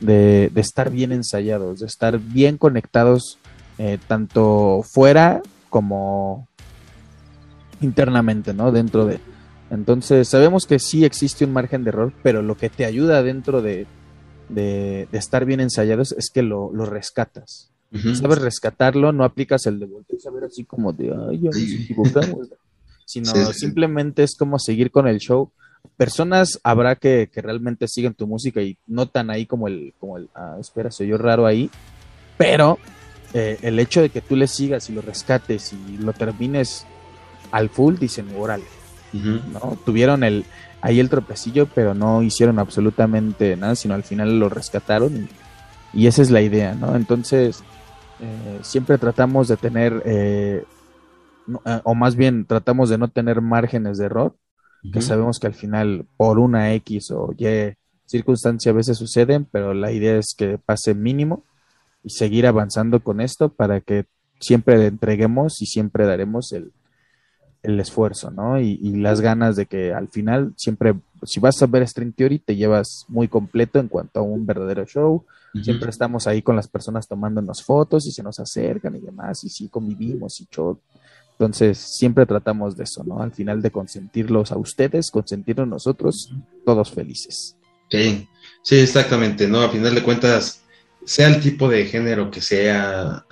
de, 0.00 0.50
estar 0.54 0.90
bien 0.90 1.12
ensayados, 1.12 1.80
de 1.80 1.86
estar 1.86 2.18
bien 2.18 2.56
conectados, 2.56 3.38
eh, 3.76 3.98
tanto 4.08 4.80
fuera 4.82 5.42
como 5.68 6.48
internamente, 7.82 8.54
¿no? 8.54 8.72
Dentro 8.72 9.04
de... 9.04 9.20
Entonces 9.70 10.30
sabemos 10.30 10.64
que 10.64 10.78
sí 10.78 11.04
existe 11.04 11.44
un 11.44 11.52
margen 11.52 11.84
de 11.84 11.90
error, 11.90 12.14
pero 12.22 12.40
lo 12.40 12.56
que 12.56 12.70
te 12.70 12.86
ayuda 12.86 13.22
dentro 13.22 13.60
de, 13.60 13.86
de, 14.48 15.06
estar 15.12 15.44
bien 15.44 15.60
ensayados 15.60 16.12
es 16.12 16.30
que 16.32 16.40
lo, 16.42 16.72
lo 16.72 16.86
rescatas. 16.86 17.70
Sabes 18.14 18.38
rescatarlo, 18.38 19.12
no 19.12 19.24
aplicas 19.24 19.66
el 19.66 19.78
de 19.78 19.84
voltear 19.84 20.20
saber 20.20 20.44
así 20.44 20.64
como 20.64 20.94
de, 20.94 21.14
ay, 21.28 21.40
ya 21.42 21.50
nos 21.50 21.58
equivocamos, 21.58 22.48
sino 23.04 23.32
simplemente 23.52 24.22
es 24.22 24.36
como 24.36 24.58
seguir 24.58 24.90
con 24.90 25.06
el 25.06 25.18
show. 25.18 25.50
Personas 25.96 26.58
habrá 26.62 26.96
que, 26.96 27.30
que, 27.32 27.42
realmente 27.42 27.88
siguen 27.88 28.14
tu 28.14 28.26
música 28.26 28.62
y 28.62 28.76
notan 28.86 29.30
ahí 29.30 29.46
como 29.46 29.68
el, 29.68 29.94
como 29.98 30.16
el, 30.16 30.28
ah, 30.34 30.56
espera, 30.58 30.90
soy 30.90 31.08
yo 31.08 31.18
raro 31.18 31.46
ahí, 31.46 31.70
pero 32.38 32.78
eh, 33.34 33.58
el 33.62 33.78
hecho 33.78 34.00
de 34.00 34.08
que 34.08 34.20
tú 34.20 34.34
le 34.34 34.46
sigas 34.46 34.88
y 34.88 34.92
lo 34.92 35.02
rescates 35.02 35.72
y 35.72 35.98
lo 35.98 36.12
termines 36.12 36.86
al 37.50 37.68
full, 37.68 37.96
dicen, 37.96 38.28
órale, 38.36 38.64
¿no? 39.12 39.78
Tuvieron 39.84 40.24
el, 40.24 40.44
ahí 40.80 41.00
el 41.00 41.10
tropecillo, 41.10 41.66
pero 41.66 41.94
no 41.94 42.22
hicieron 42.22 42.58
absolutamente 42.58 43.56
nada, 43.56 43.76
sino 43.76 43.94
al 43.94 44.04
final 44.04 44.38
lo 44.38 44.48
rescataron 44.48 45.28
y, 45.92 46.00
y 46.02 46.06
esa 46.06 46.22
es 46.22 46.30
la 46.30 46.42
idea, 46.42 46.74
¿no? 46.74 46.96
Entonces, 46.96 47.62
eh, 48.20 48.58
siempre 48.62 48.98
tratamos 48.98 49.48
de 49.48 49.56
tener, 49.56 50.02
eh, 50.04 50.64
eh, 51.64 51.80
o 51.84 51.94
más 51.94 52.16
bien 52.16 52.46
tratamos 52.46 52.88
de 52.88 52.98
no 52.98 53.08
tener 53.08 53.40
márgenes 53.40 53.98
de 53.98 54.06
error, 54.06 54.36
que 54.92 55.00
sabemos 55.00 55.38
que 55.38 55.46
al 55.46 55.54
final 55.54 56.04
por 56.18 56.38
una 56.38 56.74
X 56.74 57.10
o 57.10 57.32
Y 57.38 57.74
circunstancia 58.04 58.70
a 58.70 58.74
veces 58.74 58.98
suceden, 58.98 59.46
pero 59.50 59.72
la 59.72 59.92
idea 59.92 60.18
es 60.18 60.34
que 60.36 60.58
pase 60.58 60.94
mínimo 60.94 61.42
y 62.02 62.10
seguir 62.10 62.46
avanzando 62.46 63.00
con 63.00 63.22
esto 63.22 63.48
para 63.48 63.80
que 63.80 64.04
siempre 64.40 64.86
entreguemos 64.86 65.62
y 65.62 65.66
siempre 65.66 66.04
daremos 66.04 66.52
el, 66.52 66.72
el 67.62 67.80
esfuerzo, 67.80 68.30
¿no? 68.30 68.60
Y, 68.60 68.78
y, 68.82 68.96
las 68.96 69.22
ganas 69.22 69.56
de 69.56 69.64
que 69.64 69.94
al 69.94 70.08
final 70.08 70.52
siempre, 70.58 70.96
si 71.22 71.40
vas 71.40 71.62
a 71.62 71.66
ver 71.66 71.88
String 71.88 72.12
Theory, 72.12 72.38
te 72.40 72.54
llevas 72.54 73.06
muy 73.08 73.26
completo 73.26 73.78
en 73.78 73.88
cuanto 73.88 74.20
a 74.20 74.22
un 74.22 74.44
verdadero 74.44 74.84
show, 74.84 75.24
Siempre 75.62 75.90
estamos 75.90 76.26
ahí 76.26 76.42
con 76.42 76.56
las 76.56 76.66
personas 76.66 77.06
tomándonos 77.06 77.62
fotos 77.62 78.06
y 78.06 78.10
se 78.10 78.24
nos 78.24 78.40
acercan 78.40 78.96
y 78.96 78.98
demás, 78.98 79.44
y 79.44 79.48
sí 79.48 79.68
convivimos 79.68 80.40
y 80.40 80.46
todo. 80.46 80.80
Entonces, 81.38 81.78
siempre 81.78 82.26
tratamos 82.26 82.76
de 82.76 82.84
eso, 82.84 83.02
¿no? 83.04 83.20
Al 83.20 83.32
final 83.32 83.60
de 83.60 83.72
consentirlos 83.72 84.52
a 84.52 84.56
ustedes, 84.56 85.10
consentirnos 85.10 85.66
nosotros, 85.66 86.32
todos 86.64 86.92
felices. 86.92 87.56
Sí, 87.90 88.28
sí, 88.62 88.76
exactamente, 88.76 89.48
¿no? 89.48 89.60
A 89.60 89.68
final 89.68 89.94
de 89.94 90.02
cuentas, 90.02 90.62
sea 91.04 91.28
el 91.28 91.40
tipo 91.40 91.68
de 91.68 91.86
género 91.86 92.30
que 92.30 92.40
sea, 92.40 93.24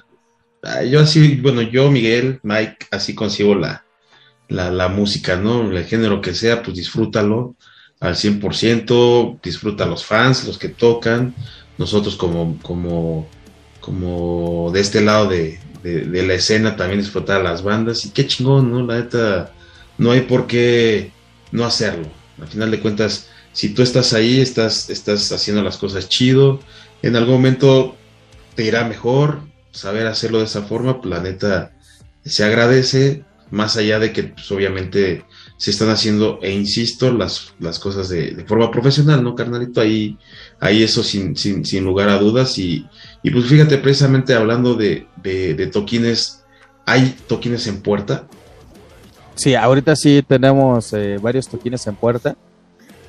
yo 0.91 1.01
así, 1.01 1.37
bueno, 1.37 1.63
yo, 1.63 1.91
Miguel, 1.91 2.41
Mike, 2.43 2.87
así 2.91 3.15
concibo 3.15 3.55
la, 3.55 3.85
la, 4.49 4.71
la 4.71 4.89
música, 4.89 5.37
¿no? 5.37 5.71
El 5.71 5.85
género 5.85 6.21
que 6.21 6.35
sea, 6.35 6.63
pues 6.63 6.77
disfrútalo 6.77 7.55
al 8.01 8.17
100%, 8.17 9.41
disfruta 9.41 9.85
a 9.85 9.89
los 9.89 10.05
fans, 10.05 10.45
los 10.45 10.59
que 10.59 10.69
tocan, 10.69 11.35
nosotros 11.79 12.17
como, 12.17 12.59
como, 12.63 13.29
como 13.81 14.71
de 14.73 14.81
este 14.81 15.01
lado 15.01 15.29
de, 15.29 15.61
la 15.83 16.35
escena 16.35 16.77
también 16.77 17.01
disfrutar 17.01 17.41
a 17.41 17.45
las 17.45 17.63
bandas 17.63 18.05
y 18.05 18.11
qué 18.11 18.27
chingón, 18.27 18.71
¿no? 18.71 18.87
La 18.87 18.97
neta, 18.97 19.53
no 19.99 20.11
hay 20.13 20.23
por 20.23 20.47
qué 20.47 21.13
no 21.51 21.65
hacerlo. 21.65 22.09
Al 22.41 22.49
final 22.49 22.71
de 22.71 22.81
cuentas, 22.81 23.29
si 23.53 23.71
tú 23.71 23.83
estás 23.83 24.13
ahí, 24.13 24.41
estás, 24.41 24.91
estás 24.91 25.31
haciendo 25.33 25.63
las 25.63 25.77
cosas 25.77 26.09
chido, 26.09 26.61
en 27.03 27.17
algún 27.17 27.35
momento 27.35 27.97
te 28.55 28.65
irá 28.65 28.85
mejor 28.85 29.41
saber 29.73 30.07
hacerlo 30.07 30.39
de 30.39 30.45
esa 30.45 30.63
forma, 30.63 31.01
pues 31.01 31.11
la 31.11 31.21
neta 31.21 31.73
se 32.25 32.45
agradece, 32.45 33.25
más 33.51 33.77
allá 33.77 33.99
de 33.99 34.13
que 34.13 34.25
pues, 34.25 34.51
obviamente 34.51 35.25
se 35.59 35.71
están 35.71 35.91
haciendo, 35.91 36.39
e 36.43 36.53
insisto, 36.53 37.13
las, 37.13 37.55
las 37.61 37.79
cosas 37.79 38.09
de, 38.09 38.33
de, 38.33 38.45
forma 38.45 38.71
profesional, 38.71 39.23
¿no, 39.23 39.35
carnalito? 39.35 39.81
Ahí, 39.81 40.19
ahí 40.59 40.83
eso 40.83 41.03
sin, 41.03 41.37
sin, 41.37 41.65
sin 41.65 41.85
lugar 41.85 42.09
a 42.09 42.19
dudas. 42.19 42.59
Y, 42.59 42.87
y, 43.23 43.31
pues 43.31 43.47
fíjate, 43.47 43.79
precisamente 43.79 44.35
hablando 44.35 44.75
de, 44.75 45.07
de, 45.23 45.67
toquines, 45.69 46.45
¿hay 46.87 47.17
toquines 47.27 47.67
en 47.67 47.83
puerta? 47.83 48.27
Sí, 49.35 49.55
ahorita 49.55 49.97
sí 49.97 50.25
tenemos 50.27 50.93
eh, 50.93 51.19
varios 51.21 51.49
toquines 51.49 51.87
en 51.87 51.95
puerta. 51.95 52.37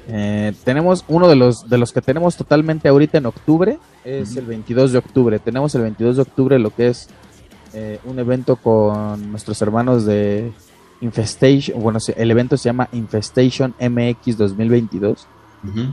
Eh, 0.08 0.54
tenemos 0.64 1.06
uno 1.08 1.28
de 1.28 1.36
los, 1.36 1.70
de 1.70 1.78
los 1.78 1.92
que 1.94 2.02
tenemos 2.02 2.36
totalmente 2.36 2.90
ahorita 2.90 3.18
en 3.18 3.26
octubre, 3.26 3.80
es 4.04 4.36
el 4.36 4.46
22 4.46 4.92
de 4.92 4.98
octubre. 4.98 5.40
Tenemos 5.40 5.74
el 5.76 5.82
22 5.84 6.18
de 6.18 6.22
octubre 6.22 6.60
lo 6.60 6.76
que 6.76 6.88
es 6.88 7.08
eh, 7.74 8.00
un 8.04 8.20
evento 8.20 8.56
con 8.56 9.32
nuestros 9.32 9.62
hermanos 9.62 10.06
de 10.06 10.52
Infestation, 11.02 11.82
bueno, 11.82 12.00
el 12.16 12.32
evento 12.32 12.56
se 12.56 12.70
llama 12.70 12.88
Infestation 12.94 13.74
MX 13.80 14.38
2022, 14.38 15.28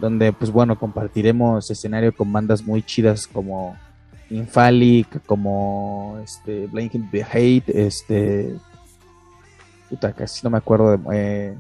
donde 0.01 0.33
pues 0.33 0.53
bueno, 0.53 0.79
compartiremos 0.79 1.69
escenario 1.71 2.15
con 2.15 2.33
bandas 2.33 2.63
muy 2.63 2.83
chidas 2.83 3.27
como 3.27 3.77
Infalic, 4.31 5.25
como 5.27 6.19
este 6.23 6.67
Blanking 6.67 7.11
the 7.11 7.25
Hate, 7.25 7.87
este 7.87 8.55
puta, 9.91 10.13
casi 10.13 10.41
no 10.45 10.51
me 10.51 10.59
acuerdo 10.59 10.97
de 10.97 10.99
eh, 11.13 11.55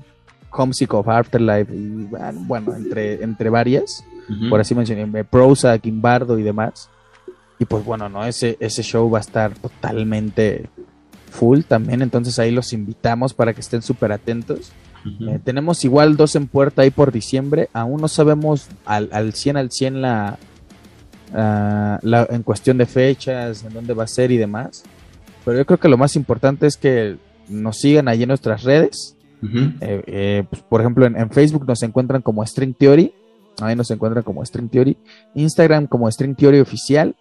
Homesick 0.53 0.95
of 0.95 1.09
Afterlife 1.09 1.75
y 1.75 2.09
bueno, 2.47 2.75
entre, 2.75 3.23
entre 3.23 3.51
varias, 3.51 4.05
por 4.49 4.61
así 4.61 4.75
mencioné, 4.75 5.25
Prosa, 5.25 5.77
Kimbardo 5.79 6.39
y 6.39 6.43
demás. 6.45 6.89
Y 7.59 7.65
pues 7.67 7.85
bueno, 7.85 8.09
no, 8.09 8.25
ese, 8.25 8.57
ese 8.61 8.83
show 8.83 9.11
va 9.11 9.19
a 9.19 9.21
estar 9.21 9.53
totalmente 9.55 10.71
full 11.31 11.61
también, 11.63 12.01
entonces 12.01 12.39
ahí 12.39 12.51
los 12.51 12.73
invitamos 12.73 13.35
para 13.35 13.53
que 13.53 13.61
estén 13.61 13.83
súper 13.83 14.13
atentos. 14.13 14.73
Eh, 15.05 15.41
tenemos 15.43 15.85
igual 15.85 16.17
dos 16.17 16.37
en 16.37 16.47
puerta 16.47 16.83
ahí 16.83 16.91
por 16.91 17.11
diciembre, 17.11 17.69
aún 17.73 18.01
no 18.01 18.09
sabemos 18.09 18.69
al, 18.85 19.09
al 19.13 19.35
100 19.35 19.57
al 19.57 19.71
100 19.71 20.03
la, 20.03 20.39
ah, 21.35 21.99
la, 22.03 22.27
en 22.31 22.43
cuestión 22.43 22.79
de 22.79 22.87
fechas, 22.87 23.65
en 23.65 23.73
dónde 23.73 23.95
va 23.95 24.05
a 24.05 24.09
ser 24.09 24.31
y 24.31 24.37
demás, 24.37 24.85
pero 25.45 25.59
yo 25.59 25.67
creo 25.67 25.79
que 25.79 25.89
lo 25.89 25.99
más 25.99 26.17
importante 26.17 26.67
es 26.67 26.77
que 26.77 27.17
nos 27.49 27.79
sigan 27.79 28.09
ahí 28.09 28.23
en 28.23 28.29
nuestras 28.29 28.63
redes. 28.63 29.17
Eh, 29.43 30.03
eh, 30.07 30.45
pues, 30.51 30.63
por 30.63 30.83
ejemplo, 30.83 31.07
en, 31.07 31.17
en, 31.17 31.31
Facebook 31.31 31.67
nos 31.67 31.83
encuentran 31.83 32.21
como 32.21 32.45
String 32.45 32.75
Theory, 32.75 33.15
ahí 33.63 33.75
nos 33.75 33.91
encuentran 33.91 34.23
como 34.23 34.45
String 34.45 34.69
Theory, 34.69 34.99
Instagram 35.35 35.87
como 35.87 36.11
String 36.11 36.35
Theory 36.35 36.61
Oficial. 36.61 37.15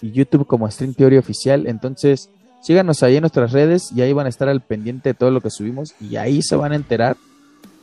Y 0.00 0.10
YouTube 0.10 0.48
como 0.48 0.68
String 0.68 0.94
Theory 0.94 1.16
Oficial, 1.18 1.68
entonces 1.68 2.28
Síganos 2.62 3.02
ahí 3.02 3.16
en 3.16 3.22
nuestras 3.22 3.50
redes 3.50 3.90
y 3.90 4.02
ahí 4.02 4.12
van 4.12 4.26
a 4.26 4.28
estar 4.28 4.48
al 4.48 4.60
pendiente 4.60 5.08
de 5.10 5.14
todo 5.14 5.32
lo 5.32 5.40
que 5.40 5.50
subimos. 5.50 5.94
Y 6.00 6.14
ahí 6.14 6.42
se 6.42 6.54
van 6.54 6.70
a 6.70 6.76
enterar 6.76 7.16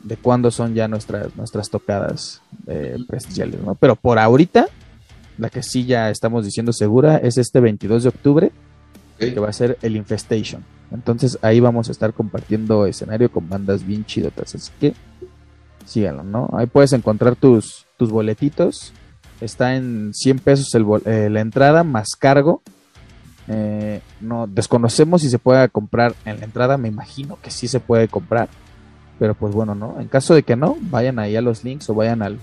de 0.04 0.16
cuándo 0.16 0.52
son 0.52 0.74
ya 0.74 0.88
nuestras, 0.88 1.36
nuestras 1.36 1.70
tocadas 1.70 2.42
eh, 2.66 2.96
presenciales, 3.06 3.62
¿no? 3.62 3.76
Pero 3.76 3.98
por 3.98 4.18
ahorita, 4.18 4.68
la 5.40 5.50
que 5.50 5.64
sí 5.64 5.86
ya 5.86 6.10
estamos 6.10 6.46
diciendo 6.46 6.74
segura 6.74 7.18
es 7.18 7.38
este 7.38 7.60
22 7.60 8.04
de 8.04 8.10
octubre, 8.10 8.52
que 9.18 9.40
va 9.40 9.50
a 9.50 9.54
ser 9.54 9.78
el 9.82 9.96
Infestation. 9.96 10.64
Entonces 10.92 11.38
ahí 11.42 11.60
vamos 11.60 11.90
a 11.90 11.92
estar 11.92 12.14
compartiendo 12.14 12.86
escenario 12.86 13.32
con 13.32 13.50
bandas 13.50 13.86
bien 13.86 14.06
chidotas, 14.06 14.56
así 14.56 14.72
que 14.80 14.94
síganlo, 15.86 16.24
¿no? 16.24 16.50
Ahí 16.54 16.68
puedes 16.68 16.94
encontrar 16.94 17.36
tus, 17.36 17.86
tus 17.98 18.12
boletitos. 18.12 18.94
Está 19.42 19.76
en 19.76 20.12
100 20.14 20.40
pesos 20.40 20.74
el, 20.76 20.86
eh, 21.06 21.30
la 21.30 21.42
entrada 21.42 21.84
más 21.84 22.10
cargo 22.18 22.62
eh, 23.52 24.02
no 24.22 24.46
desconocemos 24.46 25.24
si 25.24 25.30
se 25.30 25.40
puede 25.40 25.68
comprar 25.70 26.14
en 26.24 26.40
la 26.40 26.46
entrada, 26.46 26.78
me 26.78 26.88
imagino 26.88 27.40
que 27.42 27.50
sí 27.50 27.68
se 27.68 27.80
puede 27.80 28.08
comprar, 28.08 28.48
pero 29.18 29.34
pues 29.34 29.56
bueno, 29.56 29.74
¿no? 29.74 30.00
En 30.00 30.08
caso 30.08 30.36
de 30.36 30.44
que 30.44 30.56
no, 30.56 30.78
vayan 30.82 31.18
ahí 31.18 31.36
a 31.36 31.42
los 31.42 31.64
links 31.64 31.90
o 31.90 31.96
vayan 31.96 32.22
al 32.22 32.38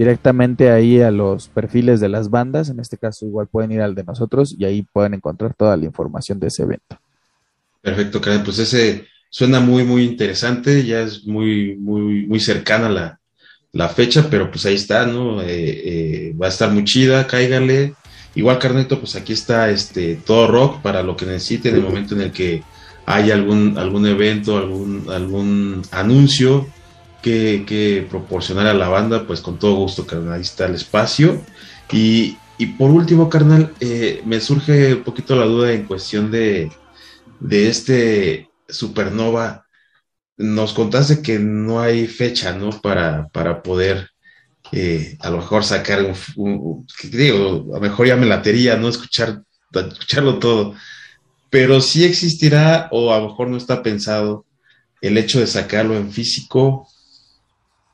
directamente 0.00 0.70
ahí 0.70 1.02
a 1.02 1.10
los 1.10 1.48
perfiles 1.48 2.00
de 2.00 2.08
las 2.08 2.30
bandas, 2.30 2.70
en 2.70 2.80
este 2.80 2.96
caso 2.96 3.26
igual 3.26 3.48
pueden 3.48 3.70
ir 3.70 3.82
al 3.82 3.94
de 3.94 4.02
nosotros 4.02 4.56
y 4.58 4.64
ahí 4.64 4.80
pueden 4.80 5.12
encontrar 5.12 5.52
toda 5.52 5.76
la 5.76 5.84
información 5.84 6.40
de 6.40 6.46
ese 6.46 6.62
evento. 6.62 6.98
Perfecto, 7.82 8.18
Karen, 8.18 8.42
pues 8.42 8.58
ese 8.60 9.04
suena 9.28 9.60
muy, 9.60 9.84
muy 9.84 10.04
interesante, 10.04 10.86
ya 10.86 11.02
es 11.02 11.26
muy, 11.26 11.76
muy, 11.76 12.26
muy 12.26 12.40
cercana 12.40 12.88
la, 12.88 13.20
la 13.72 13.90
fecha, 13.90 14.28
pero 14.30 14.50
pues 14.50 14.64
ahí 14.64 14.76
está, 14.76 15.04
¿no? 15.04 15.42
Eh, 15.42 15.48
eh, 15.50 16.34
va 16.34 16.46
a 16.46 16.48
estar 16.48 16.70
muy 16.70 16.84
chida, 16.84 17.26
cáigale. 17.26 17.92
Igual, 18.34 18.58
Carneto, 18.58 18.98
pues 19.00 19.16
aquí 19.16 19.34
está 19.34 19.68
este 19.68 20.14
todo 20.24 20.46
rock 20.46 20.80
para 20.80 21.02
lo 21.02 21.14
que 21.14 21.26
necesite 21.26 21.68
en 21.68 21.74
el 21.74 21.82
momento 21.82 22.14
en 22.14 22.22
el 22.22 22.32
que 22.32 22.62
hay 23.04 23.30
algún, 23.30 23.76
algún 23.76 24.06
evento, 24.06 24.56
algún, 24.56 25.04
algún 25.10 25.82
anuncio 25.90 26.68
que, 27.22 28.06
proporcionar 28.10 28.66
a 28.66 28.74
la 28.74 28.88
banda, 28.88 29.26
pues 29.26 29.40
con 29.40 29.58
todo 29.58 29.74
gusto, 29.76 30.06
carnal, 30.06 30.34
ahí 30.34 30.42
está 30.42 30.66
el 30.66 30.74
espacio. 30.74 31.40
Y, 31.92 32.36
y 32.58 32.66
por 32.66 32.90
último, 32.90 33.28
carnal, 33.28 33.72
eh, 33.80 34.22
me 34.24 34.40
surge 34.40 34.94
un 34.94 35.02
poquito 35.02 35.36
la 35.36 35.46
duda 35.46 35.72
en 35.72 35.84
cuestión 35.84 36.30
de, 36.30 36.70
de 37.40 37.68
este 37.68 38.50
supernova 38.68 39.66
nos 40.36 40.72
contaste 40.72 41.20
que 41.20 41.38
no 41.38 41.80
hay 41.80 42.06
fecha, 42.06 42.52
¿no? 42.54 42.70
Para, 42.80 43.28
para 43.28 43.62
poder 43.62 44.08
eh, 44.72 45.16
a 45.20 45.30
lo 45.30 45.38
mejor 45.38 45.64
sacar 45.64 46.00
digo, 47.10 47.66
a 47.72 47.76
lo 47.76 47.80
mejor 47.80 48.06
ya 48.06 48.16
me 48.16 48.26
latería, 48.26 48.76
¿no? 48.76 48.88
Escuchar, 48.88 49.42
escucharlo 49.72 50.38
todo. 50.38 50.74
Pero 51.50 51.80
sí 51.80 52.04
existirá, 52.04 52.88
o 52.92 53.12
a 53.12 53.18
lo 53.18 53.28
mejor 53.30 53.48
no 53.48 53.56
está 53.56 53.82
pensado, 53.82 54.46
el 55.00 55.18
hecho 55.18 55.40
de 55.40 55.46
sacarlo 55.46 55.96
en 55.96 56.12
físico. 56.12 56.88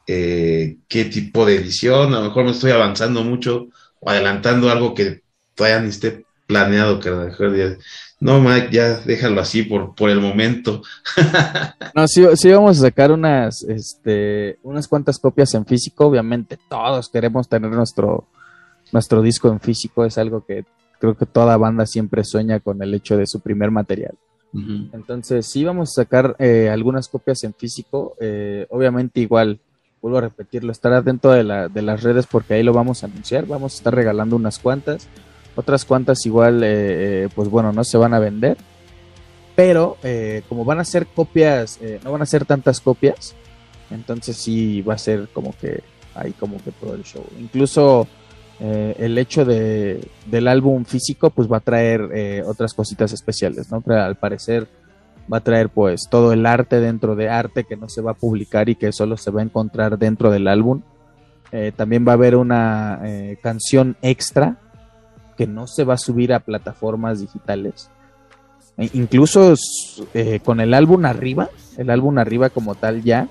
Eh, 0.07 0.77
qué 0.89 1.07
tipo 1.07 1.45
de 1.45 1.57
edición, 1.57 2.15
a 2.15 2.21
lo 2.21 2.27
mejor 2.27 2.45
me 2.45 2.53
estoy 2.53 2.71
avanzando 2.71 3.25
mucho 3.25 3.69
o 4.01 4.11
adelantando 4.11 4.71
algo 4.71 4.95
que 4.95 5.23
todavía 5.55 5.81
ni 5.81 5.89
esté 5.89 6.25
planeado, 6.47 7.01
que 7.01 7.09
a 7.09 7.13
lo 7.13 7.25
mejor 7.27 7.79
no, 8.19 8.41
Mike, 8.41 8.69
ya 8.71 9.01
déjalo 9.01 9.41
así 9.41 9.63
por, 9.63 9.95
por 9.95 10.09
el 10.09 10.21
momento. 10.21 10.83
no, 11.95 12.09
sí, 12.09 12.25
sí 12.35 12.51
vamos 12.51 12.79
a 12.79 12.83
sacar 12.83 13.13
unas, 13.13 13.63
este, 13.65 14.59
unas 14.63 14.89
cuantas 14.89 15.19
copias 15.19 15.53
en 15.55 15.67
físico. 15.67 16.07
Obviamente 16.07 16.59
todos 16.69 17.11
queremos 17.11 17.47
tener 17.49 17.71
nuestro, 17.71 18.27
nuestro 18.91 19.21
disco 19.21 19.49
en 19.49 19.61
físico. 19.61 20.05
Es 20.07 20.17
algo 20.17 20.47
que 20.47 20.65
creo 20.99 21.15
que 21.15 21.27
toda 21.27 21.59
banda 21.59 21.85
siempre 21.85 22.25
sueña 22.25 22.61
con 22.61 22.83
el 22.83 22.95
hecho 22.95 23.19
de 23.19 23.27
su 23.27 23.41
primer 23.41 23.71
material. 23.71 24.15
Entonces 24.93 25.45
sí 25.45 25.65
vamos 25.65 25.91
a 25.91 26.03
sacar 26.03 26.35
eh, 26.39 26.71
algunas 26.71 27.09
copias 27.09 27.45
en 27.45 27.53
físico. 27.53 28.17
Eh, 28.19 28.67
obviamente 28.71 29.21
igual, 29.21 29.61
vuelvo 30.07 30.19
a 30.19 30.29
repetirlo, 30.29 30.73
de, 30.73 31.43
la, 31.43 31.69
de 31.69 31.83
las 31.83 32.03
redes 32.05 32.27
porque 32.27 32.55
ahí 32.55 32.63
lo 32.63 32.73
vamos 32.73 33.03
a 33.03 33.07
anunciar. 33.07 33.45
Vamos 33.47 33.75
a 33.75 33.77
estar 33.79 33.95
regalando 33.95 34.37
unas 34.37 34.61
cuantas. 34.61 35.09
Otras 35.57 35.85
cuantas 35.85 36.25
igual, 36.27 36.63
eh, 36.63 37.25
eh, 37.25 37.29
pues 37.35 37.49
bueno, 37.49 37.73
no 37.73 37.83
se 37.83 37.99
van 37.99 38.15
a 38.15 38.21
vender. 38.21 38.57
Pero 39.57 39.97
eh, 40.05 40.43
como 40.49 40.65
van 40.65 40.79
a 40.79 40.85
ser 40.85 41.09
copias, 41.09 41.81
no 42.05 42.13
van 42.13 42.23
a 42.23 42.27
ser 42.27 42.45
tantas 42.45 42.81
copias, 42.81 43.35
entonces 43.91 44.37
sí 44.37 44.83
va 44.83 44.95
a 44.95 44.99
ser 44.99 45.29
como 45.33 45.55
que 45.59 45.83
ahí 46.15 46.33
como 46.33 46.63
que 46.63 46.73
todo 46.73 46.95
el 46.95 47.03
show. 47.03 47.25
Incluso 47.41 48.07
el 48.61 49.17
hecho 49.19 49.45
de, 49.45 50.09
del 50.27 50.49
álbum 50.49 50.85
físico 50.85 51.31
pues 51.31 51.51
va 51.51 51.57
a 51.57 51.61
traer 51.61 52.45
otras 52.47 52.75
cositas 52.75 53.13
especiales, 53.15 53.71
¿no? 53.71 53.83
Al 53.87 54.17
parecer 54.17 54.69
va 55.33 55.39
a 55.39 55.41
traer 55.41 55.69
pues 55.69 56.09
todo 56.11 56.33
el 56.33 56.47
arte 56.47 56.81
dentro 56.81 57.17
de 57.17 57.29
arte 57.29 57.65
que 57.65 57.77
no 57.77 57.89
se 57.89 58.01
va 58.01 58.13
a 58.13 58.15
publicar 58.15 58.69
y 58.69 58.77
que 58.77 58.93
solo 58.93 59.17
se 59.17 59.31
va 59.31 59.41
a 59.41 59.45
encontrar 59.45 59.99
dentro 59.99 60.31
del 60.31 60.49
álbum. 60.49 60.83
también 61.77 62.07
va 62.07 62.13
a 62.13 62.15
haber 62.15 62.37
una 62.37 63.01
canción 63.43 63.97
extra 64.03 64.59
que 65.37 65.47
no 65.47 65.67
se 65.67 65.85
va 65.85 65.95
a 65.95 65.99
subir 65.99 66.33
a 66.33 66.41
plataformas 66.41 67.21
digitales. 67.21 67.91
E 68.79 68.91
incluso 68.93 69.55
eh, 70.15 70.41
con 70.45 70.61
el 70.61 70.75
álbum 70.75 71.07
arriba, 71.07 71.49
el 71.77 71.91
álbum 71.91 72.19
arriba 72.19 72.51
como 72.51 72.75
tal 72.75 73.03
ya, 73.03 73.29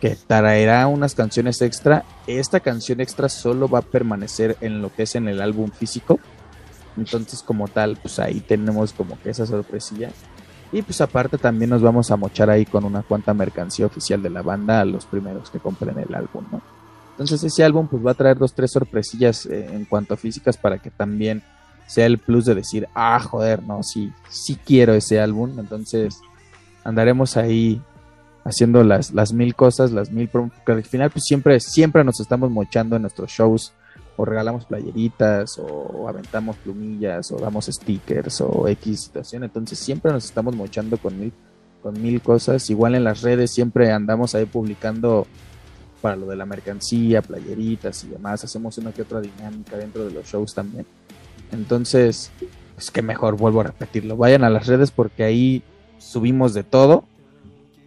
que 0.00 0.16
traerá 0.16 0.86
unas 0.86 1.14
canciones 1.14 1.60
extra. 1.62 2.04
Esta 2.26 2.60
canción 2.60 3.00
extra 3.00 3.28
solo 3.28 3.68
va 3.68 3.80
a 3.80 3.82
permanecer 3.82 4.56
en 4.60 4.80
lo 4.80 4.92
que 4.92 5.04
es 5.04 5.14
en 5.14 5.28
el 5.28 5.40
álbum 5.40 5.70
físico. 5.70 6.18
Entonces 6.96 7.42
como 7.42 7.68
tal, 7.68 7.96
pues 8.00 8.18
ahí 8.18 8.40
tenemos 8.40 8.92
como 8.92 9.20
que 9.20 9.30
esa 9.30 9.46
sorpresilla. 9.46 10.10
Y 10.72 10.82
pues 10.82 11.00
aparte 11.00 11.38
también 11.38 11.70
nos 11.70 11.82
vamos 11.82 12.10
a 12.10 12.16
mochar 12.16 12.50
ahí 12.50 12.66
con 12.66 12.84
una 12.84 13.02
cuanta 13.02 13.32
mercancía 13.32 13.86
oficial 13.86 14.22
de 14.22 14.30
la 14.30 14.42
banda 14.42 14.80
a 14.80 14.84
los 14.84 15.06
primeros 15.06 15.50
que 15.50 15.58
compren 15.58 15.98
el 15.98 16.14
álbum, 16.14 16.44
¿no? 16.52 16.60
Entonces 17.12 17.42
ese 17.42 17.64
álbum 17.64 17.88
pues 17.88 18.04
va 18.04 18.12
a 18.12 18.14
traer 18.14 18.38
dos, 18.38 18.54
tres 18.54 18.70
sorpresillas 18.70 19.46
eh, 19.46 19.66
en 19.72 19.86
cuanto 19.86 20.14
a 20.14 20.16
físicas 20.16 20.56
para 20.56 20.78
que 20.78 20.90
también 20.90 21.42
sea 21.86 22.06
el 22.06 22.18
plus 22.18 22.44
de 22.44 22.54
decir, 22.54 22.86
ah, 22.94 23.18
joder, 23.18 23.62
no, 23.62 23.82
sí, 23.82 24.12
sí 24.28 24.56
quiero 24.64 24.94
ese 24.94 25.18
álbum. 25.18 25.58
Entonces 25.58 26.20
andaremos 26.84 27.36
ahí 27.36 27.80
haciendo 28.44 28.84
las, 28.84 29.12
las 29.12 29.32
mil 29.32 29.54
cosas, 29.54 29.90
las 29.90 30.10
mil, 30.10 30.28
porque 30.28 30.52
al 30.72 30.84
final 30.84 31.10
pues 31.10 31.24
siempre, 31.24 31.58
siempre 31.60 32.04
nos 32.04 32.20
estamos 32.20 32.50
mochando 32.50 32.94
en 32.96 33.02
nuestros 33.02 33.30
shows 33.30 33.72
o 34.18 34.24
regalamos 34.24 34.66
playeritas 34.66 35.58
o 35.58 36.08
aventamos 36.08 36.56
plumillas 36.56 37.32
o 37.32 37.38
damos 37.38 37.66
stickers 37.66 38.42
o 38.42 38.68
X 38.68 39.00
situación. 39.00 39.44
Entonces 39.44 39.78
siempre 39.78 40.12
nos 40.12 40.24
estamos 40.26 40.54
mochando 40.54 40.98
con 40.98 41.18
mil, 41.18 41.32
con 41.82 42.02
mil 42.02 42.20
cosas. 42.20 42.68
Igual 42.68 42.96
en 42.96 43.04
las 43.04 43.22
redes 43.22 43.52
siempre 43.52 43.92
andamos 43.92 44.34
ahí 44.34 44.44
publicando 44.44 45.26
para 46.02 46.16
lo 46.16 46.26
de 46.26 46.36
la 46.36 46.46
mercancía, 46.46 47.22
playeritas 47.22 48.04
y 48.04 48.08
demás. 48.08 48.44
Hacemos 48.44 48.76
una 48.78 48.92
que 48.92 49.02
otra 49.02 49.20
dinámica 49.20 49.76
dentro 49.76 50.04
de 50.04 50.12
los 50.12 50.26
shows 50.26 50.52
también. 50.52 50.84
Entonces, 51.52 52.32
pues 52.74 52.90
que 52.90 53.02
mejor, 53.02 53.36
vuelvo 53.36 53.60
a 53.60 53.64
repetirlo. 53.64 54.16
Vayan 54.16 54.44
a 54.44 54.50
las 54.50 54.66
redes 54.66 54.90
porque 54.90 55.24
ahí 55.24 55.62
subimos 55.98 56.54
de 56.54 56.64
todo 56.64 57.04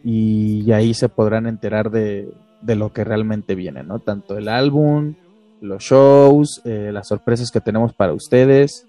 y 0.04 0.72
ahí 0.72 0.94
se 0.94 1.10
podrán 1.10 1.46
enterar 1.46 1.92
de, 1.92 2.34
lo 2.66 2.94
que 2.94 3.04
realmente 3.04 3.56
viene, 3.56 3.84
¿no? 3.84 4.00
Tanto 4.00 4.38
el 4.38 4.48
álbum, 4.48 5.16
los 5.62 5.84
shows, 5.84 6.62
eh, 6.66 6.90
las 6.92 7.08
sorpresas 7.08 7.52
que 7.52 7.62
tenemos 7.62 7.94
para 7.94 8.14
ustedes 8.14 8.86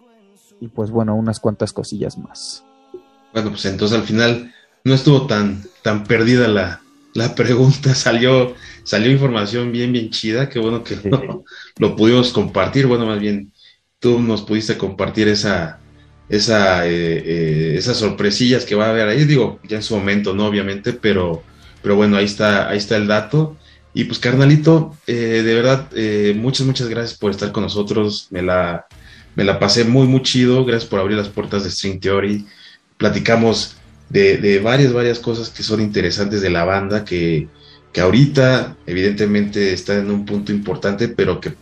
y 0.60 0.68
pues 0.68 0.90
bueno, 0.90 1.14
unas 1.14 1.38
cuantas 1.38 1.72
cosillas 1.72 2.18
más. 2.18 2.64
Bueno, 3.32 3.50
pues 3.50 3.64
entonces 3.66 3.98
al 3.98 4.04
final 4.04 4.52
no 4.84 4.94
estuvo 4.94 5.26
tan, 5.26 5.62
tan 5.82 6.04
perdida 6.04 6.48
la, 6.48 6.80
la 7.14 7.34
pregunta 7.34 7.94
salió, 7.94 8.54
salió 8.84 9.10
información 9.10 9.70
bien, 9.72 9.92
bien 9.92 10.10
chida, 10.10 10.48
qué 10.48 10.58
bueno 10.58 10.82
que 10.82 10.98
lo, 11.78 11.96
pudimos 11.96 12.32
compartir, 12.32 12.86
bueno, 12.86 13.06
más 13.06 13.20
bien 13.20 13.52
tú 13.98 14.20
nos 14.20 14.42
pudiste 14.42 14.76
compartir 14.76 15.28
esa, 15.28 15.78
esa, 16.28 16.86
eh, 16.86 17.22
eh, 17.24 17.74
esas 17.76 17.96
sorpresillas 17.98 18.64
que 18.64 18.74
va 18.74 18.86
a 18.86 18.90
haber 18.90 19.08
ahí, 19.08 19.24
digo, 19.24 19.60
ya 19.68 19.76
en 19.76 19.82
su 19.82 19.96
momento, 19.96 20.34
¿no? 20.34 20.46
Obviamente, 20.46 20.92
pero, 20.92 21.42
pero 21.82 21.94
bueno, 21.94 22.16
ahí 22.16 22.24
está, 22.24 22.68
ahí 22.68 22.78
está 22.78 22.96
el 22.96 23.06
dato. 23.06 23.56
Y 23.94 24.04
pues, 24.04 24.18
carnalito, 24.18 24.96
eh, 25.06 25.42
de 25.44 25.54
verdad, 25.54 25.90
muchas, 26.34 26.66
muchas 26.66 26.88
gracias 26.88 27.18
por 27.18 27.30
estar 27.30 27.52
con 27.52 27.62
nosotros, 27.62 28.28
me 28.30 28.42
la, 28.42 28.86
me 29.34 29.44
la 29.44 29.58
pasé 29.58 29.84
muy, 29.84 30.06
muy 30.06 30.22
chido, 30.22 30.64
gracias 30.64 30.88
por 30.88 31.00
abrir 31.00 31.16
las 31.16 31.28
puertas 31.28 31.64
de 31.64 31.70
String 31.70 32.00
Theory, 32.00 32.46
platicamos 32.96 33.76
de, 34.08 34.60
varias, 34.62 34.92
varias 34.92 35.18
cosas 35.18 35.50
que 35.50 35.62
son 35.62 35.80
interesantes 35.80 36.42
de 36.42 36.50
la 36.50 36.64
banda, 36.64 37.04
que, 37.04 37.48
que 37.92 38.00
ahorita 38.00 38.76
evidentemente 38.86 39.72
está 39.72 39.98
en 39.98 40.10
un 40.10 40.24
punto 40.26 40.52
importante, 40.52 41.08
pero 41.08 41.40
que 41.40 41.54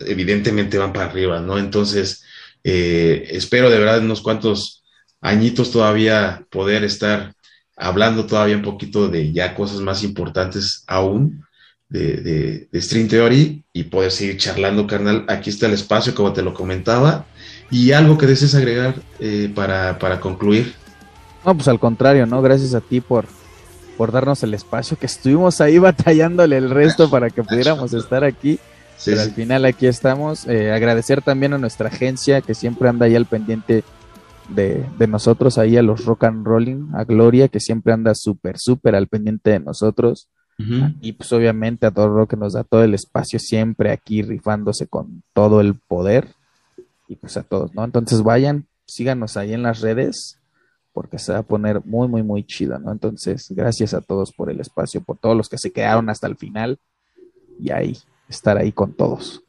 evidentemente 0.00 0.78
van 0.78 0.92
para 0.92 1.06
arriba, 1.06 1.40
¿no? 1.40 1.58
Entonces, 1.58 2.24
eh, 2.64 3.28
espero 3.30 3.70
de 3.70 3.78
verdad 3.78 3.98
en 3.98 4.04
unos 4.04 4.22
cuantos 4.22 4.84
añitos 5.20 5.70
todavía 5.70 6.44
poder 6.50 6.84
estar 6.84 7.34
hablando 7.76 8.26
todavía 8.26 8.56
un 8.56 8.62
poquito 8.62 9.08
de 9.08 9.32
ya 9.32 9.54
cosas 9.54 9.80
más 9.80 10.02
importantes 10.02 10.84
aún 10.86 11.44
de, 11.88 12.68
de, 12.70 12.80
String 12.80 13.08
Theory 13.08 13.64
y 13.72 13.84
poder 13.84 14.10
seguir 14.10 14.36
charlando, 14.36 14.86
carnal. 14.86 15.24
Aquí 15.28 15.50
está 15.50 15.66
el 15.66 15.72
espacio, 15.72 16.14
como 16.14 16.32
te 16.32 16.42
lo 16.42 16.54
comentaba. 16.54 17.26
Y 17.70 17.92
algo 17.92 18.18
que 18.18 18.26
desees 18.26 18.54
agregar 18.54 18.96
eh, 19.20 19.50
para, 19.54 19.98
para 19.98 20.20
concluir. 20.20 20.74
No, 21.44 21.54
pues 21.54 21.68
al 21.68 21.78
contrario, 21.78 22.26
¿no? 22.26 22.42
Gracias 22.42 22.74
a 22.74 22.80
ti 22.80 23.00
por, 23.00 23.26
por 23.96 24.12
darnos 24.12 24.42
el 24.42 24.54
espacio, 24.54 24.98
que 24.98 25.06
estuvimos 25.06 25.60
ahí 25.60 25.78
batallándole 25.78 26.56
el 26.56 26.70
resto 26.70 27.10
para 27.10 27.30
que 27.30 27.42
pudiéramos 27.42 27.92
estar 27.92 28.24
aquí. 28.24 28.58
Pero 29.04 29.20
al 29.20 29.30
final 29.30 29.64
aquí 29.64 29.86
estamos. 29.86 30.46
Eh, 30.48 30.72
agradecer 30.72 31.22
también 31.22 31.52
a 31.52 31.58
nuestra 31.58 31.88
agencia 31.88 32.40
que 32.40 32.54
siempre 32.54 32.88
anda 32.88 33.06
ahí 33.06 33.14
al 33.14 33.26
pendiente 33.26 33.84
de, 34.48 35.06
nosotros, 35.06 35.58
ahí 35.58 35.76
a 35.76 35.82
los 35.82 36.04
Rock 36.04 36.24
and 36.24 36.46
Rolling, 36.46 36.88
a 36.94 37.04
Gloria, 37.04 37.48
que 37.48 37.60
siempre 37.60 37.92
anda 37.92 38.14
súper, 38.14 38.58
súper 38.58 38.94
al 38.94 39.06
pendiente 39.06 39.50
de 39.50 39.60
nosotros. 39.60 40.28
Y 41.00 41.12
pues 41.12 41.32
obviamente 41.32 41.86
a 41.86 41.92
todo 41.92 42.08
lo 42.08 42.26
que 42.26 42.36
nos 42.36 42.54
da 42.54 42.64
todo 42.64 42.82
el 42.82 42.92
espacio 42.92 43.38
siempre 43.38 43.92
aquí 43.92 44.22
rifándose 44.22 44.88
con 44.88 45.22
todo 45.32 45.60
el 45.60 45.74
poder. 45.74 46.28
Y 47.06 47.16
pues 47.16 47.36
a 47.36 47.44
todos, 47.44 47.74
¿no? 47.74 47.84
Entonces 47.84 48.22
vayan, 48.22 48.66
síganos 48.84 49.36
ahí 49.36 49.54
en 49.54 49.62
las 49.62 49.80
redes 49.80 50.38
porque 50.92 51.20
se 51.20 51.32
va 51.32 51.38
a 51.38 51.42
poner 51.44 51.80
muy, 51.84 52.08
muy, 52.08 52.24
muy 52.24 52.44
chida, 52.44 52.80
¿no? 52.80 52.90
Entonces, 52.90 53.46
gracias 53.50 53.94
a 53.94 54.00
todos 54.00 54.32
por 54.32 54.50
el 54.50 54.58
espacio, 54.58 55.00
por 55.00 55.16
todos 55.16 55.36
los 55.36 55.48
que 55.48 55.56
se 55.56 55.70
quedaron 55.70 56.10
hasta 56.10 56.26
el 56.26 56.36
final. 56.36 56.78
Y 57.60 57.70
ahí, 57.70 57.96
estar 58.28 58.58
ahí 58.58 58.72
con 58.72 58.92
todos. 58.92 59.44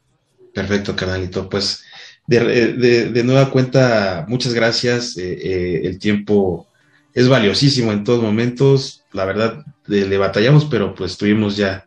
Perfecto, 0.54 0.94
carnalito. 0.94 1.48
Pues 1.48 1.82
de, 2.24 3.22
nueva 3.24 3.50
cuenta, 3.50 4.24
muchas 4.28 4.54
gracias. 4.54 5.16
Eh, 5.18 5.32
eh, 5.32 5.80
el 5.84 5.98
tiempo 5.98 6.68
es 7.14 7.28
valiosísimo 7.28 7.92
en 7.92 8.04
todos 8.04 8.22
momentos. 8.22 9.04
La 9.12 9.24
verdad, 9.24 9.64
le 9.86 10.18
batallamos, 10.18 10.64
pero 10.66 10.94
pues 10.94 11.12
estuvimos 11.12 11.56
ya 11.56 11.86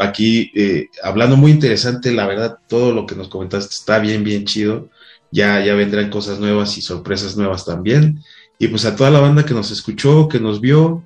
aquí 0.00 0.50
eh, 0.54 0.88
hablando 1.02 1.36
muy 1.36 1.50
interesante. 1.50 2.12
La 2.12 2.26
verdad, 2.26 2.58
todo 2.68 2.92
lo 2.92 3.06
que 3.06 3.14
nos 3.14 3.28
comentaste 3.28 3.74
está 3.74 3.98
bien, 3.98 4.24
bien 4.24 4.44
chido. 4.44 4.90
Ya, 5.30 5.64
ya 5.64 5.74
vendrán 5.74 6.10
cosas 6.10 6.38
nuevas 6.38 6.76
y 6.78 6.82
sorpresas 6.82 7.36
nuevas 7.36 7.64
también. 7.64 8.20
Y 8.58 8.68
pues 8.68 8.84
a 8.84 8.94
toda 8.94 9.10
la 9.10 9.20
banda 9.20 9.44
que 9.44 9.54
nos 9.54 9.70
escuchó, 9.70 10.28
que 10.28 10.38
nos 10.38 10.60
vio, 10.60 11.02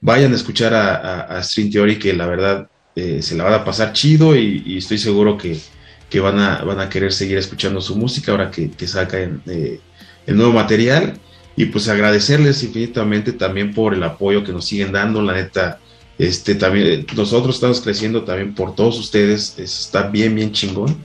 vayan 0.00 0.32
a 0.32 0.36
escuchar 0.36 0.74
a, 0.74 1.20
a, 1.20 1.42
String 1.44 1.70
Theory, 1.70 1.98
que 1.98 2.12
la 2.12 2.26
verdad 2.26 2.68
se 2.96 3.36
la 3.36 3.44
van 3.44 3.54
a 3.54 3.64
pasar 3.64 3.92
chido 3.92 4.34
y 4.34 4.76
estoy 4.76 4.98
seguro 4.98 5.38
que, 5.38 5.56
que 6.12 6.20
van 6.20 6.38
a, 6.38 6.62
van 6.62 6.78
a 6.78 6.90
querer 6.90 7.10
seguir 7.10 7.38
escuchando 7.38 7.80
su 7.80 7.96
música 7.96 8.32
ahora 8.32 8.50
que, 8.50 8.70
que 8.70 8.86
sacan 8.86 9.42
eh, 9.46 9.80
el 10.26 10.36
nuevo 10.36 10.52
material. 10.52 11.18
Y 11.56 11.66
pues 11.66 11.88
agradecerles 11.88 12.62
infinitamente 12.62 13.32
también 13.32 13.74
por 13.74 13.94
el 13.94 14.02
apoyo 14.02 14.44
que 14.44 14.52
nos 14.52 14.66
siguen 14.66 14.92
dando, 14.92 15.22
la 15.22 15.34
neta. 15.34 15.78
Este, 16.18 16.54
también, 16.54 17.06
nosotros 17.16 17.56
estamos 17.56 17.80
creciendo 17.80 18.22
también 18.22 18.54
por 18.54 18.74
todos 18.74 18.98
ustedes, 18.98 19.58
está 19.58 20.08
bien, 20.08 20.34
bien 20.34 20.52
chingón. 20.52 20.96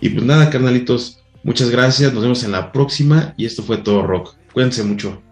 Y 0.00 0.10
pues 0.10 0.24
nada, 0.24 0.50
carnalitos, 0.50 1.18
muchas 1.42 1.70
gracias, 1.70 2.12
nos 2.12 2.22
vemos 2.22 2.44
en 2.44 2.52
la 2.52 2.72
próxima 2.72 3.34
y 3.36 3.46
esto 3.46 3.62
fue 3.62 3.78
todo 3.78 4.02
rock. 4.02 4.34
Cuídense 4.52 4.82
mucho. 4.82 5.29